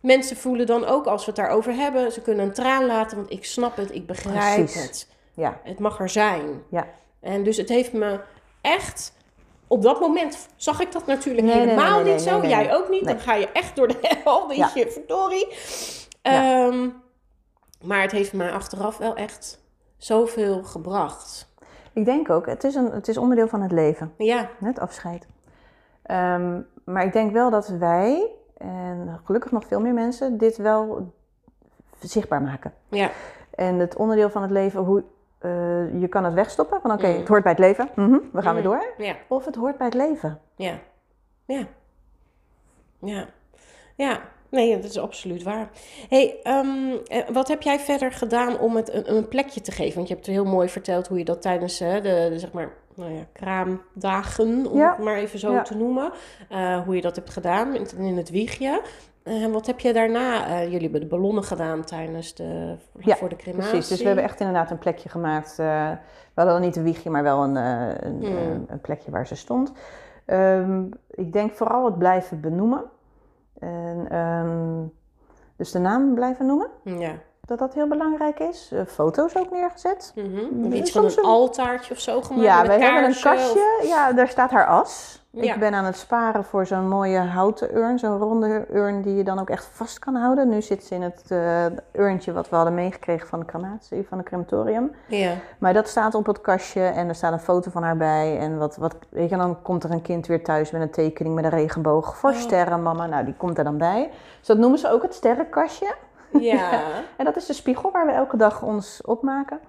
[0.00, 3.30] mensen voelen dan ook als we het daarover hebben, ze kunnen een traan laten, want
[3.32, 4.82] ik snap het, ik begrijp Precies.
[4.82, 5.08] het.
[5.34, 6.62] Ja, Het mag er zijn.
[6.70, 6.86] ja.
[7.20, 8.20] En dus het heeft me
[8.60, 9.14] echt.
[9.68, 12.46] Op dat moment zag ik dat natuurlijk Nee, helemaal nee, nee, niet zo.
[12.46, 13.04] Jij ook niet.
[13.04, 14.48] Dan ga je echt door de hel.
[14.48, 14.70] Weet Ja.
[14.74, 15.46] je, verdorie.
[16.22, 16.66] Ja.
[16.66, 16.88] Ehm,
[17.84, 19.60] maar het heeft mij achteraf wel echt
[19.96, 21.48] zoveel gebracht.
[21.92, 25.26] Ik denk ook, het is, een, het is onderdeel van het leven, Ja, het afscheid.
[26.06, 31.12] Ehm, maar ik denk wel dat wij, en gelukkig nog veel meer mensen, dit wel
[32.00, 32.72] zichtbaar maken.
[32.88, 33.10] ja,
[33.50, 35.04] En het onderdeel van het leven, hoe,
[35.38, 37.16] eh, je kan het wegstoppen, van oké, Mm.
[37.18, 38.62] het hoort bij het leven, mhm, we gaan Mm.
[38.62, 38.92] weer door.
[38.98, 40.40] ja, Of het hoort bij het leven.
[40.56, 40.78] ja,
[41.46, 41.66] ja,
[43.00, 43.26] ja,
[43.94, 44.18] ja.
[44.50, 45.68] Nee, dat is absoluut waar.
[46.08, 49.94] hey, ehm, eh, wat heb jij verder gedaan om het een, een plekje te geven?
[49.94, 53.10] Want je hebt heel mooi verteld hoe je dat tijdens de, de, zeg maar, nou
[53.12, 54.90] ja, kraamdagen, om Ja.
[54.90, 55.62] het maar even zo Ja.
[55.62, 56.12] te noemen,
[56.48, 58.82] eh, hoe je dat hebt gedaan in, in het wiegje.
[59.22, 60.46] En wat heb je daarna?
[60.46, 63.70] eh, jullie hebben de ballonnen gedaan tijdens de, Ja, voor de crematie.
[63.70, 65.58] Precies, dus we hebben echt inderdaad een plekje gemaakt.
[65.58, 65.90] eh,
[66.34, 68.36] we hadden dan niet een wiegje, maar wel een, eh, een, Hmm.
[68.36, 69.72] eh, een plekje waar ze stond.
[70.24, 72.84] Ehm, ik denk vooral het blijven benoemen.
[73.58, 74.82] En, ehm,
[75.56, 77.12] dus de naam blijven noemen, Ja.
[77.46, 78.70] Dat dat heel belangrijk is.
[78.72, 80.12] Eh, foto's ook neergezet.
[80.14, 80.26] Mhm.
[80.52, 82.44] Mm, je iets van een een- altaartje of zo gemaakt?
[82.44, 83.80] Ja, wij hebben een of- kastje.
[83.82, 85.24] Ja, daar staat haar as.
[85.30, 85.54] Ja.
[85.54, 87.98] Ik ben aan het sparen voor zo'n mooie houten urn.
[87.98, 90.48] Zo'n ronde urn die je dan ook echt vast kan houden.
[90.48, 94.18] Nu zit ze in het eh, urntje wat we hadden meegekregen van de crematie, van
[94.18, 94.90] het crematorium.
[95.06, 95.32] Ja.
[95.58, 98.38] Maar dat staat op het kastje en er staat een foto van haar bij.
[98.38, 101.34] En wat, wat, weet je, dan komt er een kind weer thuis met een tekening
[101.34, 102.36] met een regenboog voor Oh.
[102.36, 103.06] sterren, mama.
[103.06, 104.10] Nou, die komt er dan bij.
[104.38, 105.94] Dus dat noemen ze ook het sterrenkastje.
[106.40, 106.80] Ja.
[107.16, 109.60] En dat is de spiegel waar we elke dag ons opmaken.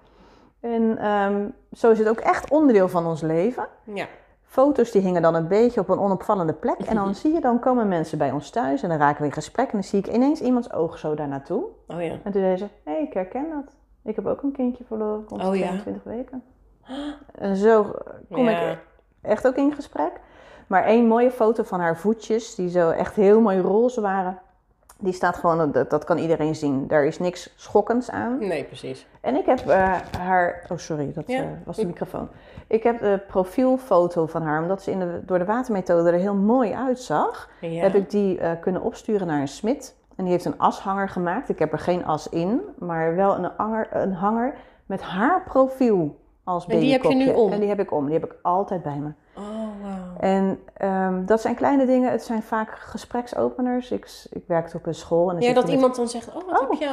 [0.59, 3.67] En ehm, zo is het ook echt onderdeel van ons leven.
[3.83, 4.05] ja.
[4.49, 6.77] Foto's die hingen dan een beetje op een onopvallende plek.
[6.79, 9.33] En dan zie je, dan komen mensen bij ons thuis en dan raken we in
[9.33, 9.65] gesprek.
[9.65, 11.63] En dan zie ik ineens iemands oog zo daar naartoe.
[11.87, 12.11] Oh ja.
[12.23, 13.75] En toen zei ze, hé, hey, ik herken dat.
[14.03, 15.67] Ik heb ook een kindje verloren, rond Oh ja.
[15.67, 16.43] 22 weken.
[17.35, 17.91] En zo
[18.31, 18.69] kom Ja.
[18.71, 18.77] ik
[19.21, 20.11] echt ook in gesprek.
[20.67, 24.39] Maar één mooie foto van haar voetjes, die zo echt heel mooi roze waren.
[24.99, 26.87] Die staat gewoon, dat, dat kan iedereen zien.
[26.87, 28.37] Daar is niks schokkends aan.
[28.39, 29.07] Nee, precies.
[29.21, 30.65] En ik heb eh, haar.
[30.71, 31.41] Oh, sorry, dat Ja.
[31.41, 32.29] eh, was de microfoon.
[32.67, 36.35] Ik heb de profielfoto van haar, omdat ze in de, door de watermethode er heel
[36.35, 37.49] mooi uitzag.
[37.61, 37.81] Ja.
[37.81, 39.95] Heb ik die eh, kunnen opsturen naar een smid.
[40.15, 41.49] En die heeft een ashanger gemaakt.
[41.49, 43.51] Ik heb er geen as in, maar wel een
[44.01, 44.53] een hanger
[44.85, 46.15] met haar profiel
[46.47, 47.51] als En die heb je nu om?
[47.51, 48.05] En die heb ik om.
[48.05, 49.09] Die heb ik altijd bij me.
[49.37, 49.43] Oh,
[49.83, 50.17] wauw.
[50.19, 52.11] En ehm, dat zijn kleine dingen.
[52.11, 53.91] Het zijn vaak gespreksopeners.
[53.91, 55.29] Ik, ik werkte op een school.
[55.29, 56.85] En dan Ja, dat met- iemand dan zegt, oh, wat Oh, heb je...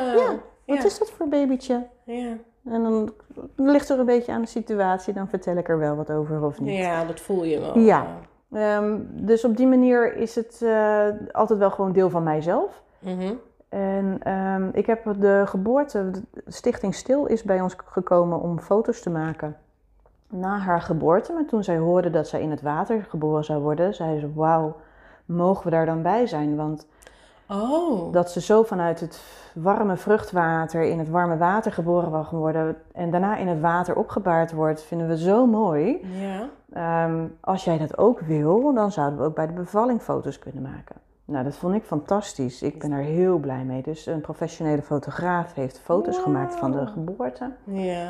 [0.64, 1.86] ja, Wat is dat voor babytje?
[2.04, 2.36] Ja.
[2.64, 3.12] En dan
[3.56, 5.14] ligt er een beetje aan de situatie.
[5.14, 6.76] Dan vertel ik er wel wat over of niet.
[6.76, 7.78] ja, dat voel je wel.
[7.78, 8.06] Ja.
[8.52, 12.82] Ehm, dus op die manier is het eh, altijd wel gewoon deel van mijzelf.
[12.98, 13.34] Mhm.
[13.74, 19.00] En ehm, ik heb de geboorte, de Stichting Stil is bij ons gekomen om foto's
[19.00, 19.56] te maken
[20.28, 21.32] na haar geboorte.
[21.32, 24.76] Maar toen zij hoorde dat zij in het water geboren zou worden, zei ze: Wauw,
[25.24, 26.56] mogen we daar dan bij zijn?
[26.56, 26.86] Want
[27.48, 28.12] Oh.
[28.12, 29.22] dat ze zo vanuit het
[29.54, 34.52] warme vruchtwater in het warme water geboren mag worden en daarna in het water opgebaard
[34.52, 36.06] wordt, vinden we zo mooi.
[36.20, 36.48] Ja.
[36.72, 40.62] Ehm, als jij dat ook wil, dan zouden we ook bij de bevalling foto's kunnen
[40.62, 40.96] maken.
[41.24, 42.62] Nou, dat vond ik fantastisch.
[42.62, 43.82] Ik ben er heel blij mee.
[43.82, 47.50] Dus een professionele fotograaf heeft foto's gemaakt van de geboorte.
[47.64, 48.08] Ja.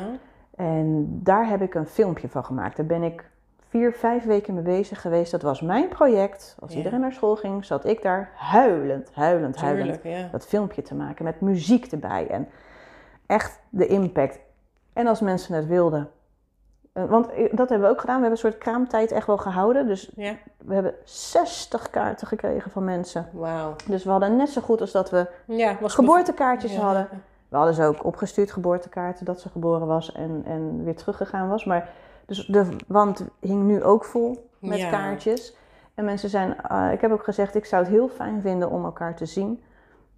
[0.55, 2.77] En daar heb ik een filmpje van gemaakt.
[2.77, 3.29] Daar ben ik
[3.67, 5.31] vier, vijf weken mee bezig geweest.
[5.31, 6.55] Dat was mijn project.
[6.59, 6.77] Als Ja.
[6.77, 10.01] iedereen naar school ging, zat ik daar huilend, huilend, huilend.
[10.01, 10.27] Tuurlijk, ja.
[10.31, 12.27] Dat filmpje te maken met muziek erbij.
[12.27, 12.47] En
[13.25, 14.39] echt de impact.
[14.93, 16.09] En als mensen het wilden.
[16.95, 18.15] Eh, Want eh, dat hebben we ook gedaan.
[18.21, 19.87] We hebben een soort kraamtijd echt wel gehouden.
[19.87, 20.33] Dus Ja.
[20.57, 23.29] we hebben 60 kaarten gekregen van mensen.
[23.33, 23.75] Wauw.
[23.87, 26.79] Dus we hadden net zo goed als dat we Ja, geboortekaartjes Ja.
[26.81, 27.07] hadden.
[27.49, 31.65] We hadden ze ook opgestuurd, geboortekaarten, dat ze geboren was en, en weer teruggegaan was.
[31.65, 31.89] Maar
[32.25, 35.55] dus de wand hing nu ook vol met kaartjes.
[35.93, 38.85] En mensen zijn, eh, ik heb ook gezegd, ik zou het heel fijn vinden om
[38.85, 39.63] elkaar te zien.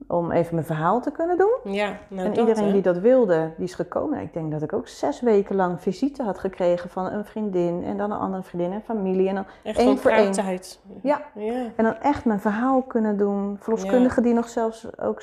[0.08, 1.74] Om even mijn verhaal te kunnen doen.
[1.74, 2.72] Ja, nou en dat, iedereen hè.
[2.72, 4.20] die dat wilde, die is gekomen.
[4.22, 7.84] Ik denk dat ik ook zes weken lang visite had gekregen van een vriendin.
[7.84, 9.28] En dan een andere vriendin en familie.
[9.30, 10.32] En dan Echt één voor één.
[10.32, 10.80] praattijd.
[11.02, 11.22] Ja.
[11.36, 11.66] Ja.
[11.76, 13.58] En dan echt mijn verhaal kunnen doen.
[13.60, 15.22] Verloskundigen die nog zelfs ook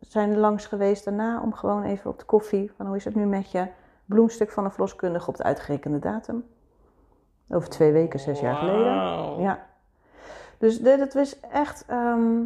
[0.00, 2.72] zijn langs geweest daarna om gewoon even op de koffie.
[2.76, 3.66] Van hoe is het nu met je?
[4.04, 6.44] Bloemstuk van een verloskundige op de uitgerekende datum.
[7.50, 9.40] Over twee weken, zes jaar geleden.
[9.40, 9.58] Ja.
[10.58, 11.84] Dus dit, het was echt.
[11.88, 12.40] ehm,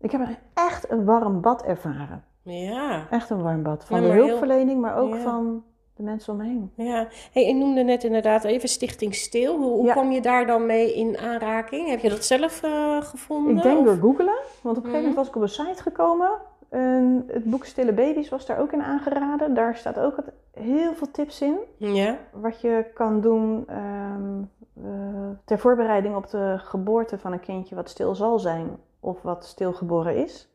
[0.00, 0.20] ik heb
[0.54, 2.24] echt een warm bad ervaren.
[2.42, 3.06] Ja.
[3.10, 3.84] Echt een warm bad.
[3.84, 5.20] Van Ja, de heel- hulpverlening, maar ook Ja.
[5.20, 5.64] van
[5.96, 6.72] de mensen om me heen.
[6.74, 9.56] Ja, hey, ik noemde net inderdaad even Stichting Stil.
[9.56, 9.92] Hoe, hoe Ja.
[9.92, 11.88] kwam je daar dan mee in aanraking?
[11.88, 13.56] Heb je dat zelf eh, gevonden?
[13.56, 14.98] Ik denk of- door googelen, want op een gegeven Mhm.
[15.00, 16.30] moment was ik op een site gekomen.
[16.68, 19.54] En het boek Stille Baby's was daar ook in aangeraden.
[19.54, 21.56] Daar staat ook het- heel veel tips in.
[21.76, 24.42] Ja, Wat je kan doen ehm,
[24.84, 28.68] eh, ter voorbereiding op de geboorte van een kindje wat stil zal zijn
[29.00, 30.48] of wat stilgeboren is.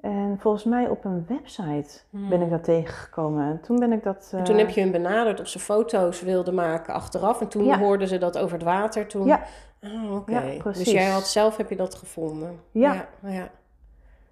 [0.00, 2.28] En volgens mij op een website Hmm.
[2.28, 3.50] ben ik dat tegengekomen.
[3.50, 4.32] En toen ben ik dat...
[4.36, 7.40] En toen eh, heb je hun benaderd of ze foto's wilden maken achteraf.
[7.40, 7.78] En toen Ja.
[7.78, 9.06] hoorden ze dat over het water.
[9.06, 9.26] Toen...
[9.26, 9.42] Ja.
[9.82, 10.32] Ah, oké.
[10.40, 12.60] Ja, dus jij had zelf heb je dat gevonden.
[12.70, 12.94] Ja.
[13.22, 13.48] Ja, ja.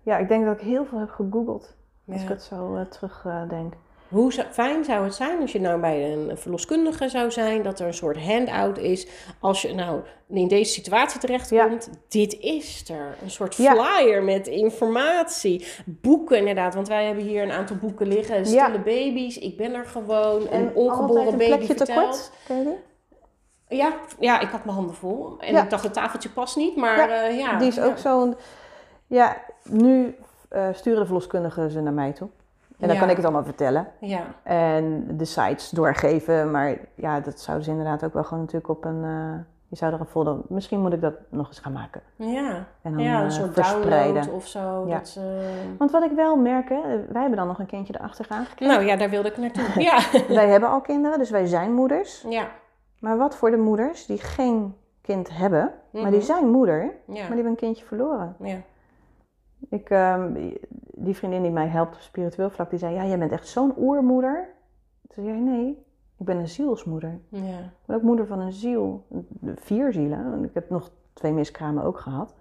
[0.02, 1.74] Ja, ik denk dat ik heel veel heb gegoogeld.
[2.12, 3.74] Als ik het zo eh, terugdenk.
[4.14, 7.86] Hoe fijn zou het zijn als je nou bij een verloskundige zou zijn, dat er
[7.86, 9.06] een soort handout is.
[9.40, 13.16] Als je nou in deze situatie terechtkomt, dit is er.
[13.22, 13.72] Een soort Ja.
[13.74, 15.66] flyer met informatie.
[15.86, 18.46] Boeken inderdaad, want wij hebben hier een aantal boeken liggen.
[18.46, 20.40] Stille baby's, ik ben er gewoon.
[20.40, 21.88] Een En altijd ongeboren een baby verteld.
[21.88, 22.30] tekort.
[22.48, 22.62] Je
[23.68, 23.78] die?
[23.78, 25.36] Ja, ja, ik had mijn handen vol.
[25.38, 28.36] En ik dacht, het tafeltje past niet, maar Ja, ja, ja Die is ook zo'n.
[29.06, 30.16] Ja, nu
[30.48, 32.28] eh, sturen de verloskundigen ze naar mij toe.
[32.78, 33.00] En dan Ja.
[33.02, 33.86] kan ik het allemaal vertellen.
[34.00, 36.50] Ja, En de sites doorgeven.
[36.50, 39.04] Maar ja, dat zouden ze inderdaad ook wel gewoon natuurlijk op een.
[39.04, 40.36] eh je zou er een folder.
[40.48, 42.00] Misschien moet ik dat nog eens gaan maken.
[42.16, 42.66] ja.
[42.82, 44.32] En dan ja eh, een soort verspreiden.
[44.32, 44.84] of zo.
[44.86, 44.98] Ja.
[44.98, 48.44] Dat, ze- Want wat ik wel merk, hè, wij hebben dan nog een kindje erachteraan
[48.44, 48.74] gekregen.
[48.74, 49.82] Nou ja, daar wilde ik naartoe.
[49.82, 49.98] Ja.
[50.28, 52.24] Wij hebben al kinderen, dus wij zijn moeders.
[52.28, 52.46] ja.
[52.98, 56.10] Maar wat voor de moeders die geen kind hebben, maar Mhm.
[56.10, 58.36] die zijn moeder, maar die hebben een kindje verloren.
[58.40, 58.56] ja.
[59.70, 60.34] Ik, ehm,
[60.96, 63.74] die vriendin die mij helpt op spiritueel vlak, die zei, ja, jij bent echt zo'n
[63.78, 64.48] oermoeder.
[65.08, 65.84] Toen zei jij, nee,
[66.16, 67.18] ik ben een zielsmoeder.
[67.28, 67.58] Ja.
[67.58, 69.04] Ik ben ook moeder van een ziel.
[69.54, 70.30] Vier zielen.
[70.30, 72.34] Want Ik heb nog twee miskramen ook gehad.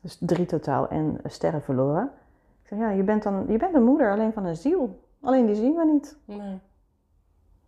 [0.00, 2.10] Dus drie totaal en sterren verloren.
[2.62, 5.00] Ik zei, ja, je bent, dan, je bent een moeder alleen van een ziel.
[5.20, 6.16] Alleen die zien we niet.
[6.24, 6.58] Nee.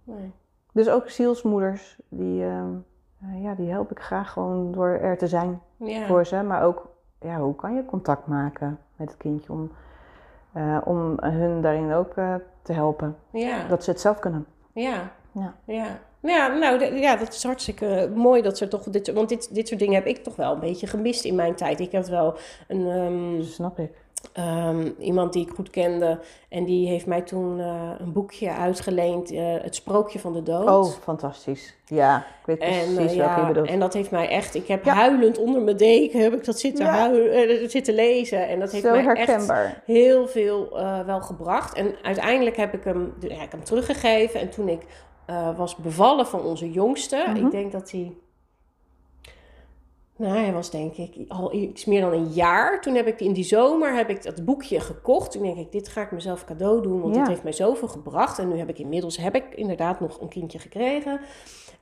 [0.04, 0.32] Nee.
[0.72, 2.72] Dus ook zielsmoeders, die, ehm,
[3.20, 6.06] eh, ja, die help ik graag gewoon door er te zijn Ja.
[6.06, 6.42] voor ze.
[6.42, 6.88] Maar ook,
[7.26, 9.72] ja, hoe kan je contact maken met het kindje om,
[10.52, 13.16] eh, om hun daarin ook eh, te helpen.
[13.30, 13.68] Ja.
[13.68, 14.46] Dat ze het zelf kunnen.
[14.72, 15.12] Ja.
[15.32, 15.54] Ja.
[15.64, 15.86] Ja.
[16.20, 19.80] Ja, nou, ja, dat is hartstikke mooi dat ze toch dit, want dit, dit soort
[19.80, 21.80] dingen heb ik toch wel een beetje gemist in mijn tijd.
[21.80, 22.38] Ik had wel
[22.68, 23.92] een, ehm, Snap ik.
[24.32, 26.18] Ehm, iemand die ik goed kende.
[26.48, 29.30] En die heeft mij toen eh, een boekje uitgeleend.
[29.32, 30.68] eh, het Sprookje van de Dood.
[30.68, 31.74] Oh, fantastisch.
[31.86, 33.68] Ja, ik weet En, precies je ja, bedoelt.
[33.68, 34.54] en dat heeft mij echt...
[34.54, 34.92] Ik heb Ja.
[34.94, 36.90] huilend onder mijn deken heb ik dat zitten, Ja.
[36.92, 38.48] huilen, zitten lezen.
[38.48, 39.82] En dat heeft Zo mij echt herkenbaar.
[39.86, 40.68] heel veel
[41.06, 41.74] wel gebracht.
[41.76, 44.40] En uiteindelijk heb ik hem, ja, ik heb hem teruggegeven.
[44.40, 44.80] En toen ik
[45.56, 47.24] was bevallen van onze jongste...
[47.26, 47.44] Mhm.
[47.44, 48.12] Ik denk dat hij...
[50.16, 52.80] Nou, hij was denk ik al iets meer dan een jaar.
[52.80, 55.30] Toen heb ik in die zomer heb ik dat boekje gekocht.
[55.32, 57.20] Toen denk ik, dit ga ik mezelf cadeau doen, want Ja.
[57.20, 58.38] dit heeft mij zoveel gebracht.
[58.38, 61.20] En nu heb ik inmiddels heb ik inderdaad nog een kindje gekregen.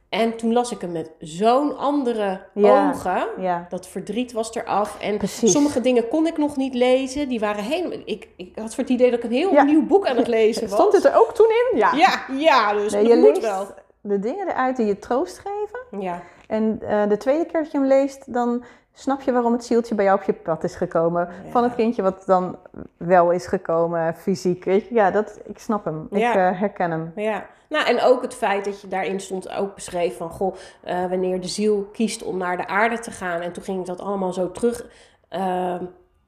[0.09, 2.89] En toen las ik hem met zo'n andere Ja.
[2.91, 3.27] ogen.
[3.39, 5.01] Ja, Dat verdriet was eraf.
[5.01, 5.53] En Precies.
[5.53, 7.29] sommige dingen kon ik nog niet lezen.
[7.29, 7.99] Die waren helemaal...
[8.05, 9.63] Ik, ik had voor het idee dat ik een heel Ja.
[9.63, 10.79] nieuw boek aan het lezen was.
[10.79, 11.79] Stond het er ook toen in?
[11.79, 11.93] Ja.
[11.95, 13.67] Ja, ja, dus Nee, je moet leest wel.
[14.01, 16.01] de dingen eruit die je troost geven.
[16.03, 16.23] Ja,
[16.55, 19.95] En eh, de tweede keer dat je hem leest, dan snap je waarom het zieltje
[19.95, 21.29] bij jou op je pad is gekomen.
[21.45, 21.51] Ja.
[21.51, 22.57] Van het kindje wat dan
[22.97, 24.65] wel is gekomen, fysiek.
[24.65, 24.95] Weet je?
[24.95, 26.07] Ja, dat, ik snap hem.
[26.11, 27.13] Ik eh, herken hem.
[27.17, 27.47] ja.
[27.69, 30.31] Nou, en ook het feit dat je daarin stond ook beschreef van...
[30.31, 33.41] Goh, eh, wanneer de ziel kiest om naar de aarde te gaan.
[33.41, 34.87] En toen ging ik dat allemaal zo terug...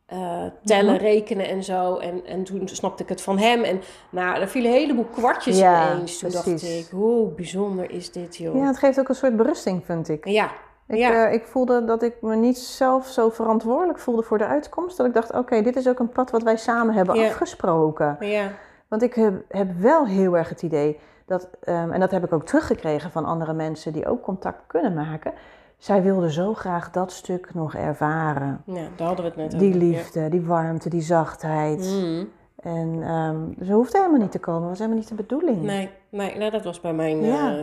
[0.07, 1.97] eh, tellen, rekenen en zo.
[1.97, 3.63] En, en toen snapte ik het van hem.
[3.63, 3.81] En
[4.11, 6.19] nou, er vielen een heleboel kwartjes Ja, ineens.
[6.19, 8.55] Toen dacht ik, hoe bijzonder is dit, joh.
[8.57, 10.29] Ja, het geeft ook een soort berusting, vind ik.
[10.29, 10.51] ja.
[10.89, 11.27] Ik, Ja.
[11.27, 14.97] eh, ik voelde dat ik me niet zelf zo verantwoordelijk voelde voor de uitkomst.
[14.97, 18.17] Dat ik dacht, oké, dit is ook een pad wat wij samen hebben afgesproken.
[18.21, 18.51] ja.
[18.89, 22.33] Want ik heb, heb wel heel erg het idee dat, ehm, en dat heb ik
[22.33, 25.33] ook teruggekregen van andere mensen die ook contact kunnen maken.
[25.79, 28.63] Zij wilden zo graag dat stuk nog ervaren.
[28.67, 29.83] Ja, daar hadden we het net Die over.
[29.83, 29.87] ja.
[29.87, 31.81] liefde, die warmte, die zachtheid.
[32.03, 32.29] Mm.
[32.57, 35.63] En ehm ze hoefde helemaal niet te komen, dat was helemaal niet de bedoeling.
[35.63, 37.57] Nee, nee nou, dat was bij mijn, Ja.
[37.57, 37.63] eh,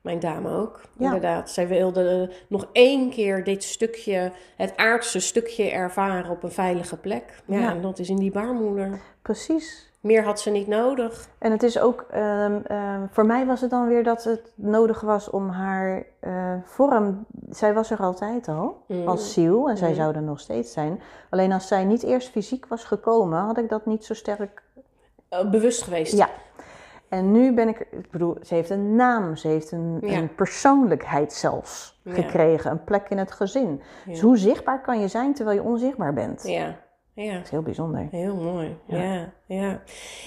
[0.00, 0.80] mijn dame ook.
[0.98, 1.04] Ja.
[1.04, 1.50] Inderdaad.
[1.50, 7.42] Zij wilde nog één keer dit stukje, het aardse stukje ervaren op een veilige plek.
[7.46, 7.70] Ja, Ja.
[7.70, 9.00] en dat is in die baarmoeder.
[9.22, 9.86] Precies.
[10.00, 11.28] Meer had ze niet nodig.
[11.38, 15.00] En het is ook, ehm, ehm, voor mij was het dan weer dat het nodig
[15.00, 19.08] was om haar eh, vorm, zij was er altijd al, Mm.
[19.08, 19.94] als ziel, en zij Mm.
[19.94, 21.00] zou er nog steeds zijn.
[21.30, 24.62] Alleen als zij niet eerst fysiek was gekomen, had ik dat niet zo sterk
[25.28, 26.16] Eh, bewust geweest.
[26.16, 26.28] Ja.
[27.08, 30.18] En nu ben ik, ik bedoel, ze heeft een naam, ze heeft een, Ja.
[30.18, 32.12] een persoonlijkheid zelfs Ja.
[32.12, 33.82] gekregen, een plek in het gezin.
[34.04, 34.10] Ja.
[34.12, 36.42] Dus hoe zichtbaar kan je zijn terwijl je onzichtbaar bent?
[36.46, 36.74] Ja,
[37.24, 37.32] ja.
[37.34, 38.06] Dat is heel bijzonder.
[38.10, 39.02] Heel mooi, Ja.
[39.02, 39.80] ja, ja.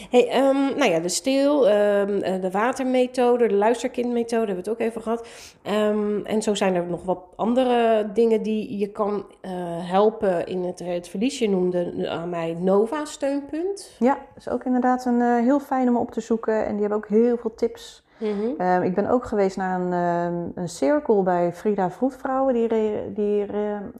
[0.09, 4.79] Hey, ehm, nou ja, de steel, ehm, eh, de watermethode, de luisterkindmethode hebben we het
[4.79, 5.27] ook even gehad.
[5.61, 9.51] Ehm, en zo zijn er nog wat andere dingen die je kan eh,
[9.89, 11.39] helpen in het, het verlies.
[11.39, 13.95] Je noemde aan mij Nova steunpunt.
[13.99, 16.79] Ja, dat is ook inderdaad een, eh, heel fijn om op te zoeken en die
[16.79, 18.03] hebben ook heel veel tips.
[18.17, 18.83] Mhm.
[18.83, 23.91] Ik ben ook geweest naar een, een cirkel bij Frida Vroedvrouwen, die, re- die re-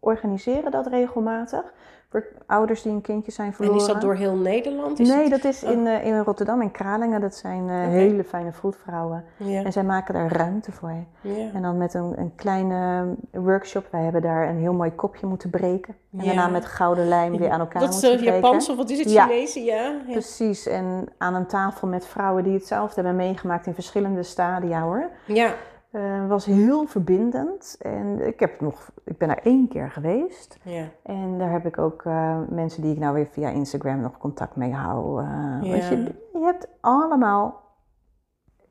[0.00, 1.72] organiseren dat regelmatig.
[2.10, 3.80] Voor ouders die een kindje zijn En verloren.
[3.80, 4.98] is dat door heel Nederland?
[4.98, 5.70] Is nee, het- dat is Oh.
[5.70, 7.20] in, eh, in Rotterdam, in Kralingen.
[7.20, 9.24] Dat zijn eh, hele fijne vroedvrouwen.
[9.36, 10.92] Ja, En zij maken daar ruimte voor.
[11.20, 11.50] ja.
[11.54, 13.86] En dan met een, een kleine workshop.
[13.90, 15.94] Wij hebben daar een heel mooi kopje moeten breken.
[16.12, 16.24] En Ja.
[16.24, 18.34] daarna met gouden lijm weer aan elkaar Dat is moeten uh, breken.
[18.34, 19.10] Japans of wat is het?
[19.12, 19.28] Ja.
[19.54, 19.92] ja.
[20.12, 20.66] Precies.
[20.66, 25.08] En aan een tafel met vrouwen die hetzelfde hebben meegemaakt in verschillende stadia hoor.
[25.24, 25.52] Ja,
[25.90, 27.76] Eh, was heel verbindend.
[27.80, 30.58] En ik, heb nog, ik ben daar één keer geweest.
[30.62, 30.84] ja.
[31.02, 34.56] En daar heb ik ook eh, mensen die ik nou weer via Instagram nog contact
[34.56, 35.22] mee hou.
[35.22, 37.60] eh, want je, je hebt allemaal,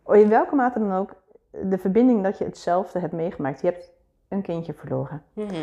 [0.06, 1.16] in welke mate dan ook,
[1.64, 3.62] de verbinding dat je hetzelfde hebt meegemaakt.
[3.62, 3.92] Je hebt
[4.28, 5.24] een kindje verloren.
[5.34, 5.54] Mhm.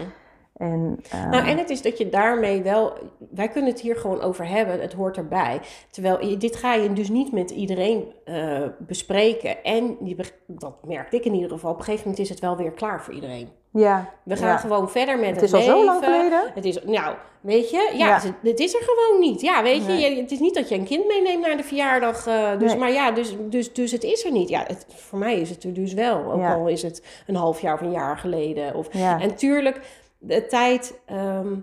[0.59, 2.93] En, eh, Nou, en het is dat je daarmee wel...
[3.31, 4.81] Wij kunnen het hier gewoon over hebben.
[4.81, 5.61] Het hoort erbij.
[5.91, 9.65] Terwijl je, dit ga je dus niet met iedereen eh, bespreken.
[9.65, 10.17] En je,
[10.47, 11.71] dat merkte ik in ieder geval.
[11.71, 13.49] Op een gegeven moment is het wel weer klaar voor iedereen.
[13.73, 14.57] ja, We gaan ja.
[14.57, 15.79] gewoon verder met het, Het is al leven.
[15.79, 16.51] zo lang geleden.
[16.55, 18.15] Het is, nou, weet je, ja, Ja.
[18.21, 19.41] Het, het is er gewoon niet.
[19.41, 20.21] Ja, weet je, Nee.
[20.21, 22.27] het is niet dat je een kind meeneemt naar de verjaardag.
[22.27, 22.81] eh, dus, Nee.
[22.81, 24.49] Maar ja, dus, dus, dus het is er niet.
[24.49, 26.33] Ja, het, voor mij is het er dus wel.
[26.33, 26.55] Ook Ja.
[26.55, 28.75] al is het een half jaar of een jaar geleden.
[28.75, 29.21] Of, Ja.
[29.21, 29.81] En tuurlijk,
[30.27, 30.99] de tijd...
[31.07, 31.55] ehm,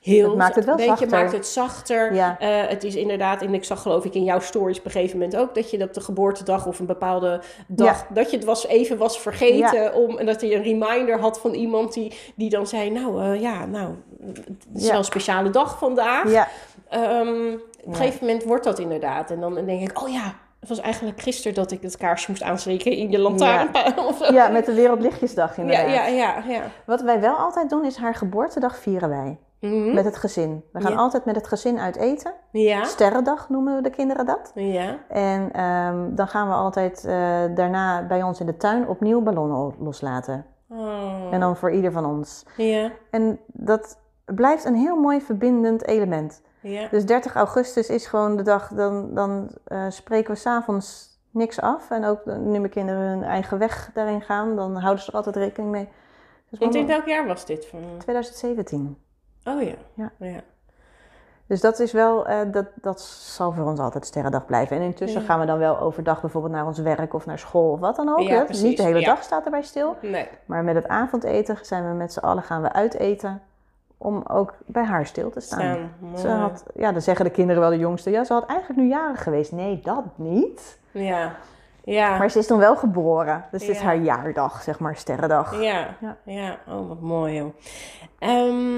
[0.00, 1.08] heel, Het maakt het wel weet je, zachter.
[1.08, 2.14] maakt het zachter.
[2.14, 2.38] Ja.
[2.38, 5.18] Eh, het is inderdaad, en ik zag geloof ik in jouw stories op een gegeven
[5.18, 8.66] moment ook, dat je op de geboortedag of een bepaalde dag, dat je het was,
[8.66, 12.66] even was vergeten om, en dat je een reminder had van iemand die, die dan
[12.66, 13.94] zei, nou eh, ja, nou,
[14.24, 16.30] het is wel een speciale dag vandaag.
[16.30, 16.48] ja,
[16.88, 17.52] Ehm,
[17.82, 19.30] op een gegeven moment wordt dat inderdaad.
[19.30, 20.34] En dan denk ik, oh ja,
[20.68, 24.12] het was eigenlijk gisteren dat ik het kaarsje moest aansteken in je lantaarnpaal.
[24.20, 24.32] zo.
[24.32, 25.88] ja, met de Wereldlichtjesdag ja, inderdaad.
[25.94, 26.62] ja, ja, ja.
[26.86, 29.38] Wat wij wel altijd doen is haar geboortedag vieren wij.
[29.60, 29.94] Mhm.
[29.94, 30.64] met het gezin.
[30.72, 30.96] We gaan Ja.
[30.98, 32.32] altijd met het gezin uit eten.
[32.52, 32.84] Ja.
[32.84, 34.50] Sterrendag noemen de kinderen dat.
[34.54, 34.98] Ja.
[35.08, 37.12] En ehm, dan gaan we altijd eh,
[37.54, 40.46] daarna bij ons in de tuin opnieuw ballonnen loslaten.
[40.68, 41.28] Oh.
[41.30, 42.44] En dan voor ieder van ons.
[42.56, 42.90] Ja.
[43.10, 46.42] En dat blijft een heel mooi verbindend element.
[46.60, 46.88] Ja.
[46.90, 51.90] Dus 30 augustus is gewoon de dag, dan, dan eh, spreken we s'avonds niks af.
[51.90, 55.36] En ook nu mijn kinderen hun eigen weg daarin gaan, dan houden ze er altijd
[55.36, 55.88] rekening mee.
[56.50, 57.66] Dus in welk jaar was dit?
[57.66, 57.80] Van...
[57.98, 58.98] 2017.
[59.44, 59.74] Oh ja.
[59.94, 60.12] Ja.
[60.18, 60.40] ja.
[61.46, 64.76] Dus dat is wel, eh, dat, dat zal voor ons altijd sterrendag blijven.
[64.76, 65.26] En intussen Ja.
[65.26, 68.08] gaan we dan wel overdag bijvoorbeeld naar ons werk of naar school of wat dan
[68.08, 68.20] ook.
[68.20, 69.06] Ja, precies, Niet de hele ja.
[69.06, 69.96] dag staat erbij stil.
[70.02, 70.28] Nee.
[70.46, 73.42] Maar met het avondeten zijn we met z'n allen gaan we uiteten
[73.98, 75.90] om ook bij haar stil te staan.
[75.98, 76.16] Mooi.
[76.18, 78.88] Ze had, ja, dan zeggen de kinderen wel de jongste, ja, ze had eigenlijk nu
[78.88, 79.52] jaren geweest.
[79.52, 80.78] Nee, dat niet.
[80.90, 81.36] Ja.
[81.84, 82.18] Ja.
[82.18, 83.44] Maar ze is toen wel geboren.
[83.50, 83.84] Dus het is Ja.
[83.84, 85.62] haar jaardag, zeg maar, sterrendag.
[85.62, 85.96] Ja.
[86.00, 86.16] Ja.
[86.24, 86.58] ja.
[86.68, 87.54] Oh, wat mooi joh.
[88.18, 88.74] Ehm,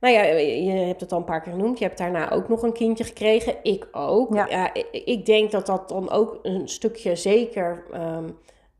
[0.00, 1.78] nou ja, je hebt het al een paar keer genoemd.
[1.78, 3.54] Je hebt daarna ook nog een kindje gekregen.
[3.62, 4.34] Ik ook.
[4.34, 4.74] Ja.
[4.74, 7.82] ik, ik denk dat dat dan ook een stukje zeker...
[7.92, 8.28] ehm,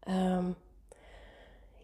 [0.00, 0.44] ehm,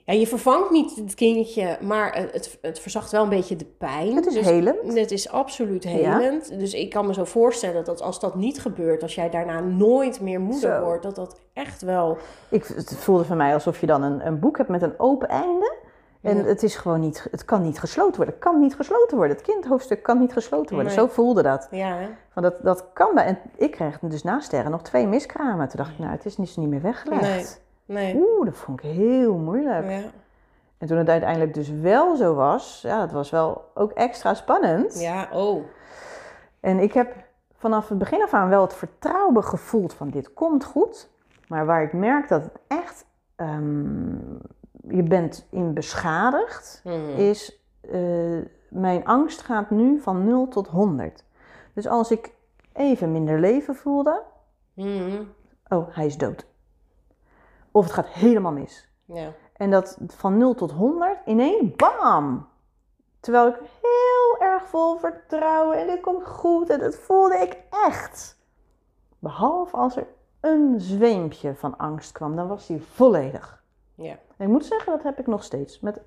[0.05, 4.15] ja, je vervangt niet het kindje, maar het, het, verzacht wel een beetje de pijn.
[4.15, 4.99] Het is Dus helend.
[4.99, 6.59] Het is absoluut helend.
[6.59, 10.21] Dus ik kan me zo voorstellen dat als dat niet gebeurt, als jij daarna nooit
[10.21, 10.85] meer moeder Zo.
[10.85, 12.19] wordt, dat dat echt wel.
[12.49, 15.29] Ik, het voelde voor mij alsof je dan een, een boek hebt met een open
[15.29, 15.75] einde.
[16.23, 16.45] En Ja.
[16.45, 18.35] het is gewoon niet, het kan niet gesloten worden.
[18.35, 19.37] Het kan niet gesloten worden.
[19.37, 20.95] Het kindhoofdstuk kan niet gesloten worden.
[20.95, 21.03] Nee.
[21.05, 21.69] Zo voelde dat.
[21.71, 21.99] Ja?
[22.35, 25.69] Want dat, dat kan bij, en ik kreeg dus na sterren nog twee miskramen.
[25.69, 27.23] Toen dacht ik, nou, het is dus niet meer weggelegd.
[27.23, 27.45] nee.
[28.17, 29.91] Oeh, dat vond ik heel moeilijk.
[29.91, 30.01] Ja.
[30.79, 35.01] En toen het uiteindelijk dus wel zo was, ja, het was wel ook extra spannend.
[35.01, 35.65] ja, oh.
[36.61, 37.15] En ik heb
[37.57, 41.09] vanaf het begin af aan wel het vertrouwen gevoeld van dit komt goed.
[41.49, 43.05] Maar waar ik merk dat het echt,
[43.37, 44.15] ehm,
[44.89, 47.09] je bent in beschadigd, Mhm.
[47.17, 48.39] is eh,
[48.69, 51.25] mijn angst gaat nu van 0 tot 100.
[51.75, 52.33] Dus als ik
[52.73, 54.23] even minder leven voelde,
[54.75, 55.23] Mhm.
[55.69, 56.47] oh, hij is dood.
[57.73, 58.89] Of het gaat helemaal mis.
[59.05, 59.33] Ja.
[59.57, 62.49] En dat van 0 tot 100 ineens, bam!
[63.21, 68.39] Terwijl ik heel erg vol vertrouwen en dit komt goed en dat voelde ik echt.
[69.19, 70.07] Behalve als er
[70.41, 73.63] een zweempje van angst kwam, dan was die volledig.
[73.95, 74.11] Ja.
[74.37, 75.81] En ik moet zeggen, dat heb ik nog steeds.
[75.81, 76.01] Met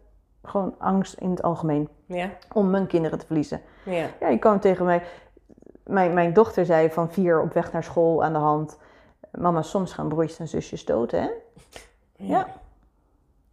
[0.43, 2.29] gewoon angst in het algemeen Ja.
[2.53, 3.61] om mijn kinderen te verliezen.
[3.85, 4.07] Ja.
[4.19, 5.03] Ja, je kwam tegen mij.
[5.83, 8.77] Mijn, mijn dochter zei van vier op weg naar school aan de hand.
[9.31, 11.29] Mama, soms gaan broertjes en zusjes dood, hè?
[12.15, 12.47] Ja.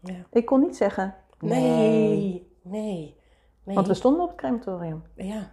[0.00, 0.24] Ja.
[0.30, 1.14] Ik kon niet zeggen.
[1.38, 2.48] Nee.
[2.62, 3.16] Nee.
[3.64, 3.74] Nee.
[3.74, 5.02] Want we stonden op het crematorium.
[5.14, 5.50] Ja.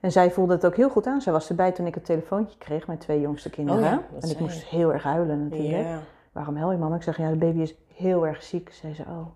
[0.00, 1.20] En zij voelde het ook heel goed aan.
[1.20, 3.82] Zij was erbij toen ik het telefoontje kreeg, mijn twee jongste kinderen.
[3.82, 5.84] Oh ja, en ik moest heel erg huilen natuurlijk.
[5.86, 6.00] Ja.
[6.32, 6.96] Waarom huil je mama?
[6.96, 8.72] Ik zeg, ja, de baby is heel erg ziek.
[8.72, 9.26] Zei ze, oh.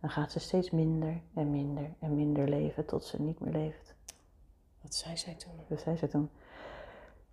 [0.00, 3.94] Dan gaat ze steeds minder en minder en minder leven tot ze niet meer leeft.
[4.82, 5.52] Wat zei zij toen?
[5.68, 6.30] Dat zei ze toen.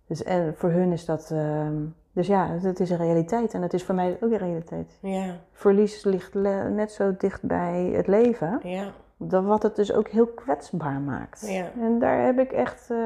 [0.06, 1.30] Dus en voor hun is dat...
[1.30, 1.82] ehm,
[2.14, 3.54] dus ja, het is een realiteit.
[3.54, 4.98] En het is voor mij ook een realiteit.
[5.00, 5.36] Ja.
[5.52, 6.34] Verlies ligt
[6.70, 8.60] net zo dicht bij het leven.
[8.62, 8.92] Ja.
[9.16, 11.46] Dat wat het dus ook heel kwetsbaar maakt.
[11.48, 11.70] Ja.
[11.80, 12.96] En daar heb ik echt, eh,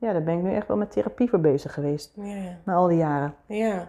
[0.00, 2.12] ja, daar ben ik nu echt wel met therapie voor bezig geweest.
[2.14, 2.58] Ja.
[2.64, 3.34] Na al die jaren.
[3.46, 3.86] ja.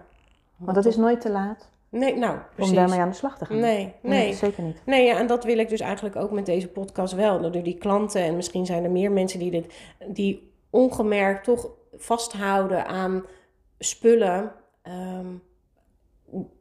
[0.58, 2.72] Want het is nooit te laat Nee, nou, precies.
[2.72, 3.60] om daarmee aan de slag te gaan.
[3.60, 4.34] Nee, nee.
[4.34, 4.82] zeker niet.
[4.86, 7.42] Nee, ja, en dat wil ik dus eigenlijk ook met deze podcast wel.
[7.42, 9.74] Door die klanten, en misschien zijn er meer mensen die dit,
[10.08, 13.24] die ongemerkt toch vasthouden aan
[13.80, 14.54] spullen.
[14.82, 15.36] Ehm,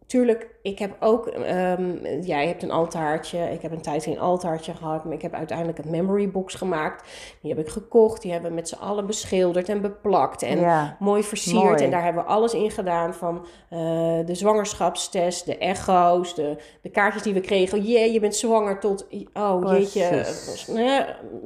[0.06, 4.74] tuurlijk, ik heb ook, ehm, jij hebt een altaartje, ik heb een tijd een altaartje
[4.74, 7.09] gehad, maar ik heb uiteindelijk een memory box gemaakt.
[7.40, 10.97] Die heb ik gekocht, die hebben we met z'n allen beschilderd en beplakt en ja,
[10.98, 11.62] mooi versierd.
[11.62, 11.84] Mooi.
[11.84, 13.78] En daar hebben we alles in gedaan van eh,
[14.26, 17.82] de zwangerschapstest, de echo's, de, de kaartjes die we kregen.
[17.82, 20.68] Jee, je bent zwanger tot, oh jeetje, Precies.
[20.68, 21.01] eh,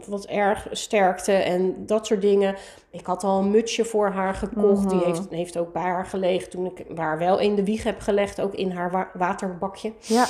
[0.06, 2.55] wat erg sterkte en dat soort dingen.
[2.92, 4.88] Ik had al een mutsje voor haar gekocht.
[4.88, 5.06] Die Mhm.
[5.06, 8.40] heeft, heeft ook bij haar gelegen toen ik haar wel in de wieg heb gelegd.
[8.40, 9.93] Ook in haar waterbakje.
[10.01, 10.27] ja,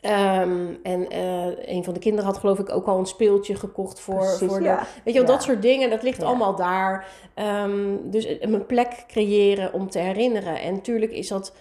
[0.00, 4.00] Ehm, en eh, een van de kinderen had geloof ik ook al een speeltje gekocht
[4.00, 4.64] voor, precies, voor de...
[4.64, 4.76] ja.
[5.04, 5.34] Weet je wel, Ja.
[5.36, 6.26] dat soort dingen, dat ligt Ja.
[6.26, 7.06] allemaal daar.
[7.34, 10.60] Ehm, dus een plek creëren om te herinneren.
[10.60, 11.54] En natuurlijk is dat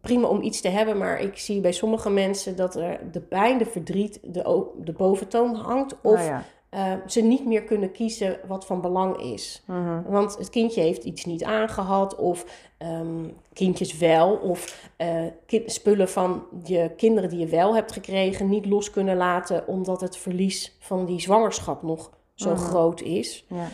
[0.00, 3.58] prima om iets te hebben, maar ik zie bij sommige mensen dat er de pijn,
[3.58, 5.96] de verdriet, de, de boventoon hangt.
[6.02, 6.42] Of Nou ja.
[6.70, 9.62] eh, ze niet meer kunnen kiezen wat van belang is.
[9.66, 10.02] Mhm.
[10.06, 12.44] Want het kindje heeft iets niet aangehad, of
[12.78, 13.24] ehm,
[13.54, 15.24] kindjes wel, of eh,
[15.66, 20.16] spullen van je kinderen die je wel hebt gekregen niet los kunnen laten, omdat het
[20.16, 22.58] verlies van die zwangerschap nog zo Mhm.
[22.58, 23.44] groot is.
[23.48, 23.68] ja.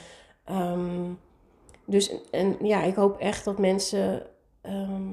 [0.45, 1.05] Ehm,
[1.85, 4.23] dus en, ja, ik hoop echt dat mensen.
[4.61, 5.13] ehm,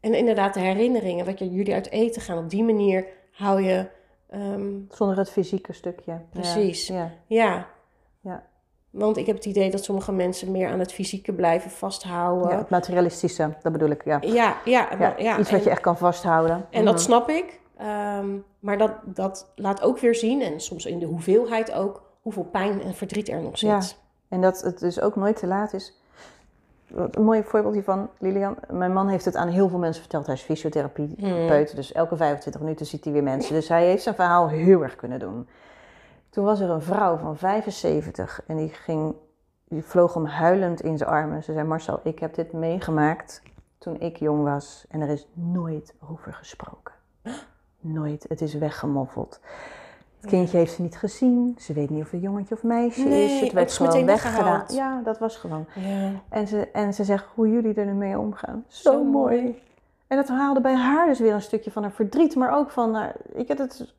[0.00, 3.94] en inderdaad, de herinneringen, wat je, jullie uit eten gaan, op die manier hou je
[4.30, 6.20] Ehm, Zonder het fysieke stukje.
[6.30, 6.86] Precies.
[6.86, 6.94] Ja.
[6.94, 7.12] ja.
[7.26, 7.68] Ja.
[8.98, 12.50] Want ik heb het idee dat sommige mensen meer aan het fysieke blijven vasthouden.
[12.50, 14.04] Ja, het materialistische, dat bedoel ik.
[14.04, 14.18] Ja.
[14.20, 16.66] Ja, ja, Ja, ja, iets wat en- je echt kan vasthouden.
[16.70, 17.02] En dat Mhm.
[17.02, 17.60] snap ik.
[17.76, 18.26] Ehm,
[18.58, 22.82] maar dat, dat laat ook weer zien, en soms in de hoeveelheid ook, hoeveel pijn
[22.82, 23.68] en verdriet er nog zit.
[23.70, 23.80] Ja.
[24.28, 26.00] En dat het dus ook nooit te laat is.
[26.94, 28.56] Een mooi voorbeeld hiervan, Lilian.
[28.70, 30.26] Mijn man heeft het aan heel veel mensen verteld.
[30.26, 33.54] Hij is fysiotherapeut, dus elke 25 minuten ziet hij weer mensen.
[33.54, 35.48] Dus hij heeft zijn verhaal heel erg kunnen doen.
[36.36, 39.14] Toen was er een vrouw van 75 en die, ging,
[39.64, 41.42] die vloog hem huilend in zijn armen.
[41.42, 43.42] Ze zei, Marcel, ik heb dit meegemaakt
[43.78, 46.94] toen ik jong was en er is nooit over gesproken.
[47.80, 48.26] Nooit.
[48.28, 49.40] Het is weggemoffeld.
[50.20, 51.54] Het kindje heeft ze niet gezien.
[51.58, 53.40] Ze weet niet of het jongetje of meisje Nee, is.
[53.40, 54.64] Het werd gewoon weggedaan.
[54.68, 55.66] Ja, dat was gewoon.
[55.74, 56.10] Ja.
[56.28, 58.64] En ze, en ze zegt hoe jullie er nu mee omgaan.
[58.66, 59.42] Zo, Zo mooi.
[59.42, 59.62] mooi.
[60.06, 62.34] En dat haalde bij haar dus weer een stukje van haar verdriet.
[62.34, 63.94] Maar ook van, nou, ik heb het,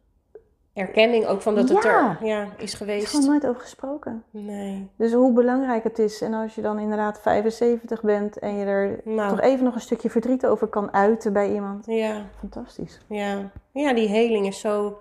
[0.78, 2.18] Erkenning ook van dat het Ja.
[2.20, 3.08] er ja, is is geweest.
[3.08, 4.24] gewoon nooit over gesproken.
[4.30, 4.90] Nee.
[4.98, 6.22] Dus hoe belangrijk het is.
[6.22, 9.82] En als je dan inderdaad 75 bent en je er Nou, toch even nog een
[9.82, 11.86] stukje verdriet over kan uiten bij iemand.
[11.86, 13.00] ja, Fantastisch.
[13.08, 13.52] ja.
[13.72, 14.98] ja, die heling is zo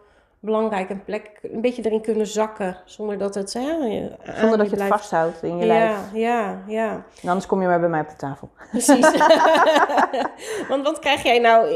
[0.46, 0.90] belangrijk.
[0.90, 3.52] Een plek, een beetje erin kunnen zakken, zonder dat het...
[3.52, 3.62] Hè,
[4.40, 5.96] Zonder dat je het vasthoudt in je ja, lijf.
[6.12, 6.90] Ja, ja,
[7.22, 8.48] En anders kom je maar bij mij op de tafel.
[8.70, 9.10] precies.
[10.68, 11.68] Want wat krijg jij nou?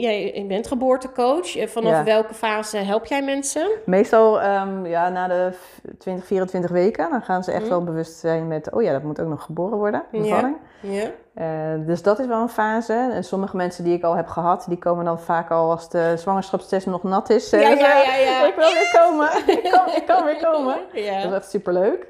[0.00, 1.56] Jij bent geboortecoach.
[1.56, 2.04] Eh, Vanaf Ja.
[2.04, 3.70] welke fase help jij mensen?
[3.86, 5.52] Meestal ehm, ja, na de
[5.98, 7.70] 20, 24 weken, dan gaan ze echt Mhm.
[7.70, 10.20] wel bewust zijn met, oh ja, dat moet ook nog geboren worden, Ja.
[10.20, 10.56] bevalling.
[10.80, 11.10] Ja.
[11.34, 11.46] Eh,
[11.86, 13.10] dus dat is wel een fase.
[13.12, 16.14] En sommige mensen die ik al heb gehad, die komen dan vaak al als de
[16.16, 17.50] zwangerschapstest nog nat is.
[17.50, 17.68] Ja, ja,
[18.02, 18.46] ja, ja.
[18.48, 19.28] Ik wil weer komen,
[19.64, 20.74] ik kan, ik kan weer komen.
[20.92, 21.32] Dat is Ja.
[21.34, 22.06] echt superleuk.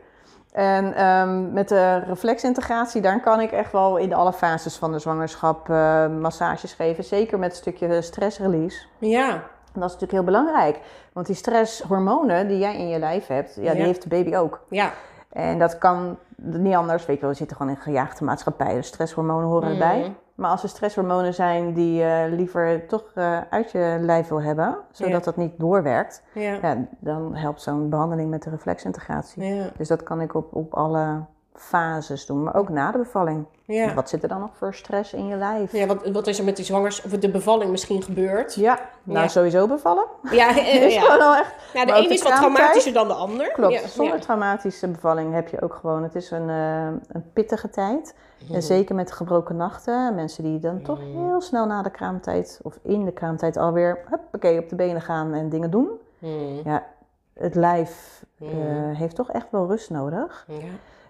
[0.52, 4.98] En ehm, met de reflexintegratie, daar kan ik echt wel in alle fases van de
[4.98, 7.04] zwangerschap eh, massages geven.
[7.04, 8.84] Zeker met een stukje stressrelease.
[8.98, 9.28] Ja.
[9.74, 10.78] En dat is natuurlijk heel belangrijk.
[11.12, 13.86] Want die stresshormonen die jij in je lijf hebt, ja, die Ja.
[13.86, 14.60] heeft de baby ook.
[14.68, 14.90] Ja.
[15.32, 17.06] En dat kan niet anders.
[17.06, 18.74] Weet je wel, we zitten gewoon in een gejaagde maatschappij.
[18.74, 20.00] Dus stresshormonen horen erbij.
[20.00, 20.10] Mhm.
[20.34, 24.76] Maar als er stresshormonen zijn die je liever toch eh, uit je lijf wil hebben,
[24.90, 25.18] zodat Ja.
[25.20, 26.58] dat niet doorwerkt, Ja.
[26.62, 29.44] ja, dan helpt zo'n behandeling met de reflexintegratie.
[29.44, 29.68] Ja.
[29.76, 31.20] Dus dat kan ik op, op alle
[31.54, 33.44] fases doen, maar ook na de bevalling.
[33.64, 33.94] Ja.
[33.94, 35.72] Wat zit er dan nog voor stress in je lijf?
[35.72, 38.54] Ja, wat, wat is er met die zwangers, of de bevalling misschien gebeurd?
[38.54, 39.28] Ja, nou Ja.
[39.28, 40.04] sowieso bevallen.
[40.30, 41.00] Ja, eh, is ja.
[41.00, 41.54] gewoon wel echt.
[41.74, 43.52] Nou, de een de is wat traumatischer dan de ander.
[43.52, 47.70] Klopt, Ja, zonder traumatische bevalling heb je ook gewoon, het is een, eh, een pittige
[47.70, 48.14] tijd.
[48.44, 48.54] Mhm.
[48.54, 52.78] En zeker met gebroken nachten, mensen die dan toch heel snel na de kraamtijd of
[52.82, 55.88] in de kraamtijd alweer huppakee, op de benen gaan en dingen doen.
[56.18, 56.60] Hmm.
[56.64, 56.86] Ja,
[57.34, 58.92] het lijf eh, Mhm.
[58.94, 60.44] heeft toch echt wel rust nodig.
[60.48, 60.54] Ja.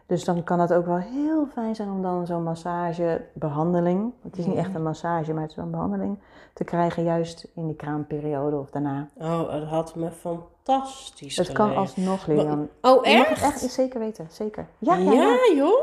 [0.06, 4.44] Dus dan kan het ook wel heel fijn zijn om dan zo'n massagebehandeling, het is
[4.46, 4.64] niet Mhm.
[4.64, 6.18] echt een massage, maar het is wel een behandeling,
[6.52, 9.08] te krijgen juist in die kraamperiode of daarna.
[9.18, 12.68] Oh, dat had me fantastisch Het kan alsnog, Lilian.
[12.80, 13.42] Oh, Je mag echt?
[13.42, 14.66] het echt zeker weten, zeker.
[14.78, 15.54] Ja, Ja, ja, ja.
[15.56, 15.80] joh?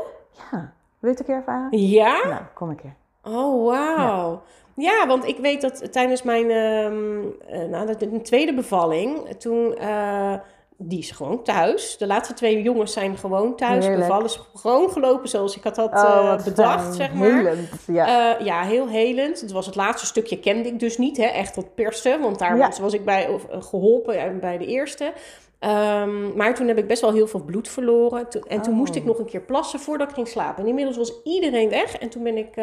[0.50, 0.72] ja.
[0.98, 1.78] Wil je het een keer ervaren?
[1.78, 2.26] Ja?
[2.28, 2.94] Nou, kom een keer.
[3.24, 4.42] Oh, wauw.
[4.74, 5.06] Ja.
[5.06, 10.34] want ik weet dat tijdens mijn ehm, eh, nou, de, de tweede bevalling, toen, eh,
[10.82, 11.96] die is gewoon thuis.
[11.98, 13.84] De laatste twee jongens zijn gewoon thuis.
[13.84, 14.00] Heerlijk.
[14.06, 16.92] Bevallen is gewoon gelopen zoals ik had dat Oh, eh, bedacht, fijn.
[16.94, 17.36] zeg maar.
[17.36, 18.36] Helend, ja.
[18.38, 19.40] Eh, ja, heel helend.
[19.40, 22.56] Het was het laatste stukje kende ik dus niet, hè, echt tot persen, want daar
[22.56, 22.70] Ja.
[22.80, 25.12] was, ik bij of, eh, geholpen eh, bij de eerste.
[25.58, 28.28] Ehm, maar toen heb ik best wel heel veel bloed verloren.
[28.28, 28.78] Toen- en toen Oh.
[28.78, 30.62] moest ik nog een keer plassen voordat ik ging slapen.
[30.62, 31.96] En inmiddels was iedereen weg.
[31.96, 32.54] En toen ben ik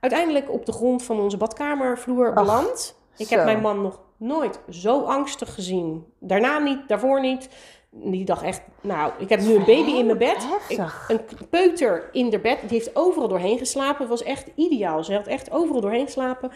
[0.00, 2.98] uiteindelijk op de grond van onze badkamervloer beland.
[3.16, 6.04] Ik heb mijn man nog nooit zo angstig gezien.
[6.18, 7.48] Daarna niet, daarvoor niet.
[7.92, 10.46] Die dacht echt, nou, ik heb nu een baby in mijn bed.
[10.68, 10.78] Ik,
[11.08, 11.20] een
[11.50, 14.00] peuter in de bed, die heeft overal doorheen geslapen.
[14.00, 15.04] Het was echt ideaal.
[15.04, 16.50] Ze had echt overal doorheen geslapen.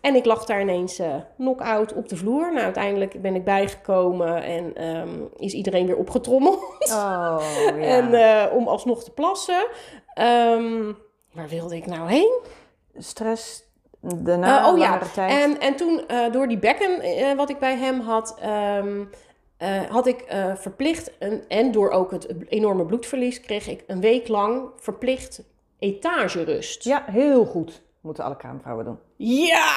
[0.00, 2.52] En ik lag daar ineens eh knock-out op de vloer.
[2.52, 6.60] Nou, uiteindelijk ben ik bijgekomen en ehm, is iedereen weer opgetrommeld.
[6.80, 7.76] Oh, ja.
[7.76, 9.66] En eh, om alsnog te plassen.
[10.14, 10.92] Ehm,
[11.32, 12.40] waar wilde ik nou heen?
[12.96, 13.69] Stress,
[14.00, 15.42] daarna Eh, oh ja, tijd.
[15.42, 19.00] En, en toen eh, door die bekken eh, wat ik bij hem had, ehm,
[19.56, 20.24] eh, had ik
[20.56, 25.42] verplicht, een, en door ook het enorme bloedverlies, kreeg ik een week lang verplicht
[25.78, 26.84] etagerust.
[26.84, 27.82] Ja, heel goed.
[28.00, 28.98] Moeten alle kraamvrouwen doen.
[29.16, 29.68] Ja!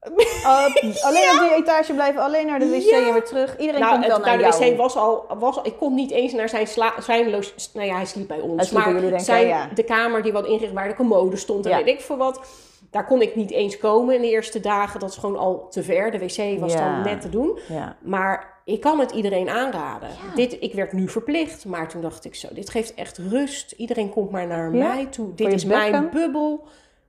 [0.44, 0.64] Uh,
[1.04, 3.06] alleen op die etage blijven, alleen naar de wc Ja.
[3.06, 3.58] en weer terug.
[3.58, 4.72] Iedereen Nou, komt wel het, naar nou, de jou.
[4.72, 5.66] wc was al, was al...
[5.66, 6.66] Ik kon niet eens naar zijn...
[6.66, 7.40] Sla, zijn lo-
[7.74, 8.56] nou ja, hij sliep bij ons.
[8.56, 9.68] Hij sliep bij maar ik, zijn, ja.
[9.74, 11.76] de kamer die wat ingericht waar de commode stond en Ja.
[11.84, 12.40] weet ik veel wat...
[12.90, 15.00] Daar kon ik niet eens komen in de eerste dagen.
[15.00, 16.10] Dat is gewoon al te ver.
[16.10, 16.94] De wc was Ja.
[16.94, 17.58] dan net te doen.
[17.68, 17.96] Ja.
[18.02, 20.08] Maar ik kan het iedereen aanraden.
[20.08, 20.34] Ja.
[20.34, 23.72] Dit, ik werd nu verplicht, maar toen dacht ik zo, dit geeft echt rust.
[23.72, 25.34] Iedereen komt maar naar Ja, mij toe.
[25.34, 26.66] Dit is mijn bubbel.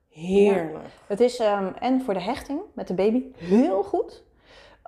[0.09, 0.85] Heerlijk.
[1.07, 4.23] Het is, ehm, en voor de hechting met de baby, heel goed.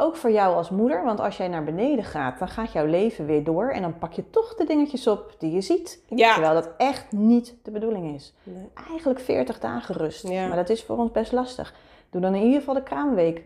[0.02, 3.26] Ook voor jou als moeder, want als jij naar beneden gaat, dan gaat jouw leven
[3.26, 3.70] weer door.
[3.70, 6.04] En dan pak je toch de dingetjes op die je ziet.
[6.10, 6.34] Ja.
[6.34, 8.34] Terwijl dat echt niet de bedoeling is.
[8.44, 8.70] Nee.
[8.90, 10.28] Eigenlijk 40 dagen rust.
[10.28, 10.48] Ja.
[10.48, 11.74] Maar dat is voor ons best lastig.
[12.10, 13.44] Doe dan in ieder geval de kraamweek.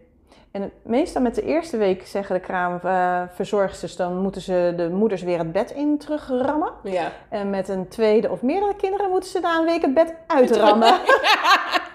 [0.51, 5.37] En meestal met de eerste week zeggen de kraamverzorgsters, dan moeten ze de moeders weer
[5.37, 6.71] het bed in terugrammen.
[6.83, 7.11] Ja.
[7.29, 10.93] En met een tweede of meerdere kinderen moeten ze na een week het bed uitrammen.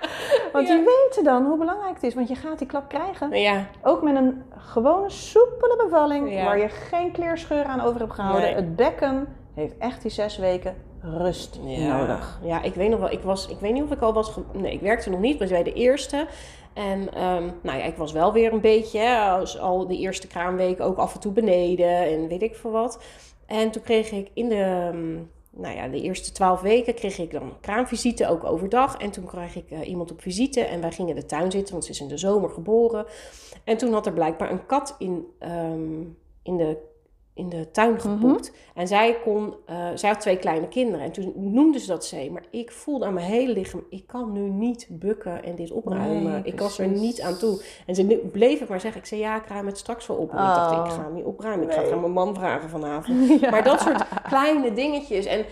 [0.53, 3.39] Want die weten dan hoe belangrijk het is, want je gaat die klap krijgen.
[3.41, 3.67] Ja.
[3.83, 6.45] Ook met een gewone soepele bevalling, Ja.
[6.45, 8.43] waar je geen kleerscheur aan over hebt gehouden.
[8.43, 8.55] Nee.
[8.55, 11.97] Het bekken heeft echt die zes weken rust Ja.
[11.99, 12.41] nodig.
[12.43, 14.73] Ja, ik weet nog wel, ik was, ik weet niet of ik al was, nee,
[14.73, 16.27] ik werkte nog niet, maar bij de eerste.
[16.75, 20.27] En ehm, nou ja, ik was wel weer een beetje, hè, als al de eerste
[20.27, 23.03] kraamweek ook af en toe beneden en weet ik veel wat.
[23.47, 25.17] En toen kreeg ik in de, ehm,
[25.51, 28.97] nou ja, de eerste twaalf weken kreeg ik dan kraamvisite, ook overdag.
[28.97, 31.73] En toen kreeg ik eh, iemand op visite en wij gingen in de tuin zitten,
[31.73, 33.07] want ze is in de zomer geboren.
[33.65, 36.01] En toen had er blijkbaar een kat in, ehm,
[36.43, 36.77] in de
[37.41, 38.53] in de tuin gepoept.
[38.75, 41.01] En zij, kon, eh, zij had twee kleine kinderen.
[41.01, 42.31] En toen noemde ze dat zee.
[42.31, 43.85] Maar ik voelde aan mijn hele lichaam...
[43.91, 46.33] ik kan nu niet bukken en dit opruimen.
[46.33, 47.63] Nee, ik was er niet aan toe.
[47.87, 49.01] En ze bleef het maar zeggen.
[49.01, 50.31] Ik zei, ja, ik ruim het straks wel op.
[50.31, 50.87] En ik dacht, Oh.
[50.87, 51.67] ik ga hem niet opruimen.
[51.67, 53.41] Ik ga het aan mijn man vragen vanavond.
[53.51, 55.27] Maar dat soort kleine dingetjes.
[55.27, 55.45] En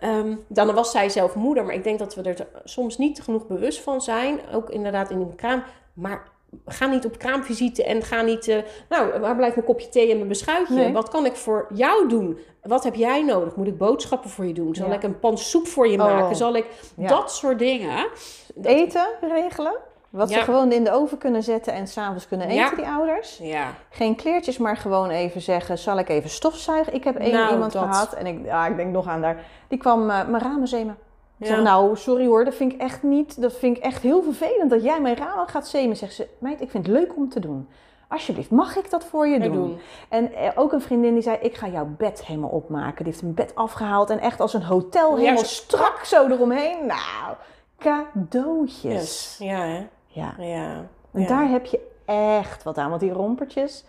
[0.00, 1.64] ehm, dan was zij zelf moeder.
[1.64, 4.38] Maar ik denk dat we er soms niet genoeg bewust van zijn.
[4.52, 5.62] Ook inderdaad in de kraam.
[5.92, 6.34] Maar
[6.66, 8.48] ga niet op kraamvisite en ga niet...
[8.48, 8.58] eh,
[8.88, 10.74] nou, waar blijft mijn kopje thee en mijn beschuitje?
[10.74, 10.92] Nee.
[10.92, 12.38] Wat kan ik voor jou doen?
[12.62, 13.56] Wat heb jij nodig?
[13.56, 14.74] Moet ik boodschappen voor je doen?
[14.74, 14.94] Zal Ja.
[14.94, 16.04] ik een pan soep voor je Oh.
[16.04, 16.36] maken?
[16.36, 16.66] Zal ik...
[16.96, 17.08] Ja.
[17.08, 18.06] Dat soort dingen.
[18.54, 19.74] Dat- Eten regelen,
[20.10, 22.74] wat ze gewoon in de oven kunnen zetten en s'avonds kunnen eten, Ja.
[22.74, 23.38] die ouders.
[23.42, 23.72] Ja.
[23.90, 26.94] Geen kleertjes, maar gewoon even zeggen, zal ik even stofzuigen?
[26.94, 27.82] Ik heb één Nou, iemand dat.
[27.82, 29.44] gehad en ik, ja, ik denk nog aan daar.
[29.68, 30.96] Die kwam eh, mijn ramen zemen.
[31.38, 34.22] Ik zeg, nou, sorry hoor, dat vind ik echt niet, dat vind ik echt heel
[34.22, 35.96] vervelend dat jij mijn ramen gaat zemen.
[35.96, 37.68] Zegt ze, meid, ik vind het leuk om te doen.
[38.08, 39.52] Alsjeblieft, mag ik dat voor je doen?
[39.52, 39.78] doen.
[40.08, 43.04] En eh, ook een vriendin die zei, ik ga jouw bed helemaal opmaken.
[43.04, 46.86] Die heeft een bed afgehaald en echt als een hotel helemaal strak zo eromheen.
[46.86, 47.34] Nou,
[47.78, 48.92] cadeautjes.
[48.92, 49.36] Yes.
[49.38, 49.86] Ja, hè?
[50.06, 50.84] Ja, Ja.
[51.12, 51.26] en Ja.
[51.26, 52.88] daar heb je echt wat aan.
[52.88, 53.84] Want die rompertjes,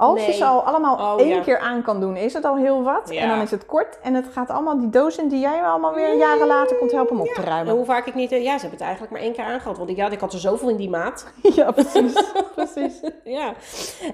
[0.00, 1.40] als je ze al allemaal Oh, één ja.
[1.40, 3.08] keer aan kan doen, is het al heel wat.
[3.12, 3.20] Ja.
[3.20, 5.94] En dan is het kort en het gaat allemaal die doos in die jij allemaal
[5.94, 7.74] weer jaren later komt helpen om op te En ruimen.
[7.74, 8.32] hoe vaak ik niet...
[8.32, 9.78] eh, Ja, ze hebben het eigenlijk maar één keer aangehad.
[9.78, 11.26] Want ik, ja, ik had er zoveel in die maat.
[11.56, 12.22] Ja, precies.
[12.54, 13.00] precies.
[13.24, 13.52] ja.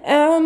[0.03, 0.45] Ehm,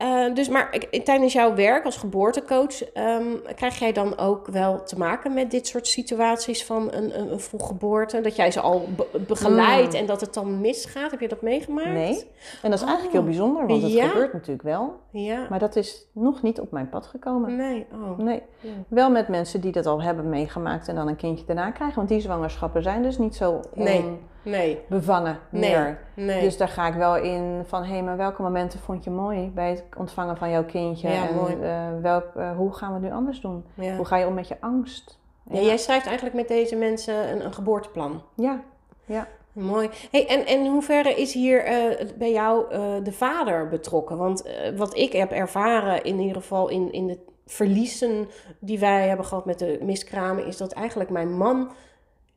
[0.00, 3.24] eh, dus maar ik- tijdens jouw werk als geboortecoach, ehm,
[3.54, 7.40] krijg jij dan ook wel te maken met dit soort situaties van een, een, een
[7.40, 8.20] vroeggeboorte?
[8.20, 11.10] Dat jij ze al be- begeleidt en dat het dan misgaat?
[11.10, 11.88] Heb je dat meegemaakt?
[11.88, 12.24] Nee.
[12.62, 13.26] En dat is eigenlijk heel Oh.
[13.26, 14.08] bijzonder, want het Ja.
[14.08, 14.96] gebeurt natuurlijk wel.
[15.10, 15.46] Ja.
[15.50, 17.56] Maar dat is nog niet op mijn pad gekomen.
[17.56, 17.86] Nee.
[17.92, 18.18] Oh.
[18.18, 18.42] Nee.
[18.60, 18.70] Ja.
[18.88, 21.96] Wel met mensen die dat al hebben meegemaakt en dan een kindje daarna krijgen.
[21.96, 24.04] Want die zwangerschappen zijn dus niet zo Nee.
[24.42, 24.80] Nee.
[24.88, 25.98] bevangen meer.
[26.14, 26.40] Nee.
[26.40, 29.70] Dus daar ga ik wel in van, hé, maar welke momenten vond je mooi bij
[29.70, 31.08] het ontvangen van jouw kindje?
[31.08, 31.56] Ja, en mooi.
[31.62, 33.64] eh, welk, eh, hoe gaan we het nu anders doen?
[33.74, 33.96] ja.
[33.96, 35.18] Hoe ga je om met je angst?
[35.50, 38.22] Ja, jij schrijft eigenlijk met deze mensen een, een geboorteplan.
[38.34, 38.60] Ja,
[39.04, 39.26] ja.
[39.52, 39.90] Mooi.
[40.10, 42.68] Hey, en, en in hoeverre is hier eh, bij jou
[43.02, 44.16] de vader betrokken?
[44.16, 48.28] Want wat ik heb ervaren, in ieder geval in, in de verliezen
[48.60, 51.70] die wij hebben gehad met de miskramen, is dat eigenlijk mijn man,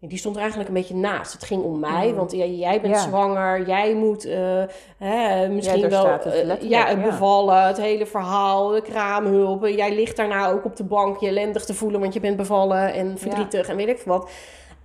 [0.08, 1.34] die stond er eigenlijk een beetje naast.
[1.34, 2.16] Het ging om mij, Mm.
[2.16, 3.02] want ja, jij bent Ja.
[3.02, 4.64] zwanger, jij moet eh,
[4.98, 9.66] hè, misschien wel het eh, ja, het bevallen, het hele verhaal, de kraamhulp.
[9.68, 12.94] Jij ligt daarna ook op de bank je ellendig te voelen, want je bent bevallen
[12.94, 14.30] en verdrietig en weet ik veel wat.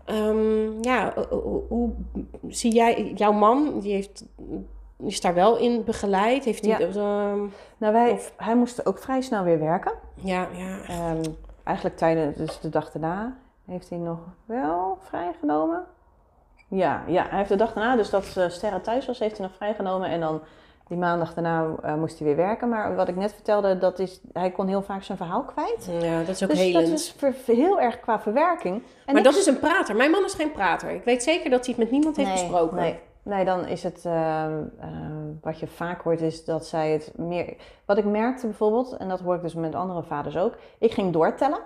[0.05, 1.91] Ehm, ja, hoe, hoe
[2.49, 4.25] zie jij, jouw man, die heeft,
[4.99, 6.45] is daar wel in begeleid?
[6.45, 6.87] Heeft hij, Ja.
[6.87, 7.39] ehm,
[7.79, 9.93] Nou, wij, Of- hij moest ook vrij snel weer werken.
[10.15, 11.23] ja, ja, Ehm,
[11.65, 13.37] eigenlijk tijdens dus de dag daarna
[13.69, 15.85] heeft hij nog wel vrijgenomen.
[16.69, 19.47] Ja, ja, hij heeft de dag daarna, dus dat uh, Sterre thuis was, heeft hij
[19.47, 20.09] nog vrijgenomen.
[20.09, 20.41] En dan
[20.89, 22.69] die maandag daarna eh, moest hij weer werken.
[22.69, 25.89] Maar wat ik net vertelde, dat is, hij kon heel vaak zijn verhaal kwijt.
[26.01, 26.87] ja, dat is ook dus helend.
[26.87, 28.83] dat is ver- heel erg qua verwerking.
[29.07, 29.97] En maar dat is een prater.
[29.97, 30.91] Mijn man is geen prater.
[30.91, 32.77] Ik weet zeker dat hij het met niemand heeft nee, besproken.
[32.77, 34.47] Nee, nee, dan is het, eh,
[35.41, 37.57] wat je vaak hoort, is dat zij het meer...
[37.85, 40.55] Wat ik merkte bijvoorbeeld, en dat hoor ik dus met andere vaders ook.
[40.79, 41.61] Ik ging doortellen.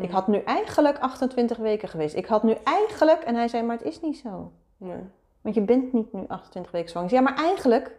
[0.00, 2.14] Ik had nu eigenlijk 28 weken geweest.
[2.14, 4.52] Ik had nu eigenlijk, en hij zei, maar het is niet zo.
[4.76, 5.02] Nee.
[5.40, 7.12] Want je bent niet nu 28 weken zwanger.
[7.12, 7.98] Ja, maar eigenlijk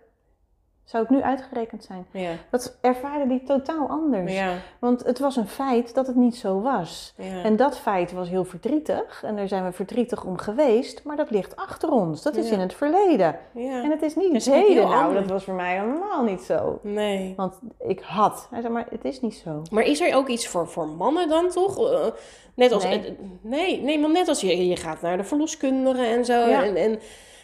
[0.90, 2.06] zou ik nu uitgerekend zijn.
[2.11, 4.34] Ja, Dat ervaarde die totaal anders.
[4.34, 7.14] ja, Want het was een feit dat het niet zo was.
[7.18, 7.44] ja.
[7.44, 9.24] En dat feit was heel verdrietig.
[9.24, 11.03] En daar zijn we verdrietig om geweest.
[11.03, 12.22] Maar dat ligt achter ons.
[12.22, 13.40] Dat is in het verleden.
[13.53, 13.84] ja.
[13.84, 14.90] En het is niet het heden.
[14.90, 16.80] Nou, dat was voor mij helemaal niet zo.
[16.84, 17.34] Nee.
[17.38, 18.48] Want ik had.
[18.52, 19.61] Hij zei, maar het is niet zo.
[19.72, 21.91] Maar is er ook iets voor, voor mannen dan toch?
[21.91, 22.06] Eh,
[22.56, 23.18] net als, Nee.
[23.41, 26.34] nee, nee, maar net als je, je gaat naar de verloskundige en zo.
[26.48, 26.64] Ja.
[26.64, 26.99] En, en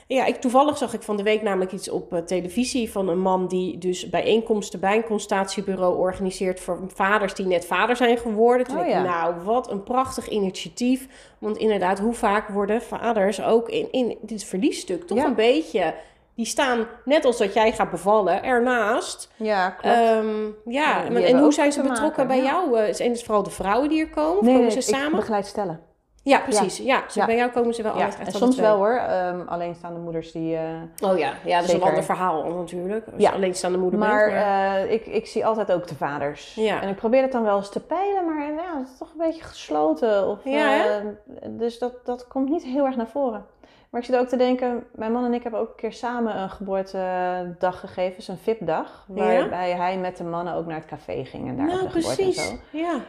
[0.07, 3.19] Ja, ik, toevallig zag ik van de week namelijk iets op uh, televisie van een
[3.19, 8.67] man die dus bijeenkomsten bij een consultatiebureau organiseert voor vaders die net vader zijn geworden.
[8.67, 11.07] Toen Oh, dacht ik, nou, wat een prachtig initiatief.
[11.39, 15.25] Want inderdaad, hoe vaak worden vaders ook in, in dit verliesstuk toch Ja.
[15.25, 15.93] een beetje...
[16.35, 19.29] Die staan, net als dat jij gaat bevallen, ernaast.
[19.35, 19.95] Ja, klopt.
[19.95, 22.43] Ehm, ja, en- en hoe zijn ze betrokken maken, bij ja.
[22.43, 22.79] jou?
[22.79, 24.43] Eh, Zijn het vooral de vrouwen die er komen?
[24.43, 25.09] Nee, komen nee, ze samen?
[25.09, 25.79] ik begeleid stellen.
[26.25, 26.77] Ja, precies.
[26.77, 27.25] Ja, Ja.
[27.25, 28.95] bij jou komen ze wel altijd echt en soms wel hoor.
[28.95, 30.55] Ehm, alleenstaande moeders die...
[30.55, 33.05] eh, Oh ja, ja dat is een ander verhaal natuurlijk.
[33.13, 33.31] Als Ja.
[33.31, 34.37] alleenstaande moeder maar bent.
[34.37, 34.75] Maar...
[34.77, 36.57] eh, ik, ik zie altijd ook de vaders.
[36.57, 39.17] En ik probeer het dan wel eens te peilen, maar ja, het is toch een
[39.17, 40.27] beetje gesloten.
[40.27, 41.05] Of, Ja, eh,
[41.49, 43.45] dus dat, dat komt niet heel erg naar voren.
[43.89, 46.37] Maar ik zit ook te denken, mijn man en ik hebben ook een keer samen
[46.37, 49.05] een geboortedag gegeven, dus een VIP-dag.
[49.13, 49.23] Ja?
[49.37, 51.99] Waarbij hij met de mannen ook naar het café ging en daar nou, op de
[52.01, 52.49] geboorte en precies.
[52.49, 52.55] zo.
[52.77, 52.99] Ja.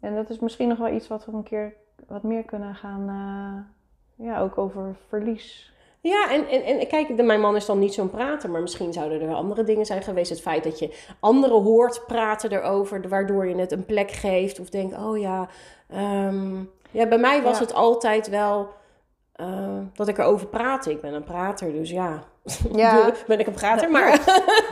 [0.00, 1.74] En dat is misschien nog wel iets wat we een keer
[2.12, 5.72] wat meer kunnen gaan, eh, ja, ook over verlies.
[6.00, 8.92] Ja, en, en, en kijk, de- mijn man is dan niet zo'n prater, maar misschien
[8.92, 10.30] zouden er wel andere dingen zijn geweest.
[10.30, 14.60] Het feit dat je anderen hoort praten erover, waardoor je het een plek geeft.
[14.60, 15.48] Of denkt, oh ja,
[15.88, 16.56] ehm,
[16.90, 17.64] ja bij mij was Ja.
[17.64, 18.68] het altijd wel
[19.32, 20.90] eh, dat ik erover praatte.
[20.90, 22.22] Ik ben een prater, dus ja,
[22.72, 23.12] Ja.
[23.26, 23.90] Ben ik een prater.
[23.90, 24.20] Maar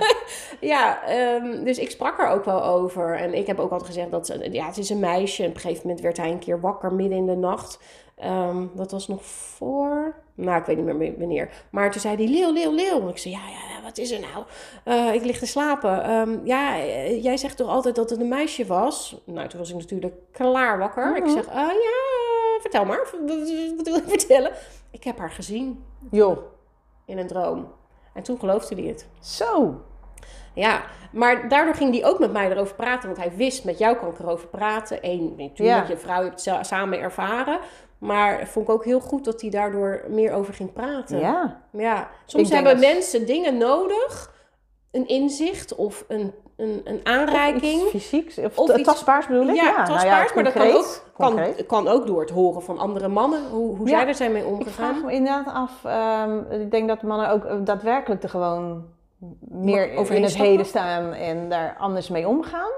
[0.60, 3.14] ja, ehm, dus ik sprak er ook wel over.
[3.16, 5.42] En ik heb ook altijd gezegd dat ze, ja, het is een meisje.
[5.42, 7.78] En op een gegeven moment werd hij een keer wakker midden in de nacht.
[8.16, 10.14] Ehm, dat was nog voor.
[10.34, 11.50] Nou, ik weet niet meer wanneer.
[11.70, 13.08] Maar toen zei hij: Leeuw, Leeuw, Leeuw.
[13.08, 14.44] Ik zei: Ja, ja, wat is er nou?
[14.84, 16.04] Eh, ik lig te slapen.
[16.04, 16.78] Ehm, ja,
[17.20, 19.20] jij zegt toch altijd dat het een meisje was?
[19.24, 21.16] Nou, toen was ik natuurlijk klaar wakker.
[21.16, 21.32] Ik Mhm.
[21.32, 22.29] zeg: "Ah, Ja,
[22.60, 22.98] vertel maar.
[23.76, 24.52] Wat wil je vertellen?
[24.90, 26.38] Ik heb haar gezien Joh,
[27.06, 27.72] in een droom.
[28.14, 29.06] En toen geloofde hij het.
[29.20, 29.80] zo.
[30.54, 30.82] Ja,
[31.12, 33.08] maar daardoor ging hij ook met mij erover praten.
[33.08, 34.98] Want hij wist, met jou kan ik erover praten.
[35.00, 35.84] Eén, natuurlijk, Ja.
[35.88, 37.58] je vrouw je hebt het samen ervaren.
[37.98, 41.18] Maar vond ik ook heel goed dat hij daardoor meer over ging praten.
[41.18, 41.62] Ja.
[41.72, 44.34] Ja, soms hebben dat- mensen dingen nodig.
[44.90, 47.80] Een inzicht of een, een, een Of aanreiking.
[47.80, 49.54] fysieks, of, Of iets- tastbaars bedoel ik?
[49.54, 53.08] Ja, nou tastbaars, maar dat kan ook, kan, kan ook door het horen van andere
[53.08, 53.40] mannen.
[53.50, 54.72] Hoe, hoe Ja, zij er zijn mee Ik omgegaan.
[54.94, 58.84] vraag me inderdaad af, ehm, ik denk dat mannen ook eh, daadwerkelijk er gewoon
[59.48, 62.70] meer overheen in het heden staan en daar anders mee omgaan.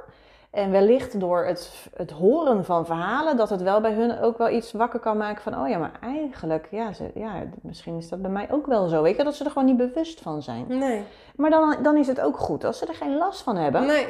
[0.52, 4.48] En wellicht door het, het horen van verhalen, dat het wel bij hun ook wel
[4.48, 8.22] iets wakker kan maken van, oh ja, maar eigenlijk, ja, ze, ja misschien is dat
[8.22, 9.02] bij mij ook wel zo.
[9.02, 10.64] Weet je, dat ze er gewoon niet bewust van zijn.
[10.68, 11.04] Nee,
[11.36, 12.64] Maar dan, dan is het ook goed.
[12.64, 14.06] Als ze er geen last van hebben, nee.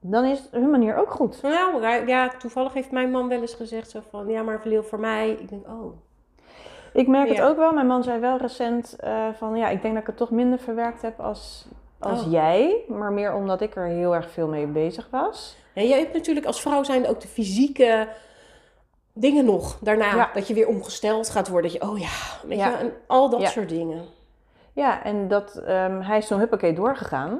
[0.00, 1.42] dan is hun manier ook goed.
[1.42, 4.28] Nou, ja, toevallig heeft mijn man wel eens gezegd zo van...
[4.28, 5.30] Ja, maar Leeuw, voor mij...
[5.30, 5.92] Ik denk, oh...
[6.92, 7.72] Ik merk het ook wel.
[7.72, 10.58] Mijn man zei wel recent eh, van ja, ik denk dat ik het toch minder
[10.58, 11.66] verwerkt heb als,
[11.98, 12.32] als Oh.
[12.32, 12.84] jij.
[12.88, 15.60] Maar meer omdat ik er heel erg veel mee bezig was.
[15.74, 18.08] Ja, jij hebt natuurlijk als vrouw zijn ook de fysieke
[19.12, 20.14] dingen nog daarna.
[20.16, 20.30] Ja.
[20.34, 21.72] Dat je weer omgesteld gaat worden.
[21.72, 22.68] Dat je, oh ja, weet Ja.
[22.70, 23.48] je, en al dat Ja.
[23.48, 24.04] soort dingen.
[24.72, 27.38] Ja, en dat, ehm, hij is zo'n huppakee doorgegaan.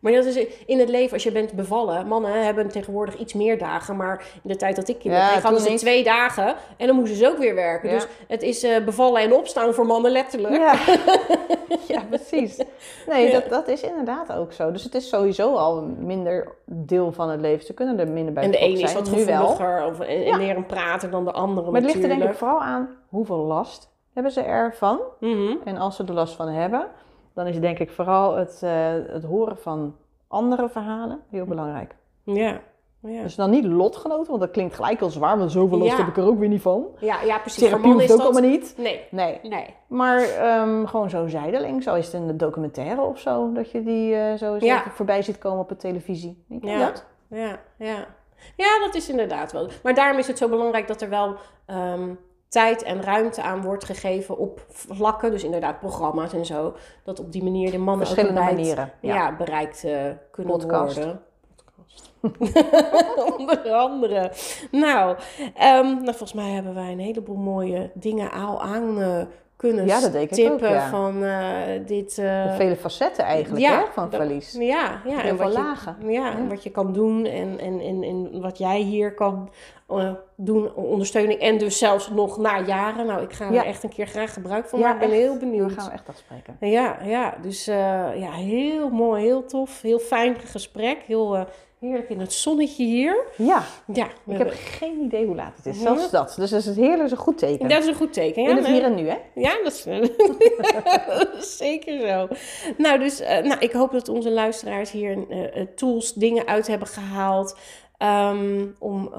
[0.00, 3.58] Maar dat is in het leven, als je bent bevallen, mannen hebben tegenwoordig iets meer
[3.58, 3.96] dagen.
[3.96, 6.54] Maar in de tijd dat ik kinderen Ja, kreeg, hadden ze twee dagen.
[6.76, 7.88] En dan moesten ze ook weer werken.
[7.88, 7.94] Ja.
[7.94, 10.56] Dus het is eh, bevallen en opstaan voor mannen letterlijk.
[10.56, 10.74] Ja,
[11.94, 12.60] ja precies.
[13.06, 14.72] Nee, dat, dat is inderdaad ook zo.
[14.72, 17.66] Dus het is sowieso al een minder deel van het leven.
[17.66, 20.66] Ze kunnen er minder bij En de ene is wat gevoeliger of, en, en een
[20.66, 24.32] prater dan de andere Maar het ligt er denk ik vooral aan hoeveel last hebben
[24.32, 25.00] ze ervan.
[25.20, 25.56] Mhm.
[25.64, 26.86] En als ze er last van hebben,
[27.34, 29.96] dan is denk ik vooral het, eh, het horen van
[30.28, 31.94] andere verhalen heel belangrijk.
[32.24, 32.60] Ja.
[33.02, 33.22] Ja.
[33.22, 35.96] Dus dan niet lotgenoten, want dat klinkt gelijk al zwaar, want zoveel last Ja.
[35.96, 36.86] heb ik er ook weer niet van.
[36.98, 37.62] ja, ja, precies.
[37.62, 38.20] Therapie hoeft ook dat...
[38.26, 38.74] allemaal niet.
[38.76, 39.38] Nee, Nee.
[39.42, 39.74] nee.
[39.86, 43.82] Maar ehm, gewoon zo zijdeling, zo is het in de documentaire of zo, dat je
[43.82, 44.78] die eh, zo eens Ja.
[44.80, 46.44] even voorbij ziet komen op de televisie.
[46.48, 46.78] Denk je Ja.
[46.86, 47.06] dat?
[47.28, 48.06] Ja, ja.
[48.56, 49.68] ja, dat is inderdaad wel.
[49.82, 51.34] Maar daarom is het zo belangrijk dat er wel
[51.66, 52.08] ehm,
[52.50, 55.30] tijd en ruimte aan wordt gegeven op vlakken.
[55.30, 56.74] Dus inderdaad programma's en zo.
[57.04, 58.92] Dat op die manier de mannen ook Verschillende manieren.
[59.00, 59.14] ja.
[59.14, 59.36] Ja.
[59.36, 59.92] bereikt eh,
[60.30, 60.96] kunnen Podcast.
[60.96, 61.22] worden.
[61.56, 62.12] Podcast.
[63.38, 64.32] Onder andere.
[64.70, 65.16] Nou,
[65.54, 69.22] ehm, nou, volgens mij hebben wij een heleboel mooie dingen al aan eh,
[69.60, 70.88] kunnen Ja, dat denk ik ook, ja.
[70.88, 71.40] van eh,
[71.86, 72.18] dit...
[72.18, 74.56] eh, vele facetten eigenlijk ja, hè, van dat- verlies.
[74.58, 75.22] ja, ja.
[75.24, 75.96] En wat, je, lagen.
[76.06, 79.50] ja, en wat je kan doen en, en, en, en wat jij hier kan
[79.88, 81.40] eh, doen, ondersteuning.
[81.40, 83.06] En dus zelfs nog na jaren.
[83.06, 85.02] Nou, ik ga er echt een keer graag gebruik van Ja, maken.
[85.02, 85.28] Ik ben echt.
[85.28, 85.68] heel benieuwd.
[85.68, 86.56] Dan gaan we echt afspreken.
[86.60, 90.98] Ja, ja, dus ja, heel mooi, heel tof, heel fijn gesprek.
[91.06, 91.46] Heel
[91.80, 93.24] heerlijk in het zonnetje hier.
[93.36, 93.62] Ja,
[93.92, 95.76] Ja, ik heb geen idee hoe laat het is.
[95.76, 95.82] Ja.
[95.82, 96.34] Zelfs dat.
[96.38, 97.68] Dus dat is het heerlijk is een goed teken.
[97.68, 98.42] dat is een goed teken.
[98.42, 99.16] Ja, In het hier en nu, hè?
[99.34, 99.82] Ja, dat is,
[101.06, 102.28] dat is zeker zo.
[102.76, 106.88] Nou, dus eh, nou, ik hoop dat onze luisteraars hier eh, tools, dingen uit hebben
[106.88, 107.58] gehaald.
[107.98, 109.14] ehm, om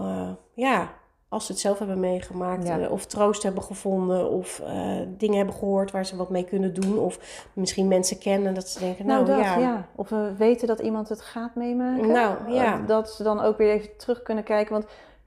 [0.55, 0.93] ja,
[1.31, 2.79] als ze het zelf hebben meegemaakt, Ja.
[2.79, 4.73] eh, of troost hebben gevonden, of eh,
[5.07, 8.79] dingen hebben gehoord waar ze wat mee kunnen doen, of misschien mensen kennen dat ze
[8.79, 9.87] denken, nou, Nou, dat, ja, ja.
[9.95, 12.07] Of we weten dat iemand het gaat meemaken.
[12.11, 12.77] Nou, ja.
[12.85, 14.73] Dat- ze dan ook weer even terug kunnen kijken.
[14.73, 14.85] Want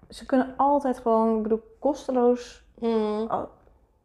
[0.08, 3.28] ze kunnen altijd gewoon, ik bedoel, kosteloos Mm,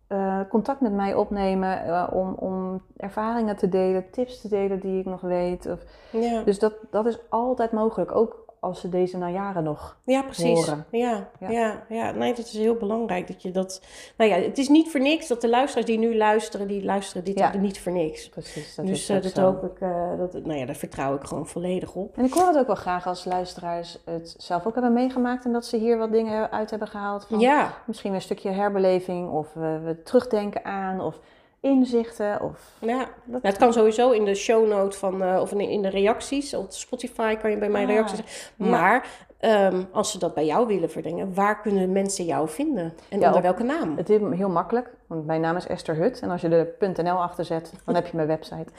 [0.08, 1.84] eh, contact met mij opnemen.
[1.84, 5.66] eh, om, om ervaringen te delen, tips te delen die ik nog weet.
[5.66, 5.80] Of,
[6.12, 6.44] ja.
[6.44, 8.16] dus dat, dat is altijd mogelijk.
[8.16, 9.98] Ook als ze deze na jaren nog.
[10.06, 10.66] Ja, precies.
[10.66, 10.86] horen.
[10.92, 11.50] Ja, ja.
[11.50, 11.84] Ja.
[11.90, 13.82] Ja, Nee, dat is heel belangrijk dat je dat.
[14.18, 17.24] Nou ja, het is niet voor niks dat de luisteraars die nu luisteren, die luisteren
[17.24, 17.58] dit Ja.
[17.58, 18.30] niet voor niks.
[18.30, 18.76] Precies.
[18.76, 19.42] Dat dus is eh, dat zo.
[19.42, 22.18] hoop ik, eh, dat, nou ja, daar vertrouw ik gewoon volledig op.
[22.18, 25.46] En ik hoor het ook wel graag als luisteraars het zelf ook hebben meegemaakt.
[25.46, 27.26] En dat ze hier wat dingen uit hebben gehaald.
[27.26, 29.30] Van Ja, Misschien een stukje herbeleving.
[29.32, 31.02] Of we, we terugdenken aan.
[31.02, 31.20] Of
[31.62, 32.42] inzichten.
[32.42, 33.06] Of ja.
[33.26, 36.54] Nou, het kan sowieso in de show note van, eh, of in, in de reacties.
[36.54, 38.52] Op Spotify kan je bij mij Ah, reacties.
[38.56, 38.66] ja.
[38.66, 39.08] Maar
[39.40, 42.94] ehm, als ze dat bij jou willen verdenken, waar kunnen mensen jou vinden?
[43.10, 43.98] En Ja, onder welke naam?
[43.98, 46.20] Het is heel makkelijk, want mijn naam is Esther Hut.
[46.20, 46.50] En als je
[46.80, 48.72] er .nl achter zet, dan heb je mijn website.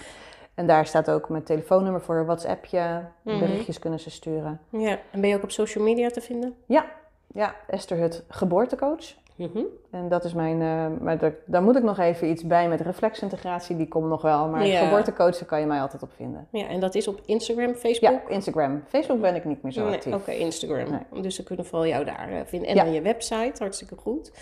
[0.55, 3.39] En daar staat ook mijn telefoonnummer voor, WhatsAppje, Mhm.
[3.39, 4.61] berichtjes kunnen ze sturen.
[4.70, 6.55] Ja, en ben je ook op social media te vinden?
[6.66, 6.86] Ja,
[7.35, 9.15] ja Esther Hut, geboortecoach.
[9.36, 9.59] Mhm.
[9.91, 12.81] En dat is mijn, eh, maar daar, daar moet ik nog even iets bij met
[12.81, 14.49] reflexintegratie, die komt nog wel.
[14.49, 15.03] Maar Ja.
[15.47, 16.47] kan je mij altijd op vinden.
[16.51, 18.21] Ja, en dat is op Instagram, Ja, Facebook?
[18.29, 18.83] Instagram.
[18.89, 20.15] Facebook ben ik niet meer zo Nee, actief.
[20.15, 21.07] Oké, Instagram.
[21.23, 22.69] Dus ze kunnen vooral jou daar eh, vinden.
[22.69, 22.85] En Ja.
[22.85, 24.33] dan je website, hartstikke goed.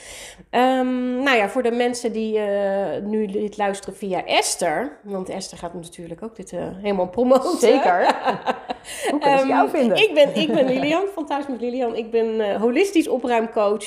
[0.51, 4.99] Ehm, nou ja, voor de mensen die eh, nu dit luisteren via Esther.
[5.03, 7.59] Want Esther gaat natuurlijk ook dit helemaal promoten.
[7.59, 8.01] Zeker.
[9.11, 9.97] Hoe kunnen ze Ehm, jou vinden?
[9.97, 11.97] Ik ben, ik ben Lilian van Thuis met Lilian.
[11.97, 13.85] Ik ben holistisch opruimcoach.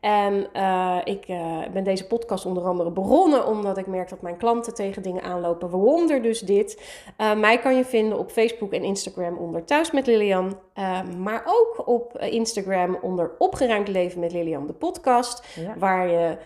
[0.00, 0.46] En
[1.00, 4.74] eh, ik eh, ben deze podcast onder andere begonnen omdat ik merk dat mijn klanten
[4.74, 5.70] tegen dingen aanlopen.
[5.70, 6.82] Waaronder dus dit.
[7.16, 10.58] Eh, mij kan je vinden op Facebook en Instagram onder Thuis met Lilian.
[11.18, 15.46] Maar ook op Instagram onder Opgeruimd Leven met Lilian, de podcast.
[15.54, 15.74] Ja.
[15.78, 16.36] Waar je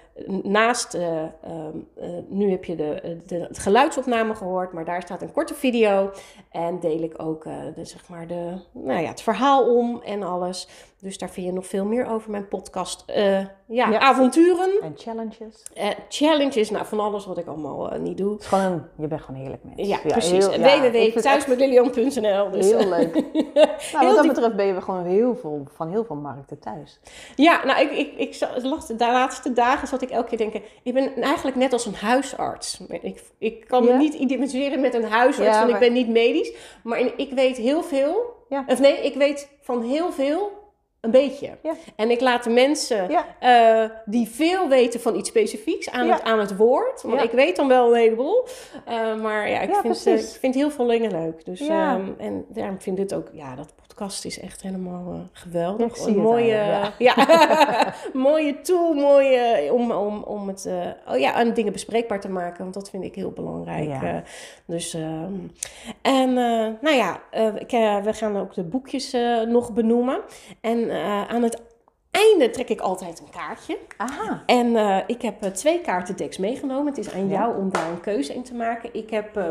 [0.43, 5.33] naast, eh, ehm, eh, nu heb je de, de, geluidsopname gehoord, maar daar staat een
[5.33, 6.11] korte video.
[6.51, 7.45] En deel ik ook
[7.75, 10.69] de, zeg maar de, nou ja, het verhaal om en alles.
[11.07, 13.03] Dus daar vind je nog veel meer over mijn podcast.
[13.07, 13.99] eh, ja, Ja.
[13.99, 15.63] avonturen, En challenges.
[15.75, 18.33] eh, challenges, nou van alles wat ik allemaal eh, niet doe.
[18.33, 19.89] Het is gewoon een, je bent gewoon heerlijk mens.
[19.89, 20.47] Ja, precies.
[20.47, 23.15] ja, het echt www.thuismetlilian.nl dus, Heel leuk.
[23.93, 27.01] nou, wat dat betreft ben je gewoon heel veel, van heel veel markten thuis.
[27.37, 28.69] Ja, nou, ik, ik, ik zat, de
[28.99, 30.63] laatste- dagen zat ik elke keer denken...
[30.83, 32.81] Ik ben eigenlijk net als een huisarts.
[33.03, 33.97] Ik, ik kan me Ja?
[33.97, 36.53] niet identificeren met een huisarts, Ja, want ik ben niet medisch.
[36.83, 38.35] Maar ik weet heel veel.
[38.49, 38.65] Ja.
[38.67, 40.65] Of nee, ik weet van heel veel
[41.07, 41.51] een beetje.
[41.63, 41.73] Ja.
[41.97, 43.27] En ik laat de mensen Ja.
[43.41, 46.13] eh, die veel weten van iets specifieks aan, Ja.
[46.15, 47.03] het, aan het woord.
[47.03, 48.47] Want ik weet dan wel een heleboel.
[48.85, 51.45] Eh, maar ja, ik, vind, ik vind heel veel dingen leuk.
[51.45, 51.95] Dus, Ja.
[51.95, 53.29] ehm, en daarom vind ik dit ook...
[53.33, 55.81] Ja, dat podcast is echt helemaal eh, geweldig.
[55.81, 57.15] Ja, ik zie een mooie, aan ja.
[58.13, 62.63] mooie tool, mooie om, om, om het eh, oh ja, aan dingen bespreekbaar te maken.
[62.63, 63.89] Want dat vind ik heel belangrijk.
[63.89, 64.03] Ja.
[64.03, 64.23] eh.
[64.67, 65.35] dus, ehm,
[66.03, 66.35] en
[66.81, 67.21] nou ja,
[67.59, 67.71] ik,
[68.05, 69.17] we gaan ook de boekjes
[69.47, 70.21] nog benoemen.
[70.61, 70.91] En
[71.29, 71.63] aan het
[72.17, 73.79] einde trek ik altijd een kaartje.
[73.97, 74.43] Aha.
[74.47, 76.87] En eh, ik heb eh, twee kaartendeks meegenomen.
[76.87, 77.39] Het is aan Ja.
[77.39, 78.89] jou om daar een keuze in te maken.
[78.93, 79.45] Ik heb eh,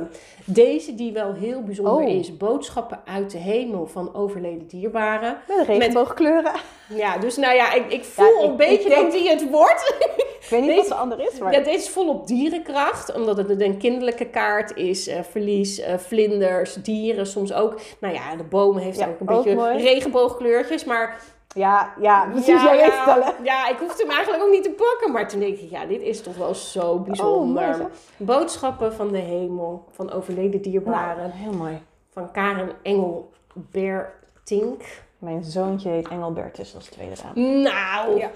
[0.45, 2.09] deze, die wel heel bijzonder Oh.
[2.09, 2.37] is.
[2.37, 5.37] Boodschappen uit de hemel van overleden dierbaren.
[5.47, 6.53] Met regenboogkleuren.
[6.89, 9.93] Ja, dus nou ja, ik, ik voel ik- een beetje denk- dat die het wordt.
[10.45, 11.53] Ik weet niet Deze- wat de ander is, maar...
[11.53, 15.07] Ja, deze is volop dierenkracht, omdat het een kinderlijke kaart is.
[15.07, 17.79] eh, verlies, vlinders, dieren soms ook.
[17.99, 19.77] Nou ja, de bomen heeft Ja, ook een ook beetje mooi.
[19.83, 20.83] regenboogkleurtjes.
[20.83, 21.21] Maar
[21.55, 22.47] ja, ja, precies.
[22.47, 23.31] ja, jij ja, het al, hè?
[23.43, 25.11] ja, ik hoefde hem eigenlijk ook niet te pakken.
[25.11, 27.63] Maar toen denk ik, ja, dit is toch wel zo bijzonder.
[27.63, 27.87] Oh, mooi zeg.
[28.17, 31.27] Boodschappen van de hemel, van overleden dierbaren.
[31.27, 31.81] Nou, heel mooi.
[32.11, 34.83] Van Karen Engelbertink.
[35.17, 37.61] Mijn zoontje heet Engelbertus als tweede naam.
[37.61, 38.29] Nou, Ja.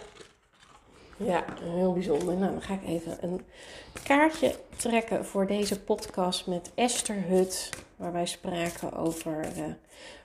[1.17, 2.33] ja, heel bijzonder.
[2.35, 3.45] Nou, dan ga ik even een
[4.03, 7.69] kaartje trekken voor deze podcast met Esther Hut.
[7.95, 9.63] Waar wij spraken over eh,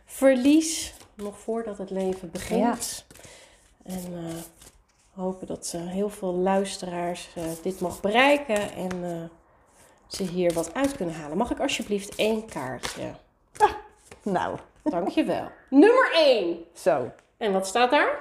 [0.04, 3.06] verlies, nog voordat het leven begint.
[3.82, 4.34] En eh,
[5.14, 9.30] hopen dat eh, heel veel luisteraars eh, dit mag bereiken en
[10.06, 11.36] ze hier wat uit kunnen halen.
[11.36, 13.14] Mag ik alsjeblieft één kaartje?
[14.22, 15.48] Nou, Dankjewel.
[15.70, 16.64] Nummer 1.
[16.74, 17.10] zo.
[17.36, 18.18] En wat staat daar?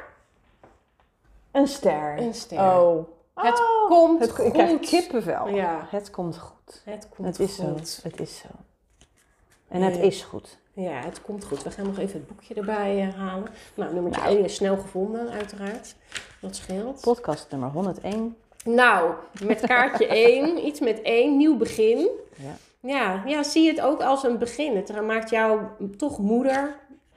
[1.52, 2.18] Een ster.
[2.18, 2.60] Een ster.
[2.60, 3.08] Oh.
[3.36, 3.88] Het Oh.
[3.90, 4.46] komt Het, goed.
[4.46, 5.48] ik krijg kippenvel.
[5.48, 5.88] Ja.
[5.90, 6.82] Het komt goed.
[6.86, 7.88] Het komt Het is goed.
[7.88, 8.00] zo.
[8.10, 8.48] Het is zo.
[9.74, 10.02] En het Ja.
[10.02, 10.58] is goed.
[10.74, 11.64] Ja, het komt goed.
[11.64, 13.48] We gaan nog even het boekje erbij eh, halen.
[13.74, 14.36] Nou, nummertje Nou.
[14.36, 15.96] 1 is snel gevonden, uiteraard.
[16.42, 17.02] Dat scheelt.
[17.02, 18.36] Podcast nummer 101.
[18.66, 19.14] Nou,
[19.44, 22.10] met kaartje 1, iets met 1, nieuw begin.
[22.36, 22.56] Ja.
[22.80, 24.76] Ja, ja, zie het ook als een begin.
[24.76, 25.60] Het maakt jou
[25.98, 26.76] toch moeder.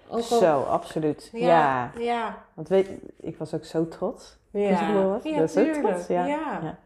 [0.09, 0.39] Ook al...
[0.39, 1.31] Zo, absoluut.
[1.33, 1.49] Ja.
[1.49, 2.45] Ja, ja.
[2.55, 2.89] Want weet,
[3.21, 5.23] ik was ook zo trots Ja, was.
[5.23, 5.87] ja, Ik was zo tuurlijk.
[5.87, 6.07] trots.
[6.07, 6.27] Ja.
[6.27, 6.61] Ja.
[6.63, 6.79] Ja.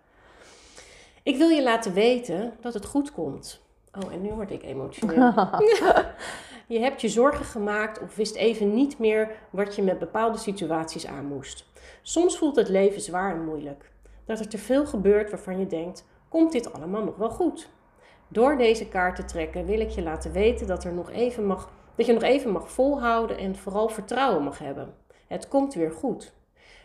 [1.23, 3.61] Ik wil je laten weten dat het goed komt.
[3.99, 5.33] Oh, en nu word ik emotioneel.
[6.67, 11.07] Je hebt je zorgen gemaakt of wist even niet meer wat je met bepaalde situaties
[11.07, 11.67] aan moest.
[12.03, 13.91] Soms voelt het leven zwaar en moeilijk.
[14.25, 17.69] Dat er te veel gebeurt waarvan je denkt: komt dit allemaal nog wel goed?
[18.29, 21.71] Door deze kaart te trekken wil ik je laten weten dat, er nog even mag,
[21.95, 24.95] dat je nog even mag volhouden en vooral vertrouwen mag hebben.
[25.27, 26.33] Het komt weer goed.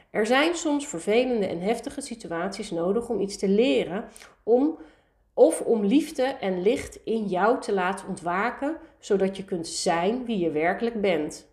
[0.09, 4.05] Er zijn soms vervelende en heftige situaties nodig om iets te leren,
[4.43, 4.77] om,
[5.37, 10.37] of om liefde en licht in jou te laten ontwaken, zodat je kunt zijn wie
[10.37, 11.47] je werkelijk bent.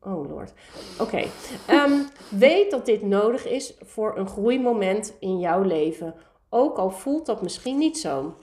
[0.00, 0.52] Oh lord.
[1.00, 1.24] Oké.
[1.66, 1.92] Ehm,
[2.46, 6.14] weet dat dit nodig is voor een groeimoment in jouw leven,
[6.48, 8.34] ook al voelt dat misschien niet zo.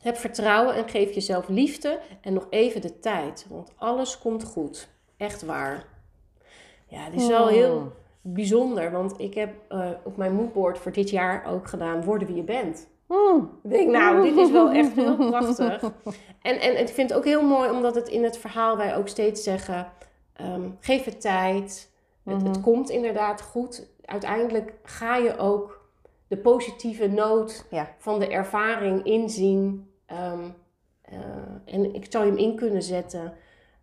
[0.00, 4.88] Heb vertrouwen en geef jezelf liefde en nog even de tijd, want alles komt goed.
[5.16, 5.84] Echt waar.
[6.86, 11.10] Ja, dit is wel heel bijzonder, want ik heb eh, op mijn moodboard voor dit
[11.10, 12.90] jaar ook gedaan worden wie je bent.
[13.62, 15.82] Ik denk, nou, dit is wel echt heel prachtig.
[16.42, 19.08] En, en ik vind het ook heel mooi, omdat het in het verhaal wij ook
[19.08, 19.86] steeds zeggen:
[20.32, 21.90] ehm, geef het tijd.
[22.24, 23.86] Het, het komt inderdaad goed.
[24.04, 25.80] Uiteindelijk ga je ook
[26.28, 27.94] de positieve noot Ja.
[27.98, 29.90] van de ervaring inzien.
[30.06, 30.40] Ehm,
[31.02, 31.18] eh,
[31.64, 33.34] en ik zou je hem in kunnen zetten.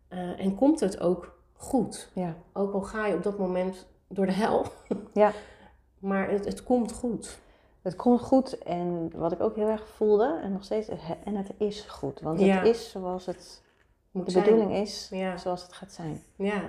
[0.08, 2.10] Eh, en komt het ook goed.
[2.14, 2.36] Ja.
[2.54, 4.66] Ook al ga je op dat moment door de hel.
[5.14, 5.32] Ja.
[6.00, 7.40] Maar het, het komt goed.
[7.82, 10.88] Het komt goed en wat ik ook heel erg voelde en nog steeds,
[11.24, 12.20] en het is goed.
[12.20, 12.58] Want Ja.
[12.58, 13.62] het is zoals het
[14.12, 14.44] Moet de zijn.
[14.44, 15.38] bedoeling is, Ja.
[15.38, 16.22] zoals het gaat zijn.
[16.36, 16.62] Ja.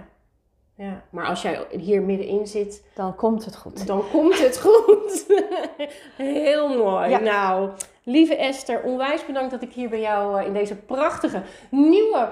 [0.85, 1.03] Ja.
[1.11, 3.87] Maar als jij hier middenin zit, Dan komt het goed.
[3.87, 5.27] dan komt het goed.
[6.17, 7.09] Heel mooi.
[7.09, 7.19] Ja.
[7.21, 7.71] Nou,
[8.03, 12.29] lieve Esther, onwijs bedankt dat ik hier bij jou eh, in deze prachtige nieuwe,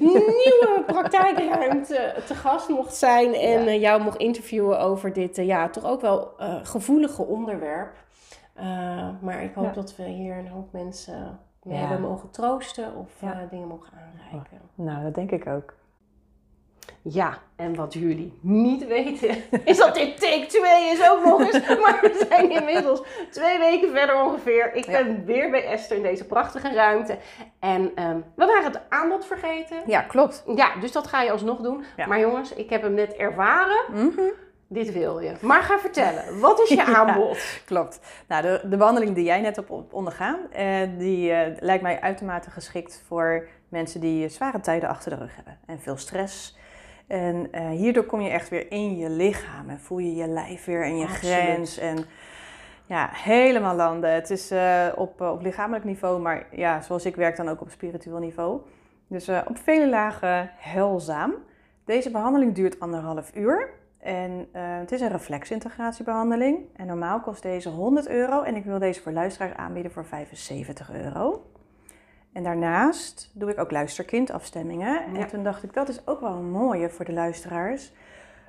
[0.00, 3.34] nieuwe praktijkruimte te gast mocht zijn.
[3.34, 3.66] En Ja.
[3.66, 6.30] eh, jou mocht interviewen over dit, eh, ja, toch ook wel
[6.62, 7.94] gevoelige onderwerp.
[9.20, 13.30] Maar ik hoop dat we hier een hoop mensen mee hebben mogen troosten of eh,
[13.50, 14.60] dingen mogen aanreiken.
[14.74, 15.74] Nou, dat denk ik ook.
[17.08, 21.66] Ja, en wat jullie niet weten, is dat dit take 2 is ook nog eens.
[21.82, 24.74] Maar we zijn inmiddels twee weken verder ongeveer.
[24.74, 24.92] Ik Ja.
[25.04, 27.18] ben weer bij Esther in deze prachtige ruimte.
[27.60, 29.76] En ehm, we waren het aanbod vergeten.
[29.86, 30.44] Ja, klopt.
[30.54, 31.84] Ja, dus dat ga je alsnog doen.
[31.96, 32.06] Ja.
[32.06, 33.84] Maar jongens, ik heb hem net ervaren.
[33.92, 34.20] Mhm.
[34.68, 35.32] Dit wil je.
[35.40, 36.94] Maar ga vertellen, wat is je Ja.
[36.94, 37.38] aanbod?
[37.64, 38.00] Klopt.
[38.28, 40.66] Nou, de, de behandeling die jij net hebt ondergaan, eh,
[40.98, 45.34] die eh, lijkt mij uitermate geschikt voor mensen die eh, zware tijden achter de rug
[45.36, 46.56] hebben en veel stress.
[47.06, 50.64] En eh, hierdoor kom je echt weer in je lichaam en voel je je lijf
[50.64, 51.34] weer en je Absoluut.
[51.34, 51.78] grens.
[51.78, 52.04] En
[52.86, 54.14] ja, helemaal landen.
[54.14, 57.60] Het is eh, op, eh, op lichamelijk niveau, maar ja, zoals ik werk dan ook
[57.60, 58.60] op spiritueel niveau.
[59.06, 61.34] Dus op vele lagen helzaam.
[61.84, 63.70] Deze behandeling duurt anderhalf uur.
[63.98, 66.58] En het is een reflexintegratiebehandeling.
[66.76, 68.42] En normaal kost deze 100 euro.
[68.42, 71.42] En ik wil deze voor luisteraars aanbieden voor 75 euro.
[72.36, 74.92] En daarnaast doe ik ook luisterkindafstemmingen.
[75.12, 75.18] Ja.
[75.20, 77.92] En toen dacht ik, dat is ook wel een mooie voor de luisteraars.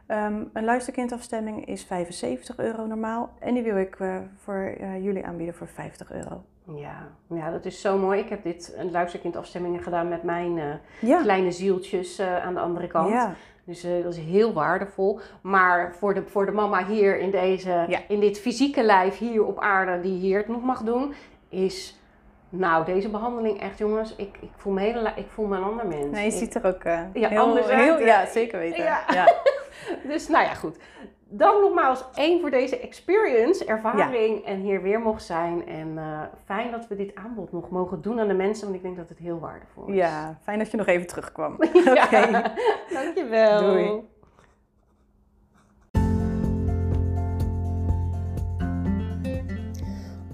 [0.07, 3.29] Ehm, een luisterkindafstemming is 75 euro normaal.
[3.39, 6.43] En die wil ik eh, voor eh, jullie aanbieden voor 50 euro.
[6.75, 8.19] Ja, ja, dat is zo mooi.
[8.19, 10.65] Ik heb dit een luisterkindafstemmingen gedaan met mijn eh,
[10.99, 13.09] Ja, kleine zieltjes aan de andere kant.
[13.09, 13.33] ja.
[13.63, 15.19] Dus dat is heel waardevol.
[15.41, 17.99] Maar voor de, voor de mama hier in, deze, Ja.
[18.07, 21.13] in dit fysieke lijf hier op aarde, die hier het nog mag doen,
[21.49, 21.96] is
[22.49, 24.15] nou deze behandeling echt, jongens.
[24.15, 26.11] Ik, ik, voel, me hele, ik voel me een ander mens.
[26.11, 28.03] Nee, je Ik- ziet er ook eh, Ja, heel, anders uit, heel, hè?
[28.05, 28.83] Ja, zeker weten.
[28.83, 28.99] Ja.
[29.13, 29.25] Ja.
[30.07, 30.77] Dus nou ja, goed.
[31.29, 35.67] Dan nogmaals één voor deze experience, ervaring en hier weer mocht zijn.
[35.67, 38.83] En eh, fijn dat we dit aanbod nog mogen doen aan de mensen, want ik
[38.83, 39.95] denk dat het heel waardevol is.
[39.95, 41.53] ja, fijn dat je nog even terugkwam.
[42.03, 42.41] Oké.
[42.93, 43.59] Dankjewel.
[43.61, 44.01] Doei.